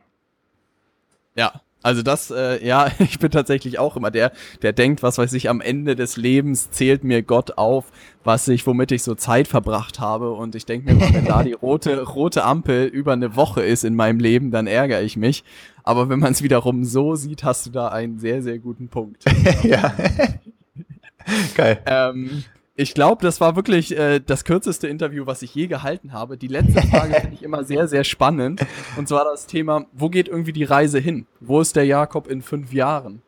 Ja, 1.34 1.60
also 1.82 2.02
das, 2.02 2.30
äh, 2.30 2.64
ja, 2.66 2.90
ich 2.98 3.18
bin 3.18 3.30
tatsächlich 3.30 3.78
auch 3.78 3.96
immer 3.96 4.10
der, 4.10 4.32
der 4.62 4.72
denkt, 4.72 5.02
was 5.02 5.18
weiß 5.18 5.32
ich, 5.34 5.48
am 5.48 5.60
Ende 5.60 5.94
des 5.94 6.16
Lebens 6.16 6.70
zählt 6.70 7.04
mir 7.04 7.22
Gott 7.22 7.56
auf, 7.56 7.86
was 8.24 8.48
ich, 8.48 8.66
womit 8.66 8.92
ich 8.92 9.02
so 9.02 9.14
Zeit 9.14 9.48
verbracht 9.48 10.00
habe. 10.00 10.32
Und 10.32 10.54
ich 10.54 10.66
denke 10.66 10.92
mir, 10.92 11.14
wenn 11.14 11.24
da 11.24 11.42
die 11.42 11.52
rote, 11.62 12.02
rote 12.02 12.44
Ampel 12.44 12.86
über 12.86 13.12
eine 13.12 13.36
Woche 13.36 13.62
ist 13.62 13.84
in 13.84 13.94
meinem 13.94 14.18
Leben, 14.18 14.50
dann 14.50 14.66
ärgere 14.66 15.02
ich 15.02 15.16
mich. 15.16 15.44
Aber 15.84 16.08
wenn 16.08 16.18
man 16.18 16.32
es 16.32 16.42
wiederum 16.42 16.84
so 16.84 17.14
sieht, 17.14 17.44
hast 17.44 17.66
du 17.66 17.70
da 17.70 17.88
einen 17.88 18.18
sehr, 18.18 18.42
sehr 18.42 18.58
guten 18.58 18.88
Punkt. 18.88 19.24
ja. 19.62 19.94
Geil. 21.54 21.80
Ähm, 21.86 22.44
ich 22.80 22.94
glaube, 22.94 23.22
das 23.22 23.40
war 23.40 23.56
wirklich 23.56 23.96
äh, 23.98 24.20
das 24.20 24.44
kürzeste 24.44 24.86
Interview, 24.86 25.26
was 25.26 25.42
ich 25.42 25.52
je 25.52 25.66
gehalten 25.66 26.12
habe. 26.12 26.38
Die 26.38 26.46
letzte 26.46 26.80
Frage 26.82 27.12
finde 27.20 27.34
ich 27.34 27.42
immer 27.42 27.64
sehr, 27.64 27.88
sehr 27.88 28.04
spannend. 28.04 28.64
Und 28.96 29.08
zwar 29.08 29.24
das 29.24 29.46
Thema, 29.48 29.86
wo 29.92 30.08
geht 30.08 30.28
irgendwie 30.28 30.52
die 30.52 30.62
Reise 30.62 31.00
hin? 31.00 31.26
Wo 31.40 31.60
ist 31.60 31.74
der 31.74 31.86
Jakob 31.86 32.28
in 32.28 32.40
fünf 32.40 32.72
Jahren? 32.72 33.22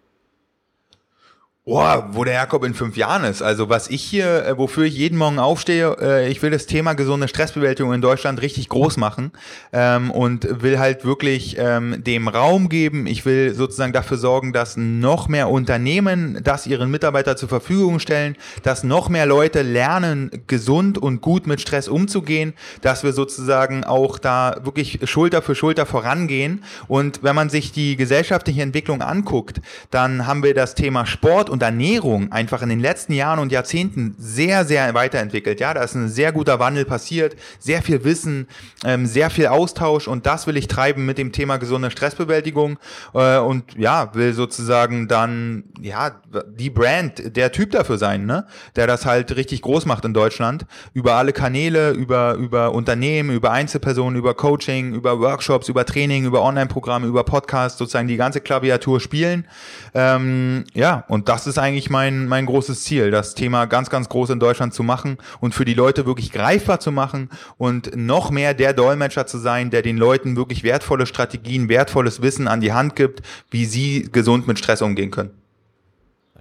Boah, 1.66 2.08
wo 2.12 2.24
der 2.24 2.32
Jakob 2.32 2.64
in 2.64 2.72
fünf 2.72 2.96
Jahren 2.96 3.22
ist. 3.22 3.42
Also 3.42 3.68
was 3.68 3.88
ich 3.90 4.02
hier, 4.02 4.46
äh, 4.46 4.56
wofür 4.56 4.84
ich 4.84 4.96
jeden 4.96 5.18
Morgen 5.18 5.38
aufstehe, 5.38 5.94
äh, 6.00 6.28
ich 6.30 6.40
will 6.40 6.50
das 6.50 6.64
Thema 6.64 6.94
gesunde 6.94 7.28
Stressbewältigung 7.28 7.92
in 7.92 8.00
Deutschland 8.00 8.40
richtig 8.40 8.70
groß 8.70 8.96
machen 8.96 9.30
ähm, 9.74 10.10
und 10.10 10.62
will 10.62 10.78
halt 10.78 11.04
wirklich 11.04 11.56
ähm, 11.58 12.02
dem 12.02 12.28
Raum 12.28 12.70
geben. 12.70 13.06
Ich 13.06 13.26
will 13.26 13.52
sozusagen 13.52 13.92
dafür 13.92 14.16
sorgen, 14.16 14.54
dass 14.54 14.78
noch 14.78 15.28
mehr 15.28 15.50
Unternehmen 15.50 16.40
das 16.42 16.66
ihren 16.66 16.90
Mitarbeiter 16.90 17.36
zur 17.36 17.50
Verfügung 17.50 18.00
stellen, 18.00 18.36
dass 18.62 18.82
noch 18.82 19.10
mehr 19.10 19.26
Leute 19.26 19.60
lernen, 19.60 20.30
gesund 20.46 20.96
und 20.96 21.20
gut 21.20 21.46
mit 21.46 21.60
Stress 21.60 21.88
umzugehen, 21.88 22.54
dass 22.80 23.04
wir 23.04 23.12
sozusagen 23.12 23.84
auch 23.84 24.18
da 24.18 24.56
wirklich 24.62 25.00
Schulter 25.04 25.42
für 25.42 25.54
Schulter 25.54 25.84
vorangehen. 25.84 26.64
Und 26.88 27.22
wenn 27.22 27.36
man 27.36 27.50
sich 27.50 27.70
die 27.70 27.96
gesellschaftliche 27.96 28.62
Entwicklung 28.62 29.02
anguckt, 29.02 29.60
dann 29.90 30.26
haben 30.26 30.42
wir 30.42 30.54
das 30.54 30.74
Thema 30.74 31.04
Sport 31.04 31.49
und 31.50 31.62
Ernährung 31.62 32.32
einfach 32.32 32.62
in 32.62 32.68
den 32.68 32.80
letzten 32.80 33.12
Jahren 33.12 33.38
und 33.38 33.52
Jahrzehnten 33.52 34.14
sehr, 34.18 34.64
sehr 34.64 34.94
weiterentwickelt. 34.94 35.60
Ja, 35.60 35.74
da 35.74 35.82
ist 35.82 35.94
ein 35.94 36.08
sehr 36.08 36.32
guter 36.32 36.58
Wandel 36.58 36.84
passiert, 36.84 37.36
sehr 37.58 37.82
viel 37.82 38.04
Wissen, 38.04 38.48
ähm, 38.84 39.06
sehr 39.06 39.30
viel 39.30 39.46
Austausch 39.48 40.08
und 40.08 40.26
das 40.26 40.46
will 40.46 40.56
ich 40.56 40.68
treiben 40.68 41.06
mit 41.06 41.18
dem 41.18 41.32
Thema 41.32 41.58
gesunde 41.58 41.90
Stressbewältigung 41.90 42.78
äh, 43.14 43.38
und 43.38 43.74
ja, 43.76 44.14
will 44.14 44.32
sozusagen 44.32 45.08
dann, 45.08 45.64
ja, 45.80 46.12
die 46.46 46.70
Brand, 46.70 47.36
der 47.36 47.52
Typ 47.52 47.72
dafür 47.72 47.98
sein, 47.98 48.26
ne, 48.26 48.46
der 48.76 48.86
das 48.86 49.06
halt 49.06 49.34
richtig 49.36 49.62
groß 49.62 49.86
macht 49.86 50.04
in 50.04 50.14
Deutschland, 50.14 50.66
über 50.94 51.14
alle 51.14 51.32
Kanäle, 51.32 51.90
über, 51.90 52.34
über 52.34 52.72
Unternehmen, 52.72 53.30
über 53.30 53.50
Einzelpersonen, 53.50 54.18
über 54.18 54.34
Coaching, 54.34 54.94
über 54.94 55.18
Workshops, 55.20 55.68
über 55.68 55.84
Training, 55.84 56.24
über 56.24 56.42
Online-Programme, 56.42 57.06
über 57.06 57.24
Podcasts, 57.24 57.78
sozusagen 57.78 58.08
die 58.08 58.16
ganze 58.16 58.40
Klaviatur 58.40 59.00
spielen. 59.00 59.46
Ähm, 59.94 60.64
ja, 60.74 61.04
und 61.08 61.28
das 61.28 61.39
ist 61.46 61.56
ist 61.56 61.58
eigentlich 61.58 61.90
mein, 61.90 62.28
mein 62.28 62.46
großes 62.46 62.84
Ziel, 62.84 63.10
das 63.10 63.34
Thema 63.34 63.66
ganz, 63.66 63.90
ganz 63.90 64.08
groß 64.08 64.30
in 64.30 64.40
Deutschland 64.40 64.74
zu 64.74 64.82
machen 64.82 65.18
und 65.40 65.54
für 65.54 65.64
die 65.64 65.74
Leute 65.74 66.06
wirklich 66.06 66.32
greifbar 66.32 66.80
zu 66.80 66.92
machen 66.92 67.28
und 67.58 67.96
noch 67.96 68.30
mehr 68.30 68.54
der 68.54 68.72
Dolmetscher 68.72 69.26
zu 69.26 69.38
sein, 69.38 69.70
der 69.70 69.82
den 69.82 69.96
Leuten 69.96 70.36
wirklich 70.36 70.62
wertvolle 70.62 71.06
Strategien, 71.06 71.68
wertvolles 71.68 72.22
Wissen 72.22 72.48
an 72.48 72.60
die 72.60 72.72
Hand 72.72 72.96
gibt, 72.96 73.22
wie 73.50 73.64
sie 73.64 74.08
gesund 74.10 74.46
mit 74.46 74.58
Stress 74.58 74.82
umgehen 74.82 75.10
können 75.10 75.39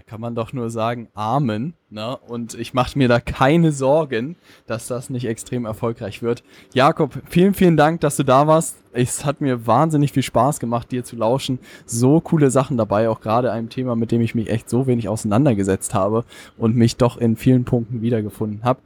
kann 0.10 0.22
man 0.22 0.34
doch 0.34 0.54
nur 0.54 0.72
sagen, 0.72 1.08
Amen. 1.14 1.76
Ne? 1.92 2.18
Und 2.28 2.56
ich 2.56 2.74
mache 2.74 2.98
mir 2.98 3.08
da 3.08 3.20
keine 3.20 3.72
Sorgen, 3.72 4.38
dass 4.66 4.88
das 4.88 5.12
nicht 5.12 5.26
extrem 5.26 5.66
erfolgreich 5.66 6.24
wird. 6.24 6.44
Jakob, 6.74 7.22
vielen, 7.30 7.54
vielen 7.54 7.78
Dank, 7.78 8.02
dass 8.02 8.18
du 8.18 8.24
da 8.24 8.48
warst. 8.48 8.78
Es 8.92 9.24
hat 9.24 9.40
mir 9.40 9.68
wahnsinnig 9.68 10.12
viel 10.12 10.24
Spaß 10.24 10.60
gemacht, 10.60 10.92
dir 10.92 11.04
zu 11.04 11.16
lauschen. 11.16 11.60
So 11.86 12.22
coole 12.22 12.50
Sachen 12.50 12.76
dabei, 12.76 13.08
auch 13.08 13.22
gerade 13.22 13.52
einem 13.52 13.70
Thema, 13.70 13.96
mit 13.96 14.12
dem 14.12 14.22
ich 14.22 14.34
mich 14.34 14.50
echt 14.50 14.68
so 14.68 14.88
wenig 14.88 15.08
auseinandergesetzt 15.08 15.94
habe 15.94 16.26
und 16.58 16.76
mich 16.76 16.98
doch 16.98 17.18
in 17.18 17.36
vielen 17.36 17.64
Punkten 17.64 18.02
wiedergefunden 18.02 18.64
habe. 18.64 18.80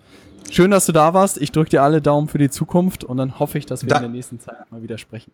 Schön, 0.51 0.71
dass 0.71 0.86
du 0.88 0.91
da 0.91 1.13
warst. 1.13 1.41
Ich 1.41 1.53
drücke 1.53 1.69
dir 1.69 1.84
alle 1.84 2.01
Daumen 2.01 2.28
für 2.28 2.38
die 2.38 2.49
Zukunft 2.49 3.05
und 3.05 3.15
dann 3.15 3.39
hoffe 3.39 3.57
ich, 3.57 3.65
dass 3.65 3.84
wir 3.84 3.89
da 3.89 3.95
in 3.95 4.01
der 4.01 4.11
nächsten 4.11 4.41
Zeit 4.41 4.69
mal 4.71 4.84
wieder 4.84 4.97
sprechen. 4.97 5.32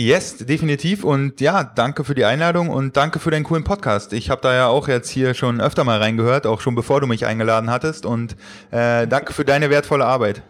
Yes, 0.00 0.38
definitiv. 0.38 1.04
Und 1.04 1.42
ja, 1.42 1.62
danke 1.62 2.04
für 2.04 2.14
die 2.14 2.24
Einladung 2.24 2.70
und 2.70 2.96
danke 2.96 3.18
für 3.18 3.30
den 3.30 3.44
coolen 3.44 3.64
Podcast. 3.64 4.14
Ich 4.14 4.30
habe 4.30 4.40
da 4.40 4.54
ja 4.54 4.66
auch 4.66 4.88
jetzt 4.88 5.10
hier 5.10 5.34
schon 5.34 5.60
öfter 5.60 5.84
mal 5.84 5.98
reingehört, 5.98 6.46
auch 6.46 6.62
schon 6.62 6.74
bevor 6.74 7.02
du 7.02 7.06
mich 7.06 7.26
eingeladen 7.26 7.68
hattest. 7.68 8.06
Und 8.06 8.34
äh, 8.70 9.06
danke 9.06 9.34
für 9.34 9.44
deine 9.44 9.68
wertvolle 9.68 10.06
Arbeit. 10.06 10.42